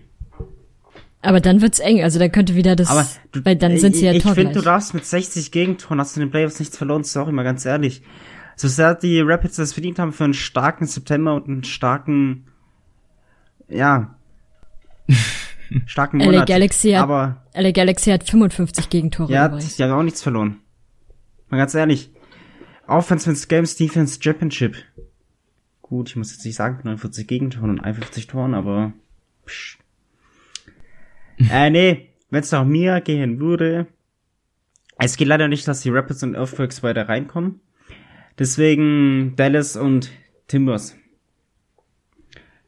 Aber 1.23 1.41
dann 1.41 1.61
wird's 1.61 1.79
eng. 1.79 2.03
Also 2.03 2.19
dann 2.19 2.33
könnte 2.33 2.55
wieder 2.55 2.77
das, 2.77 2.89
Aber 2.89 3.07
du, 3.33 3.45
weil 3.45 3.57
dann 3.57 3.77
sind 3.79 3.97
sie 3.97 4.07
ja 4.07 4.13
ich, 4.13 4.23
finde, 4.23 4.53
du 4.53 4.63
darfst 4.63 4.95
mit 4.95 5.05
60 5.05 5.51
Gegentoren 5.53 6.01
hast 6.01 6.17
du 6.17 6.21
in 6.21 6.27
den 6.27 6.31
Playoffs 6.31 6.59
nichts 6.59 6.77
verloren, 6.77 7.05
sorry 7.05 7.33
mal 7.33 7.43
ganz 7.43 7.65
ehrlich. 7.65 8.03
So 8.57 8.69
sehr 8.69 8.95
die 8.95 9.21
Rapids 9.21 9.57
das 9.57 9.73
verdient 9.73 9.99
haben 9.99 10.13
für 10.13 10.25
einen 10.25 10.35
starken 10.35 10.87
September 10.87 11.35
und 11.35 11.49
einen 11.49 11.65
starken, 11.65 12.47
ja, 13.69 14.15
starken 15.87 16.21
LA 16.21 16.27
Monat. 16.27 16.49
Galaxy 16.49 16.91
hat- 16.93 17.03
Aber 17.03 17.45
LA 17.55 17.71
Galaxy 17.73 18.11
hat 18.11 18.25
55 18.29 18.89
Gegentore 18.91 19.33
ja, 19.33 19.49
die 19.49 19.83
haben 19.83 19.93
auch 19.93 20.03
nichts 20.03 20.23
verloren. 20.23 20.59
Mal 21.49 21.59
ganz 21.59 21.75
ehrlich. 21.75 22.11
Offense 22.87 23.27
wins 23.29 23.49
Games, 23.49 23.77
Defense 23.77 24.19
Championship. 24.23 24.77
Gut, 25.83 26.11
ich 26.11 26.17
muss 26.17 26.31
jetzt 26.33 26.45
nicht 26.45 26.55
sagen, 26.57 26.79
49 26.85 27.27
Gegentoren 27.27 27.71
und 27.71 27.81
51 27.81 28.27
Toren, 28.29 28.55
aber 28.55 28.93
psch. 29.47 29.79
äh, 31.51 31.71
nee, 31.71 32.09
wenn 32.31 32.41
es 32.41 32.53
nach 32.53 32.65
mir 32.65 33.01
gehen 33.01 33.41
würde, 33.41 33.87
es 34.99 35.17
geht 35.17 35.29
leider 35.29 35.49
nicht, 35.49 35.67
dass 35.67 35.81
die 35.81 35.91
Rapids 35.91 36.23
und 36.23 36.35
Earthquakes 36.35 36.83
weiter 36.83 37.09
reinkommen. 37.09 37.61
Deswegen 38.39 39.35
Dallas 39.37 39.77
und 39.77 40.11
Timbers. 40.47 40.97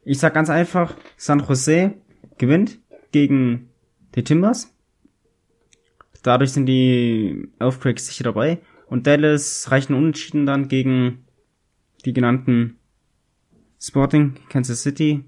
Ich 0.05 0.19
sag 0.19 0.35
ganz 0.35 0.51
einfach, 0.51 0.97
San 1.17 1.41
Jose 1.41 1.95
gewinnt 2.39 2.79
gegen 3.13 3.71
die 4.15 4.25
Timbers. 4.25 4.75
Dadurch 6.23 6.53
sind 6.53 6.67
die 6.67 7.49
Earthquakes 7.59 8.07
sicher 8.07 8.25
dabei. 8.25 8.61
Und 8.87 9.07
Dallas 9.07 9.71
reichen 9.71 9.95
Unentschieden 9.95 10.47
dann 10.47 10.69
gegen 10.69 11.25
die 12.05 12.13
genannten 12.13 12.79
Sporting, 13.81 14.35
Kansas 14.49 14.83
City. 14.83 15.25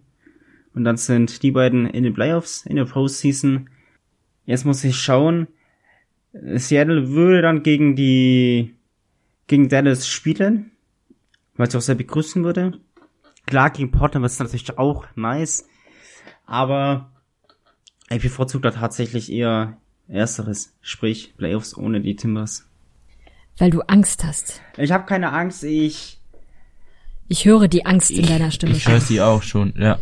Und 0.74 0.84
dann 0.84 0.96
sind 0.96 1.42
die 1.42 1.52
beiden 1.52 1.86
in 1.86 2.02
den 2.04 2.14
Playoffs, 2.14 2.66
in 2.66 2.76
der 2.76 2.84
Postseason. 2.84 3.70
Jetzt 4.44 4.64
muss 4.64 4.84
ich 4.84 4.96
schauen. 4.96 5.46
Seattle 6.32 7.10
würde 7.10 7.42
dann 7.42 7.62
gegen 7.62 7.94
die, 7.94 8.74
gegen 9.46 9.68
Dallas 9.68 10.08
spielen. 10.08 10.72
Was 11.56 11.68
ich 11.70 11.76
auch 11.76 11.80
sehr 11.80 11.94
begrüßen 11.94 12.42
würde. 12.42 12.80
Klar, 13.46 13.70
gegen 13.70 13.92
Portland 13.92 14.26
ist 14.26 14.40
natürlich 14.40 14.76
auch 14.76 15.06
nice. 15.14 15.68
Aber 16.46 17.12
ich 18.10 18.20
bevorzuge 18.20 18.62
da 18.62 18.70
tatsächlich 18.72 19.30
eher 19.30 19.76
Ersteres, 20.08 20.74
sprich 20.82 21.34
Playoffs 21.36 21.76
ohne 21.76 22.00
die 22.00 22.16
Timbers. 22.16 22.68
Weil 23.56 23.70
du 23.70 23.80
Angst 23.82 24.24
hast. 24.24 24.60
Ich 24.76 24.90
habe 24.90 25.06
keine 25.06 25.32
Angst, 25.32 25.62
ich 25.62 26.18
Ich 27.28 27.44
höre 27.44 27.68
die 27.68 27.86
Angst 27.86 28.10
in 28.10 28.26
deiner 28.26 28.50
Stimme. 28.50 28.72
Ich 28.72 28.88
höre 28.88 29.00
sie 29.00 29.20
auch 29.20 29.42
schon, 29.42 29.72
ja. 29.78 29.98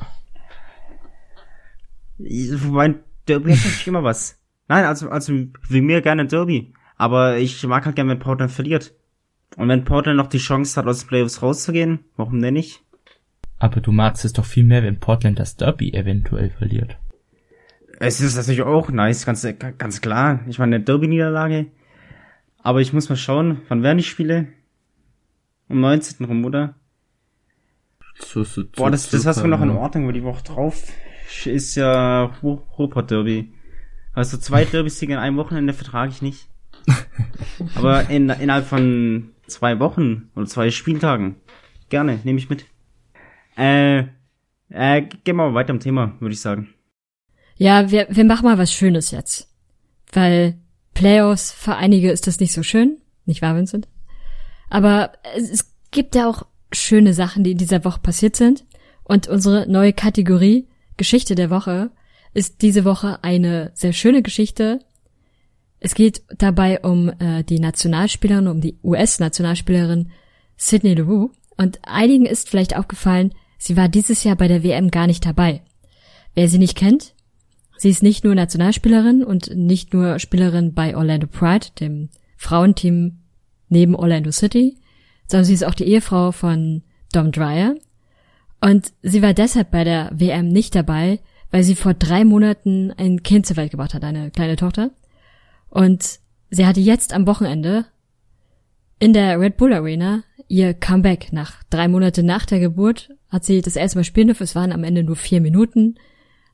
Mein 2.71 3.01
Derby 3.29 3.53
hat 3.53 3.59
natürlich 3.59 3.87
immer 3.87 4.05
was. 4.05 4.39
Nein, 4.69 4.85
also 4.85 5.09
also 5.11 5.33
wie 5.69 5.81
mir 5.81 6.03
gerne 6.03 6.27
Derby, 6.27 6.73
aber 6.97 7.39
ich 7.39 7.65
mag 7.67 7.85
halt 7.85 7.97
gerne, 7.97 8.11
wenn 8.11 8.19
Portland 8.19 8.51
verliert. 8.51 8.95
Und 9.57 9.69
wenn 9.69 9.85
Portland 9.85 10.17
noch 10.17 10.29
die 10.29 10.39
Chance 10.39 10.79
hat, 10.79 10.87
aus 10.87 11.01
den 11.01 11.09
Playoffs 11.09 11.43
rauszugehen, 11.43 12.01
warum 12.17 12.41
denn 12.41 12.55
nicht? 12.55 12.83
Aber 13.59 13.81
du 13.81 13.93
magst 13.93 14.25
es 14.25 14.33
doch 14.33 14.47
viel 14.47 14.65
mehr, 14.65 14.83
wenn 14.83 14.99
Portland 14.99 15.39
das 15.39 15.57
Derby 15.57 15.93
eventuell 15.93 16.51
verliert. 16.51 16.97
Es 18.01 18.21
ist 18.21 18.35
natürlich 18.35 18.63
auch 18.63 18.91
nice, 18.91 19.27
ganz 19.27 19.47
ganz 19.79 20.01
klar. 20.01 20.41
Ich 20.49 20.59
meine, 20.59 20.77
eine 20.77 20.85
Derby-Niederlage. 20.85 21.67
Aber 22.59 22.81
ich 22.81 22.93
muss 22.93 23.09
mal 23.09 23.17
schauen, 23.17 23.61
wann 23.69 23.83
werden 23.83 23.99
die 23.99 24.05
Spiele? 24.05 24.49
Um 25.69 25.81
19. 25.81 26.27
rum, 26.27 26.45
oder? 26.45 26.75
So, 28.19 28.45
so, 28.45 28.65
Boah, 28.77 28.91
das, 28.91 29.11
das 29.11 29.27
hast 29.27 29.43
du 29.43 29.49
noch 29.49 29.63
in 29.63 29.71
Ordnung, 29.71 30.07
weil 30.07 30.13
die 30.13 30.23
Woche 30.23 30.43
drauf 30.43 30.85
ist 31.47 31.75
ja 31.75 32.25
Ru- 32.43 32.61
Ruhrpott 32.79 33.11
Derby. 33.11 33.53
Also 34.15 34.37
zwei 34.37 34.65
Derbys-Siege 34.65 35.15
in 35.15 35.19
einem 35.19 35.37
Wochenende 35.37 35.73
vertrage 35.73 36.13
ich 36.13 36.23
nicht. 36.23 36.49
Aber 37.75 38.11
in, 38.11 38.29
innerhalb 38.29 38.67
von 38.67 39.31
zwei 39.47 39.79
Wochen 39.79 40.31
oder 40.35 40.47
zwei 40.47 40.71
Spieltagen. 40.71 41.37
Gerne, 41.89 42.19
nehme 42.25 42.39
ich 42.39 42.51
mit. 42.51 42.67
Äh, 43.57 44.05
äh, 44.71 45.03
gehen 45.03 45.21
wir 45.25 45.35
mal 45.35 45.55
weiter 45.55 45.71
im 45.71 45.81
Thema, 45.81 46.15
würde 46.21 46.33
ich 46.33 46.41
sagen. 46.41 46.69
Ja, 47.57 47.91
wir, 47.91 48.07
wir 48.11 48.25
machen 48.25 48.45
mal 48.45 48.59
was 48.59 48.73
Schönes 48.73 49.11
jetzt. 49.11 49.49
Weil 50.13 50.59
Playoffs, 50.95 51.53
für 51.53 51.77
einige 51.77 52.11
ist 52.11 52.27
das 52.27 52.41
nicht 52.41 52.53
so 52.53 52.63
schön. 52.63 52.99
Nicht 53.25 53.43
wahr, 53.43 53.55
Vincent? 53.57 53.89
Aber 54.69 55.13
es, 55.37 55.51
es 55.51 55.73
gibt 55.91 56.15
ja 56.15 56.29
auch 56.29 56.47
schöne 56.73 57.13
Sachen, 57.15 57.45
die 57.45 57.53
in 57.53 57.59
dieser 57.59 57.85
Woche 57.85 58.01
passiert 58.01 58.37
sind. 58.37 58.65
Und 59.05 59.29
unsere 59.29 59.71
neue 59.71 59.93
Kategorie 59.93 60.67
Geschichte 61.03 61.35
der 61.35 61.51
Woche 61.51 61.91
ist 62.33 62.63
diese 62.63 62.85
Woche 62.85 63.25
eine 63.25 63.73
sehr 63.75 63.93
schöne 63.93 64.23
Geschichte. 64.23 64.79
Es 65.81 65.97
geht 65.97 66.23
dabei 66.39 66.79
um 66.79 67.09
äh, 67.19 67.43
die 67.43 67.59
Nationalspielerin, 67.59 68.47
um 68.47 68.61
die 68.61 68.79
US-Nationalspielerin 68.85 70.13
Sydney 70.57 70.95
Leroux. 70.95 71.33
Und 71.57 71.81
einigen 71.83 72.25
ist 72.25 72.49
vielleicht 72.49 72.77
aufgefallen, 72.77 73.35
sie 73.59 73.77
war 73.77 73.89
dieses 73.89 74.23
Jahr 74.23 74.37
bei 74.37 74.47
der 74.47 74.63
WM 74.63 74.93
gar 74.93 75.09
nicht 75.09 75.27
dabei. 75.27 75.63
Wer 76.37 76.47
sie 76.47 76.59
nicht 76.59 76.77
kennt, 76.77 77.15
sie 77.79 77.91
ist 77.91 78.05
nicht 78.05 78.23
nur 78.23 78.37
Nationalspielerin 78.37 79.25
und 79.25 79.57
nicht 79.57 79.93
nur 79.93 80.21
Spielerin 80.21 80.73
bei 80.73 80.97
Orlando 80.97 81.27
Pride, 81.27 81.67
dem 81.81 82.11
Frauenteam 82.37 83.19
neben 83.69 83.97
Orlando 83.97 84.31
City, 84.31 84.79
sondern 85.27 85.47
sie 85.47 85.55
ist 85.55 85.65
auch 85.65 85.75
die 85.75 85.89
Ehefrau 85.89 86.31
von 86.31 86.85
Dom 87.13 87.33
Dreyer. 87.33 87.75
Und 88.63 88.93
sie 89.03 89.23
war 89.23 89.35
deshalb 89.35 89.73
bei 89.73 89.83
der 89.83 90.13
WM 90.15 90.47
nicht 90.47 90.77
dabei, 90.77 91.19
weil 91.51 91.65
sie 91.65 91.75
vor 91.75 91.95
drei 91.95 92.25
Monaten 92.25 92.93
ein 92.93 93.25
Kind 93.25 93.45
zur 93.45 93.57
Welt 93.57 93.73
gebracht 93.73 93.93
hat, 93.93 94.05
eine 94.05 94.31
kleine 94.31 94.55
Tochter. 94.55 94.93
Und 95.69 96.21
sie 96.49 96.65
hatte 96.65 96.79
jetzt 96.79 97.13
am 97.13 97.27
Wochenende 97.27 97.87
in 99.01 99.13
der 99.13 99.41
Red 99.41 99.57
Bull 99.57 99.73
Arena 99.73 100.23
ihr 100.47 100.75
Comeback. 100.75 101.33
Nach 101.33 101.65
drei 101.71 101.89
Monate 101.89 102.23
nach 102.23 102.47
der 102.47 102.61
Geburt 102.61 103.11
hat 103.29 103.45
sie 103.45 103.63
das 103.63 103.75
erste 103.75 103.99
Mal 103.99 104.05
spielen 104.05 104.29
dürfen. 104.29 104.45
Es 104.45 104.55
waren 104.55 104.71
am 104.71 104.85
Ende 104.85 105.03
nur 105.03 105.17
vier 105.17 105.41
Minuten. 105.41 105.97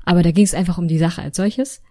Aber 0.06 0.22
da 0.22 0.30
ging 0.30 0.44
es 0.44 0.54
einfach 0.54 0.78
um 0.78 0.88
die 0.88 0.98
Sache 0.98 1.20
als 1.20 1.36
solches. 1.36 1.82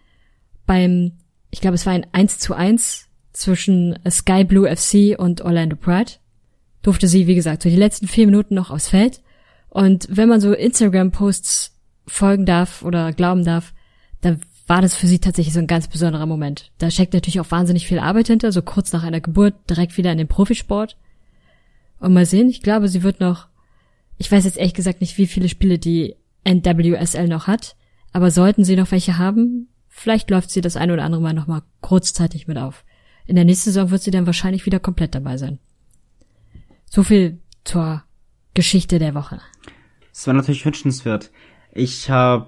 Beim, 0.65 1.11
ich 1.51 1.61
glaube, 1.61 1.75
es 1.75 1.85
war 1.85 1.93
ein 1.93 2.07
1 2.11 2.39
zu 2.39 2.55
1 2.55 3.07
zwischen 3.33 3.99
Sky 4.09 4.43
Blue 4.43 4.67
FC 4.67 5.19
und 5.19 5.41
Orlando 5.41 5.75
Pride. 5.75 6.13
Durfte 6.81 7.07
sie, 7.07 7.27
wie 7.27 7.35
gesagt, 7.35 7.61
so 7.61 7.69
die 7.69 7.75
letzten 7.75 8.07
vier 8.07 8.25
Minuten 8.25 8.55
noch 8.55 8.71
aufs 8.71 8.89
Feld. 8.89 9.21
Und 9.69 10.07
wenn 10.09 10.29
man 10.29 10.41
so 10.41 10.53
Instagram-Posts 10.53 11.73
folgen 12.07 12.45
darf 12.45 12.83
oder 12.83 13.11
glauben 13.13 13.43
darf, 13.43 13.73
dann 14.21 14.41
war 14.65 14.81
das 14.81 14.95
für 14.95 15.07
sie 15.07 15.19
tatsächlich 15.19 15.53
so 15.53 15.59
ein 15.59 15.67
ganz 15.67 15.87
besonderer 15.87 16.25
Moment. 16.25 16.71
Da 16.77 16.91
steckt 16.91 17.13
natürlich 17.13 17.39
auch 17.39 17.51
wahnsinnig 17.51 17.87
viel 17.87 17.99
Arbeit 17.99 18.27
hinter, 18.27 18.51
so 18.51 18.61
kurz 18.61 18.91
nach 18.91 19.03
einer 19.03 19.21
Geburt 19.21 19.55
direkt 19.69 19.97
wieder 19.97 20.11
in 20.11 20.17
den 20.17 20.27
Profisport. 20.27 20.97
Und 21.99 22.13
mal 22.13 22.25
sehen, 22.25 22.49
ich 22.49 22.61
glaube, 22.61 22.89
sie 22.89 23.01
wird 23.01 23.19
noch, 23.19 23.47
ich 24.17 24.31
weiß 24.31 24.43
jetzt 24.43 24.57
ehrlich 24.57 24.73
gesagt 24.73 25.01
nicht, 25.01 25.17
wie 25.17 25.27
viele 25.27 25.49
Spiele 25.49 25.79
die 25.79 26.15
NWSL 26.43 27.27
noch 27.27 27.47
hat, 27.47 27.75
aber 28.11 28.29
sollten 28.29 28.63
sie 28.63 28.75
noch 28.75 28.91
welche 28.91 29.17
haben, 29.17 29.69
vielleicht 29.87 30.29
läuft 30.29 30.51
sie 30.51 30.61
das 30.61 30.75
ein 30.75 30.91
oder 30.91 31.03
andere 31.03 31.21
Mal 31.21 31.33
nochmal 31.33 31.63
kurzzeitig 31.81 32.47
mit 32.47 32.57
auf. 32.57 32.83
In 33.25 33.35
der 33.35 33.45
nächsten 33.45 33.71
Saison 33.71 33.89
wird 33.89 34.01
sie 34.01 34.11
dann 34.11 34.25
wahrscheinlich 34.25 34.65
wieder 34.65 34.79
komplett 34.79 35.15
dabei 35.15 35.37
sein. 35.37 35.59
So 36.89 37.03
viel 37.03 37.39
zur 37.63 38.03
Geschichte 38.53 38.99
der 38.99 39.13
Woche. 39.13 39.39
Das 40.17 40.25
wäre 40.25 40.35
natürlich 40.35 40.65
wünschenswert. 40.65 41.29
Ich 41.71 42.09
habe 42.09 42.47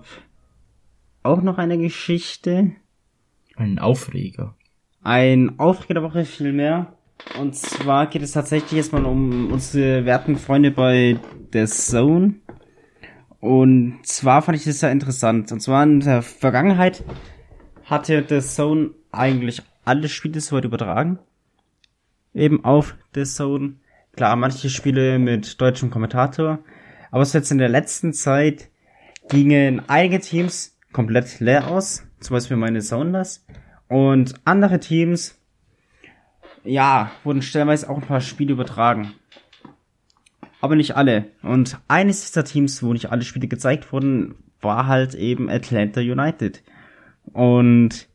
auch 1.22 1.43
noch 1.43 1.59
eine 1.59 1.78
Geschichte. 1.78 2.72
Ein 3.57 3.78
Aufreger. 3.78 4.55
Ein 5.03 5.59
Aufreger 5.59 5.93
der 5.93 6.03
Woche 6.03 6.26
viel 6.26 6.51
mehr. 6.51 6.97
Und 7.39 7.55
zwar 7.55 8.07
geht 8.07 8.24
es 8.24 8.32
tatsächlich 8.32 8.74
erstmal 8.74 9.05
um 9.05 9.51
unsere 9.51 10.03
werten 10.05 10.36
Freunde 10.36 10.72
bei 10.72 11.20
The 11.53 11.67
Zone. 11.67 12.39
Und 13.39 13.99
zwar 14.01 14.41
fand 14.41 14.57
ich 14.57 14.63
das 14.63 14.80
sehr 14.80 14.91
interessant. 14.91 15.51
Und 15.51 15.59
zwar 15.59 15.84
in 15.84 15.99
der 15.99 16.24
Vergangenheit 16.24 17.03
hatte 17.86 18.26
The 18.28 18.39
Zone 18.39 18.95
eigentlich 19.11 19.61
alle 19.86 20.09
Spiele 20.09 20.41
soweit 20.41 20.65
übertragen. 20.65 21.20
Eben 22.34 22.65
auf 22.65 22.95
The 23.13 23.26
Zone. 23.26 23.76
Klar, 24.13 24.36
manche 24.38 24.72
Spiele 24.72 25.20
mit 25.20 25.61
deutschem 25.61 25.91
Kommentator. 25.91 26.63
Aber 27.12 27.26
so 27.26 27.38
jetzt 27.38 27.51
in 27.51 27.57
der 27.57 27.70
letzten 27.70 28.14
Zeit 28.14 28.70
gingen 29.30 29.82
einige 29.88 30.20
Teams 30.20 30.78
komplett 30.91 31.39
leer 31.39 31.68
aus. 31.68 32.03
Zum 32.20 32.36
Beispiel 32.36 32.57
meine 32.57 32.82
Sounders. 32.82 33.45
Und 33.88 34.36
andere 34.45 34.80
Teams, 34.80 35.39
ja, 36.64 37.12
wurden 37.24 37.41
stellenweise 37.41 37.89
auch 37.89 37.97
ein 37.97 38.07
paar 38.07 38.22
Spiele 38.22 38.53
übertragen. 38.53 39.14
Aber 40.62 40.76
nicht 40.76 40.95
alle. 40.95 41.26
Und 41.41 41.80
eines 41.88 42.26
dieser 42.26 42.43
Teams, 42.43 42.84
wo 42.84 42.93
nicht 42.93 43.12
alle 43.12 43.24
Spiele 43.24 43.47
gezeigt 43.47 43.91
wurden, 43.93 44.36
war 44.62 44.88
halt 44.88 45.16
eben 45.16 45.49
Atlanta 45.49 46.01
United. 46.01 46.62
Und 47.24 48.07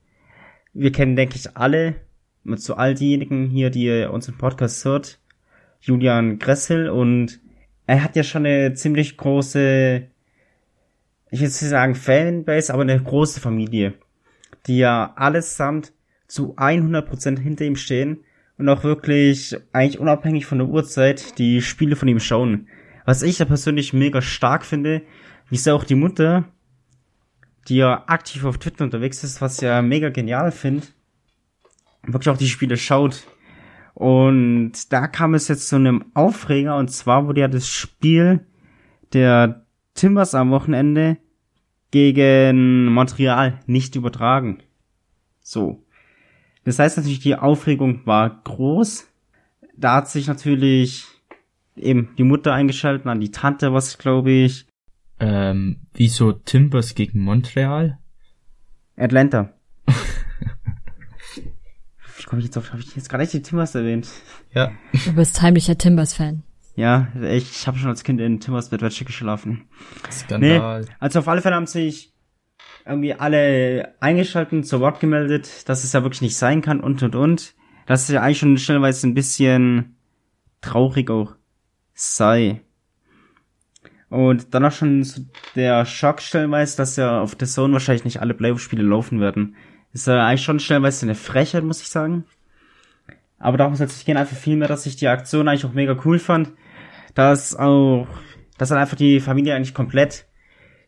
wir 0.73 0.93
kennen, 0.93 1.17
denke 1.17 1.37
ich, 1.37 1.57
alle, 1.57 1.97
so 2.45 2.75
all 2.75 2.95
diejenigen 2.95 3.47
hier, 3.47 3.71
die 3.71 4.05
unseren 4.05 4.37
Podcast 4.37 4.85
hört, 4.85 5.19
Julian 5.81 6.39
Gressel 6.39 6.91
und 6.91 7.41
er 7.87 8.03
hat 8.03 8.17
ja 8.17 8.23
schon 8.23 8.47
eine 8.47 8.75
ziemlich 8.75 9.17
große, 9.17 10.07
ich 11.31 11.41
will 11.41 11.47
nicht 11.47 11.57
sagen 11.57 11.95
Fanbase, 11.95 12.73
aber 12.73 12.83
eine 12.83 13.03
große 13.03 13.41
Familie, 13.41 13.95
die 14.67 14.79
ja 14.79 15.13
allesamt 15.17 15.93
zu 16.27 16.57
100% 16.57 17.39
hinter 17.39 17.65
ihm 17.65 17.77
stehen 17.77 18.25
und 18.57 18.69
auch 18.69 18.85
wirklich 18.85 19.57
eigentlich 19.73 19.99
unabhängig 19.99 20.47
von 20.47 20.59
der 20.59 20.69
Uhrzeit 20.69 21.39
die 21.39 21.61
Spiele 21.61 21.97
von 21.97 22.09
ihm 22.09 22.21
schauen. 22.21 22.69
Was 23.05 23.23
ich 23.23 23.37
da 23.37 23.45
persönlich 23.45 23.93
mega 23.93 24.23
stark 24.23 24.65
finde, 24.65 25.03
wie 25.51 25.57
ist 25.57 25.69
auch 25.69 25.85
die 25.85 25.95
Mutter, 25.95 26.45
die 27.69 27.77
ja 27.77 28.05
aktiv 28.07 28.45
auf 28.45 28.59
Twitter 28.59 28.85
unterwegs 28.85 29.25
ist, 29.25 29.41
was 29.41 29.61
ja 29.61 29.83
mega 29.83 30.09
genial 30.09 30.53
finde, 30.53 30.87
wirklich 32.03 32.31
auch 32.31 32.39
die 32.39 32.49
Spiele 32.49 32.77
schaut. 32.77 33.25
Und 33.95 34.93
da 34.93 35.07
kam 35.07 35.35
es 35.35 35.49
jetzt 35.49 35.69
zu 35.69 35.77
einem 35.77 36.05
Aufreger 36.15 36.77
und 36.77 36.91
zwar 36.91 37.27
wurde 37.27 37.43
ja 37.43 37.49
das 37.49 37.69
Spiel 37.69 38.45
der 39.13 39.65
Timbers 39.95 40.35
am 40.35 40.51
Wochenende 40.51 41.19
gegen 41.93 42.87
Montreal 42.87 43.61
nicht 43.67 43.95
übertragen. 43.95 44.59
So. 45.41 45.81
Das 46.65 46.79
heißt 46.79 46.97
natürlich, 46.97 47.21
die 47.21 47.37
Aufregung 47.37 48.05
war 48.05 48.43
groß. 48.43 49.07
Da 49.77 49.97
hat 49.97 50.09
sich 50.09 50.27
natürlich 50.27 51.07
eben 51.77 52.11
die 52.19 52.25
Mutter 52.25 52.53
eingeschaltet, 52.53 53.07
dann 53.07 53.21
die 53.21 53.31
Tante, 53.31 53.73
was 53.73 53.99
glaube 53.99 54.33
ich. 54.33 54.67
Ähm, 55.21 55.83
wieso 55.93 56.33
Timbers 56.33 56.97
gegen 56.97 57.21
Montreal? 57.21 57.99
Atlanta. 58.97 59.53
Komme 62.35 62.41
ich 62.41 62.47
jetzt 62.47 62.59
auf? 62.59 62.73
Habe 62.73 62.83
ich 62.83 62.97
jetzt 62.97 63.09
gerade 63.09 63.23
echt 63.23 63.33
die 63.33 63.43
Timbers 63.43 63.77
erwähnt? 63.77 64.09
Ja. 64.53 64.73
Du 65.05 65.13
bist 65.13 65.41
heimlicher 65.41 65.79
Timbers-Fan. 65.79 66.43
Ja, 66.75 67.07
ich, 67.23 67.69
habe 67.69 67.79
schon 67.79 67.91
als 67.91 68.03
Kind 68.03 68.21
in 68.21 68.41
Timbers 68.41 68.71
Bettwäsche 68.71 69.05
geschlafen. 69.05 69.69
Skandal. 70.11 70.81
Nee, 70.81 70.89
also 70.99 71.21
auf 71.21 71.29
alle 71.29 71.43
Fälle 71.43 71.55
haben 71.55 71.69
sich 71.69 72.13
irgendwie 72.85 73.15
alle 73.15 73.95
eingeschaltet, 74.01 74.67
zu 74.67 74.81
Wort 74.81 74.99
gemeldet, 74.99 75.69
dass 75.69 75.85
es 75.85 75.93
ja 75.93 76.03
wirklich 76.03 76.23
nicht 76.23 76.37
sein 76.37 76.61
kann 76.61 76.81
und 76.81 77.05
und 77.05 77.15
und. 77.15 77.55
Dass 77.87 78.03
es 78.03 78.09
ja 78.09 78.21
eigentlich 78.21 78.41
schon 78.41 78.59
stellenweise 78.59 79.07
ein 79.07 79.15
bisschen 79.15 79.95
traurig 80.61 81.11
auch 81.11 81.37
sei. 81.93 82.63
Und 84.09 84.55
dann 84.55 84.65
auch 84.65 84.73
schon 84.73 85.05
so 85.05 85.23
der 85.55 85.87
Schock 85.87 86.21
stellenweise, 86.21 86.77
dass 86.79 86.97
ja 86.97 87.21
auf 87.21 87.37
der 87.37 87.47
Zone 87.47 87.75
wahrscheinlich 87.75 88.05
nicht 88.05 88.21
alle 88.21 88.35
Playoff-Spiele 88.35 88.83
laufen 88.83 89.21
werden. 89.21 89.55
Ist 89.95 90.09
ja 90.09 90.27
eigentlich 90.27 90.43
schon 90.43 90.59
stellenweise 90.59 91.07
eine 91.07 91.15
Frechheit, 91.15 91.63
muss 91.63 91.81
ich 91.81 91.89
sagen. 91.89 92.25
Aber 93.39 93.57
darum 93.57 93.77
soll 93.77 93.87
es 93.87 93.95
nicht 93.95 94.07
gehen, 94.07 94.17
einfach 94.17 94.37
viel 94.37 94.57
mehr, 94.57 94.67
dass 94.67 94.87
ich 94.87 94.97
die 94.97 95.07
Aktion 95.07 95.49
eigentlich 95.49 95.65
auch 95.65 95.73
mega 95.73 95.97
cool 96.05 96.19
fand. 96.19 96.51
Dass 97.15 97.55
auch, 97.55 98.09
dass 98.59 98.71
dann 98.71 98.79
einfach 98.79 98.97
die 98.97 99.21
Familie 99.21 99.55
eigentlich 99.55 99.73
komplett 99.73 100.27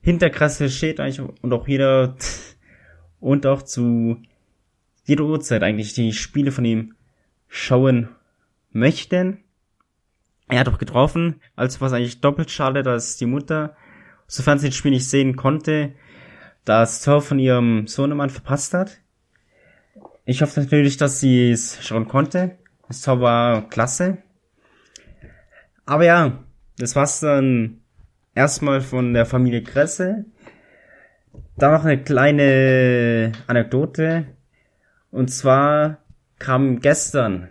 hinter 0.00 0.28
Kresse 0.28 0.68
steht 0.68 0.98
eigentlich 0.98 1.20
und 1.20 1.52
auch 1.52 1.68
jeder 1.68 2.16
und 3.20 3.46
auch 3.46 3.62
zu 3.62 4.20
jeder 5.04 5.24
Uhrzeit 5.24 5.62
eigentlich 5.62 5.94
die 5.94 6.12
Spiele 6.12 6.50
von 6.50 6.64
ihm 6.64 6.94
schauen 7.48 8.09
möchten. 8.72 9.38
Er 10.48 10.61
hat 10.61 10.68
auch 10.68 10.78
getroffen, 10.78 11.40
also 11.54 11.80
was 11.80 11.92
eigentlich 11.92 12.20
doppelt 12.20 12.50
schade, 12.50 12.82
dass 12.82 13.16
die 13.16 13.26
Mutter, 13.26 13.76
sofern 14.26 14.59
sie 14.59 14.68
das 14.68 14.76
Spiel 14.76 14.90
nicht 14.90 15.09
sehen 15.09 15.36
konnte, 15.36 15.94
das 16.66 17.02
Tor 17.02 17.22
von 17.22 17.38
ihrem 17.38 17.86
Sohnemann 17.86 18.28
verpasst 18.28 18.74
hat. 18.74 18.98
Ich 20.26 20.42
hoffe 20.42 20.60
natürlich, 20.60 20.98
dass 20.98 21.20
sie 21.20 21.50
es 21.50 21.78
schauen 21.82 22.08
konnte. 22.08 22.58
Das 22.88 23.00
Tor 23.00 23.22
war 23.22 23.68
klasse. 23.70 24.18
Aber 25.86 26.04
ja, 26.04 26.44
das 26.76 26.94
war's 26.94 27.20
dann 27.20 27.80
erstmal 28.34 28.82
von 28.82 29.14
der 29.14 29.24
Familie 29.24 29.62
Kresse. 29.62 30.26
Dann 31.56 31.72
noch 31.72 31.84
eine 31.84 32.02
kleine 32.02 33.32
Anekdote. 33.46 34.26
Und 35.10 35.28
zwar 35.30 35.98
kam 36.38 36.80
gestern 36.80 37.48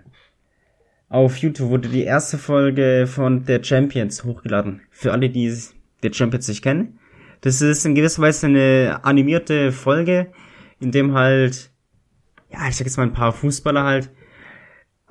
auf 1.08 1.38
YouTube 1.38 1.70
wurde 1.70 1.88
die 1.88 2.04
erste 2.04 2.38
Folge 2.38 3.06
von 3.08 3.46
der 3.46 3.64
Champions 3.64 4.24
hochgeladen. 4.26 4.82
Für 4.90 5.14
alle, 5.14 5.30
die 5.30 5.56
der 6.04 6.12
Champions 6.12 6.48
nicht 6.50 6.62
kennen. 6.62 7.00
Das 7.46 7.62
ist 7.62 7.86
in 7.86 7.94
gewisser 7.94 8.24
Weise 8.24 8.48
eine 8.48 9.02
animierte 9.04 9.72
Folge, 9.72 10.32
in 10.80 10.92
dem 10.92 11.14
halt, 11.14 11.70
ja, 12.52 12.68
ich 12.68 12.76
sag 12.76 12.88
jetzt 12.88 12.98
mal 12.98 13.04
ein 13.04 13.14
paar 13.14 13.34
Fußballer 13.34 13.84
halt 13.84 14.10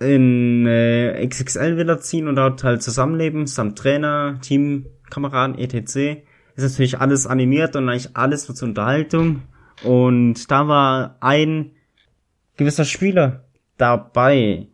in 0.00 0.66
äh, 0.66 1.24
XXL-Villa 1.24 2.00
ziehen 2.00 2.26
und 2.26 2.34
dort 2.34 2.64
halt 2.64 2.82
zusammenleben, 2.82 3.46
samt 3.46 3.78
Trainer, 3.78 4.40
Teamkameraden, 4.42 5.56
etc. 5.58 6.24
Ist 6.56 6.64
natürlich 6.64 6.98
alles 6.98 7.28
animiert 7.28 7.76
und 7.76 7.88
eigentlich 7.88 8.16
alles 8.16 8.48
nur 8.48 8.56
zur 8.56 8.66
Unterhaltung. 8.66 9.42
Und 9.84 10.50
da 10.50 10.66
war 10.66 11.16
ein 11.20 11.70
gewisser 12.56 12.84
Spieler 12.84 13.44
dabei. 13.76 14.66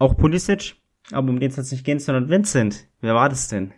Auch 0.00 0.16
Pulisic, 0.16 0.74
aber 1.12 1.30
um 1.30 1.38
den 1.38 1.52
soll 1.52 1.62
es 1.62 1.70
nicht 1.70 1.84
gehen, 1.84 2.00
sondern 2.00 2.28
Vincent. 2.28 2.88
Wer 3.00 3.14
war 3.14 3.28
das 3.28 3.46
denn? 3.46 3.72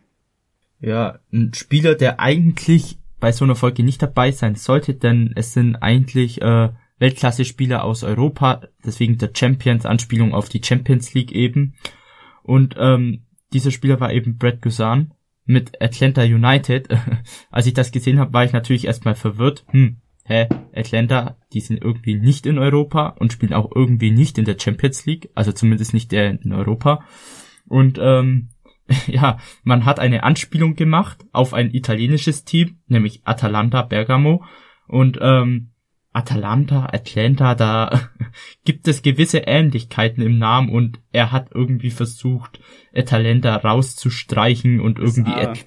Ja, 0.81 1.18
ein 1.31 1.53
Spieler, 1.53 1.95
der 1.95 2.18
eigentlich 2.18 2.99
bei 3.21 3.33
so 3.33 3.45
einer 3.45 3.55
Folge 3.55 3.83
nicht 3.83 4.03
dabei 4.03 4.33
sein 4.33 4.55
sollte, 4.55 4.95
denn 4.95 5.33
es 5.37 5.53
sind 5.53 5.77
eigentlich 5.77 6.41
äh, 6.43 6.71
Weltklasse-Spieler 6.99 7.85
aus 7.85 8.05
Europa, 8.05 8.62
deswegen 8.85 9.18
der 9.18 9.31
Champions-Anspielung 9.35 10.35
auf 10.35 10.49
die 10.49 10.62
Champions 10.62 11.14
League 11.14 11.33
eben. 11.33 11.75
Und 12.43 12.77
ähm, 12.79 13.23
dieser 13.53 13.71
Spieler 13.71 14.01
war 14.01 14.12
eben 14.12 14.39
Brad 14.39 14.62
Guzan 14.62 15.12
mit 15.45 15.81
Atlanta 15.83 16.23
United. 16.23 16.89
Als 17.51 17.66
ich 17.66 17.75
das 17.75 17.93
gesehen 17.93 18.18
habe, 18.18 18.33
war 18.33 18.45
ich 18.45 18.53
natürlich 18.53 18.87
erstmal 18.87 19.14
verwirrt. 19.14 19.64
Hm, 19.68 19.97
hä, 20.25 20.49
Atlanta, 20.75 21.37
die 21.53 21.61
sind 21.61 21.83
irgendwie 21.83 22.14
nicht 22.14 22.47
in 22.47 22.59
Europa 22.59 23.09
und 23.18 23.33
spielen 23.33 23.55
auch 23.55 23.71
irgendwie 23.75 24.11
nicht 24.11 24.39
in 24.39 24.45
der 24.45 24.59
Champions 24.59 25.07
League, 25.07 25.31
also 25.35 25.53
zumindest 25.53 25.95
nicht 25.95 26.12
der 26.12 26.31
in 26.43 26.53
Europa. 26.53 27.05
Und 27.66 27.99
ähm, 28.01 28.49
ja, 29.07 29.38
man 29.62 29.84
hat 29.84 29.99
eine 30.01 30.22
Anspielung 30.24 30.74
gemacht 30.74 31.24
auf 31.32 31.55
ein 31.55 31.72
italienisches 31.72 32.45
Team, 32.45 32.78
nämlich 32.86 33.22
Atalanta 33.24 33.82
Bergamo. 33.82 34.45
Und 34.88 35.18
ähm, 35.20 35.70
Atalanta, 36.12 36.86
Atlanta, 36.93 37.55
da 37.55 38.11
gibt 38.64 38.88
es 38.88 39.03
gewisse 39.03 39.38
Ähnlichkeiten 39.38 40.22
im 40.22 40.38
Namen 40.38 40.68
und 40.70 40.99
er 41.12 41.30
hat 41.30 41.51
irgendwie 41.55 41.91
versucht, 41.91 42.61
Atalanta 42.95 43.55
rauszustreichen 43.57 44.80
und 44.80 44.99
irgendwie 44.99 45.32
et- 45.32 45.66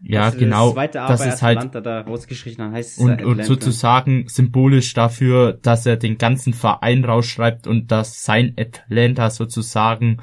ja, 0.00 0.22
Also 0.26 0.38
genau, 0.38 0.72
Das 0.74 0.94
A 0.96 1.08
das 1.08 1.26
ist 1.26 1.42
halt 1.42 1.58
Atalanta 1.58 1.80
da 1.80 2.00
rausgeschrieben, 2.02 2.58
dann 2.58 2.72
heißt 2.72 2.98
es 2.98 3.04
und, 3.04 3.10
Atlanta. 3.14 3.30
und 3.30 3.44
sozusagen 3.44 4.28
symbolisch 4.28 4.94
dafür, 4.94 5.54
dass 5.54 5.86
er 5.86 5.96
den 5.96 6.18
ganzen 6.18 6.54
Verein 6.54 7.04
rausschreibt 7.04 7.66
und 7.66 7.90
dass 7.90 8.22
sein 8.24 8.54
Atlanta 8.56 9.28
sozusagen 9.30 10.18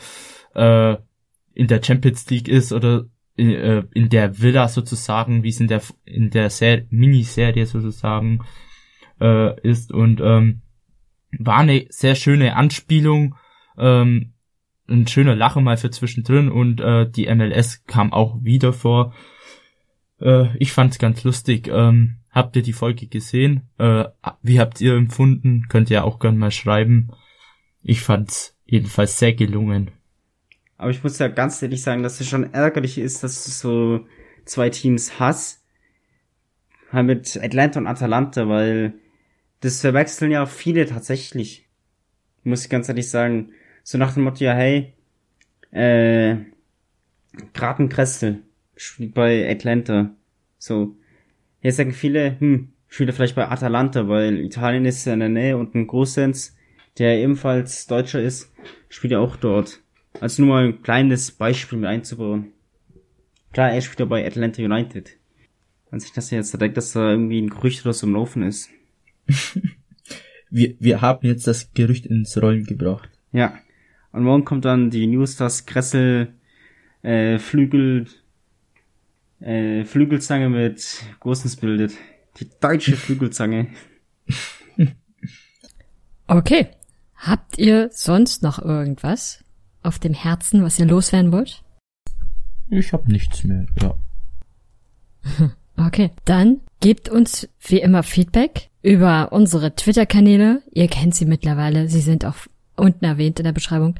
äh, 0.55 0.95
in 1.55 1.67
der 1.67 1.81
Champions 1.83 2.29
League 2.29 2.47
ist 2.47 2.71
oder 2.71 3.05
in, 3.35 3.49
äh, 3.49 3.83
in 3.93 4.09
der 4.09 4.39
Villa 4.39 4.67
sozusagen, 4.67 5.43
wie 5.43 5.49
es 5.49 5.59
in 5.59 5.67
der 5.67 5.81
in 6.05 6.29
der 6.29 6.49
Ser 6.49 6.83
Miniserie 6.89 7.65
sozusagen 7.65 8.45
äh, 9.19 9.59
ist 9.61 9.91
und 9.91 10.21
ähm, 10.21 10.61
war 11.37 11.57
eine 11.57 11.85
sehr 11.89 12.15
schöne 12.15 12.55
Anspielung, 12.55 13.35
ähm, 13.77 14.33
ein 14.87 15.07
schöner 15.07 15.35
Lacher 15.35 15.61
mal 15.61 15.77
für 15.77 15.89
zwischendrin 15.89 16.49
und 16.49 16.79
äh, 16.79 17.09
die 17.09 17.33
MLS 17.33 17.85
kam 17.87 18.13
auch 18.13 18.43
wieder 18.43 18.71
vor. 18.71 19.13
Äh, 20.21 20.55
ich 20.57 20.71
fand's 20.71 20.99
ganz 20.99 21.23
lustig. 21.23 21.67
Ähm, 21.71 22.17
Habt 22.35 22.57
ihr 22.57 22.63
die 22.63 22.73
Folge 22.73 23.07
gesehen? 23.07 23.69
Äh, 23.77 24.03
wie 24.41 24.59
habt 24.59 24.81
ihr 24.81 24.95
empfunden? 24.95 25.67
Könnt 25.69 25.89
ihr 25.89 26.03
auch 26.03 26.19
gerne 26.19 26.37
mal 26.37 26.51
schreiben. 26.51 27.11
Ich 27.81 28.01
fand's 28.01 28.57
jedenfalls 28.65 29.17
sehr 29.17 29.33
gelungen. 29.33 29.91
Aber 30.77 30.91
ich 30.91 31.03
muss 31.03 31.19
ja 31.19 31.27
ganz 31.27 31.61
ehrlich 31.61 31.81
sagen, 31.81 32.03
dass 32.03 32.19
es 32.19 32.27
schon 32.27 32.53
ärgerlich 32.53 32.97
ist, 32.97 33.23
dass 33.23 33.45
du 33.45 33.51
so 33.51 34.07
zwei 34.45 34.69
Teams 34.69 35.19
hast. 35.19 35.63
Halt 36.91 37.07
mit 37.07 37.39
Atlanta 37.41 37.79
und 37.79 37.87
Atalanta, 37.87 38.47
weil 38.47 38.93
das 39.61 39.81
verwechseln 39.81 40.31
ja 40.31 40.45
viele 40.45 40.85
tatsächlich. 40.85 41.67
Muss 42.43 42.63
ich 42.63 42.69
ganz 42.69 42.89
ehrlich 42.89 43.09
sagen. 43.09 43.51
So 43.83 43.97
nach 43.97 44.13
dem 44.13 44.23
Motto, 44.23 44.43
ja, 44.43 44.53
hey, 44.53 44.93
äh, 45.71 46.37
Graten 47.53 47.89
Kressel 47.89 48.43
spielt 48.75 49.13
bei 49.13 49.49
Atlanta. 49.49 50.15
So. 50.57 50.95
Jetzt 51.61 51.77
sagen 51.77 51.93
viele, 51.93 52.39
hm, 52.39 52.73
spielt 52.87 53.09
er 53.09 53.13
vielleicht 53.13 53.35
bei 53.35 53.49
Atalanta, 53.49 54.07
weil 54.07 54.39
Italien 54.39 54.85
ist 54.85 55.05
ja 55.05 55.13
in 55.13 55.19
der 55.19 55.29
Nähe 55.29 55.57
und 55.57 55.75
ein 55.75 55.87
Großsens, 55.87 56.55
der 56.97 57.17
ebenfalls 57.17 57.87
Deutscher 57.87 58.21
ist, 58.21 58.53
spielt 58.89 59.13
er 59.13 59.21
auch 59.21 59.35
dort. 59.35 59.81
Also 60.21 60.43
nur 60.43 60.55
mal 60.55 60.65
ein 60.65 60.81
kleines 60.81 61.31
Beispiel 61.31 61.79
mit 61.79 61.89
einzubauen. 61.89 62.51
Klar, 63.51 63.71
er 63.71 63.81
spielt 63.81 63.99
ja 63.99 64.05
bei 64.05 64.25
Atlanta 64.25 64.61
United. 64.61 65.17
Wenn 65.89 65.99
sich 65.99 66.11
das 66.11 66.31
jetzt 66.31 66.59
denkt, 66.59 66.77
dass 66.77 66.93
da 66.93 67.11
irgendwie 67.11 67.41
ein 67.41 67.49
Gerücht 67.49 67.85
oder 67.85 67.93
so 67.93 68.07
im 68.07 68.13
Laufen 68.13 68.43
ist. 68.43 68.69
wir, 70.49 70.75
wir 70.79 71.01
haben 71.01 71.25
jetzt 71.25 71.47
das 71.47 71.73
Gerücht 71.73 72.05
ins 72.05 72.41
Rollen 72.41 72.65
gebracht. 72.65 73.09
Ja. 73.31 73.57
Und 74.11 74.23
morgen 74.23 74.45
kommt 74.45 74.65
dann 74.65 74.89
die 74.89 75.07
News, 75.07 75.35
dass 75.35 75.65
Kressel 75.65 76.33
äh, 77.01 77.37
Flügel 77.37 78.07
äh, 79.39 79.83
Flügelzange 79.83 80.49
mit 80.49 81.01
Gosens 81.19 81.55
bildet. 81.55 81.93
Die 82.39 82.49
deutsche 82.59 82.95
Flügelzange. 82.97 83.67
Okay. 86.27 86.69
Habt 87.13 87.59
ihr 87.59 87.89
sonst 87.91 88.41
noch 88.41 88.57
irgendwas 88.57 89.44
auf 89.85 89.99
dem 89.99 90.13
Herzen, 90.13 90.63
was 90.63 90.79
ihr 90.79 90.85
loswerden 90.85 91.31
wollt? 91.31 91.63
Ich 92.69 92.93
hab 92.93 93.07
nichts 93.07 93.43
mehr, 93.43 93.65
ja. 93.81 93.95
Okay, 95.77 96.11
dann 96.23 96.61
gebt 96.79 97.09
uns 97.09 97.49
wie 97.59 97.79
immer 97.81 98.01
Feedback 98.03 98.69
über 98.81 99.33
unsere 99.33 99.75
Twitter-Kanäle. 99.75 100.61
Ihr 100.71 100.87
kennt 100.87 101.15
sie 101.15 101.25
mittlerweile, 101.25 101.89
sie 101.89 101.99
sind 101.99 102.23
auch 102.23 102.35
unten 102.77 103.03
erwähnt 103.03 103.39
in 103.39 103.43
der 103.43 103.51
Beschreibung. 103.51 103.95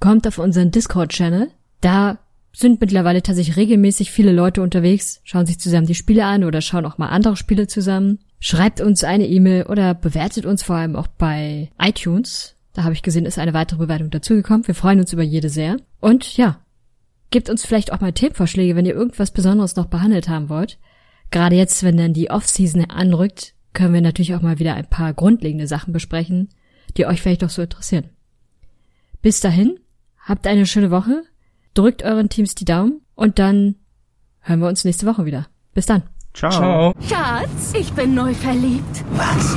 Kommt 0.00 0.26
auf 0.26 0.38
unseren 0.38 0.70
Discord-Channel. 0.70 1.50
Da 1.80 2.18
sind 2.52 2.80
mittlerweile 2.80 3.22
tatsächlich 3.22 3.56
regelmäßig 3.56 4.10
viele 4.10 4.32
Leute 4.32 4.62
unterwegs, 4.62 5.20
schauen 5.24 5.46
sich 5.46 5.60
zusammen 5.60 5.86
die 5.86 5.94
Spiele 5.94 6.24
an 6.24 6.44
oder 6.44 6.60
schauen 6.60 6.86
auch 6.86 6.98
mal 6.98 7.08
andere 7.08 7.36
Spiele 7.36 7.66
zusammen. 7.66 8.20
Schreibt 8.40 8.80
uns 8.80 9.04
eine 9.04 9.26
E-Mail 9.26 9.64
oder 9.64 9.94
bewertet 9.94 10.46
uns 10.46 10.62
vor 10.62 10.76
allem 10.76 10.96
auch 10.96 11.08
bei 11.08 11.70
iTunes. 11.78 12.54
Da 12.78 12.84
habe 12.84 12.94
ich 12.94 13.02
gesehen, 13.02 13.26
ist 13.26 13.40
eine 13.40 13.54
weitere 13.54 13.76
Bewertung 13.80 14.10
dazugekommen. 14.10 14.64
Wir 14.64 14.74
freuen 14.76 15.00
uns 15.00 15.12
über 15.12 15.24
jede 15.24 15.48
sehr. 15.48 15.78
Und 15.98 16.36
ja, 16.36 16.60
gebt 17.32 17.50
uns 17.50 17.66
vielleicht 17.66 17.92
auch 17.92 18.00
mal 18.00 18.12
Themenvorschläge, 18.12 18.76
wenn 18.76 18.86
ihr 18.86 18.94
irgendwas 18.94 19.32
Besonderes 19.32 19.74
noch 19.74 19.86
behandelt 19.86 20.28
haben 20.28 20.48
wollt. 20.48 20.78
Gerade 21.32 21.56
jetzt, 21.56 21.82
wenn 21.82 21.96
dann 21.96 22.12
die 22.12 22.30
Off-Season 22.30 22.88
anrückt, 22.88 23.54
können 23.72 23.94
wir 23.94 24.00
natürlich 24.00 24.36
auch 24.36 24.42
mal 24.42 24.60
wieder 24.60 24.74
ein 24.74 24.88
paar 24.88 25.12
grundlegende 25.12 25.66
Sachen 25.66 25.92
besprechen, 25.92 26.50
die 26.96 27.04
euch 27.04 27.20
vielleicht 27.20 27.42
auch 27.42 27.50
so 27.50 27.62
interessieren. 27.62 28.10
Bis 29.22 29.40
dahin, 29.40 29.80
habt 30.24 30.46
eine 30.46 30.64
schöne 30.64 30.92
Woche, 30.92 31.24
drückt 31.74 32.04
euren 32.04 32.28
Teams 32.28 32.54
die 32.54 32.64
Daumen 32.64 33.00
und 33.16 33.40
dann 33.40 33.74
hören 34.38 34.60
wir 34.60 34.68
uns 34.68 34.84
nächste 34.84 35.06
Woche 35.06 35.24
wieder. 35.24 35.48
Bis 35.74 35.86
dann. 35.86 36.04
Ciao. 36.32 36.52
Ciao. 36.52 36.94
Schatz, 37.08 37.74
ich 37.74 37.92
bin 37.94 38.14
neu 38.14 38.32
verliebt. 38.34 39.04
Was? 39.16 39.56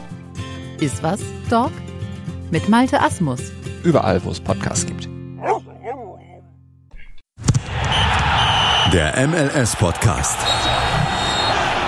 Iswas 0.81 1.21
Dog 1.49 1.71
mit 2.49 2.67
Malte 2.67 2.99
Asmus. 2.99 3.39
Überall, 3.83 4.23
wo 4.23 4.31
es 4.31 4.39
Podcasts 4.39 4.85
gibt. 4.85 5.07
Der 8.91 9.27
MLS-Podcast. 9.27 10.37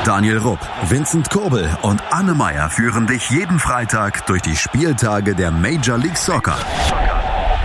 Daniel 0.06 0.38
Rupp, 0.38 0.60
Vincent 0.90 1.30
Kurbel 1.30 1.70
und 1.82 2.02
Anne 2.12 2.34
Meyer 2.34 2.70
führen 2.70 3.08
dich 3.08 3.30
jeden 3.30 3.60
Freitag 3.60 4.26
durch 4.28 4.42
die 4.42 4.56
Spieltage 4.56 5.34
der 5.34 5.52
Major 5.52 5.98
League 5.98 6.18
Soccer. 6.18 6.58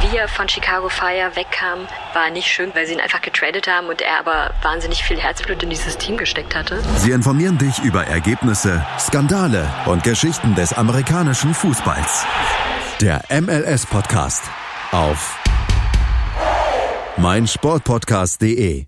Wie 0.00 0.16
er 0.16 0.28
von 0.28 0.48
Chicago 0.48 0.88
Fire 0.88 1.34
wegkam, 1.34 1.80
war 2.14 2.30
nicht 2.30 2.46
schön, 2.46 2.70
weil 2.74 2.86
sie 2.86 2.94
ihn 2.94 3.00
einfach 3.00 3.20
getradet 3.20 3.66
haben 3.66 3.88
und 3.88 4.00
er 4.00 4.18
aber 4.20 4.54
wahnsinnig 4.62 5.02
viel 5.02 5.18
Herzblut 5.18 5.62
in 5.62 5.70
dieses 5.70 5.98
Team 5.98 6.16
gesteckt 6.16 6.54
hatte. 6.54 6.80
Sie 6.98 7.10
informieren 7.10 7.58
dich 7.58 7.78
über 7.80 8.06
Ergebnisse, 8.06 8.86
Skandale 8.98 9.68
und 9.86 10.04
Geschichten 10.04 10.54
des 10.54 10.72
amerikanischen 10.72 11.52
Fußballs. 11.52 12.24
Der 13.00 13.22
MLS-Podcast 13.30 14.44
auf 14.92 15.36
meinsportpodcast.de. 17.16 18.87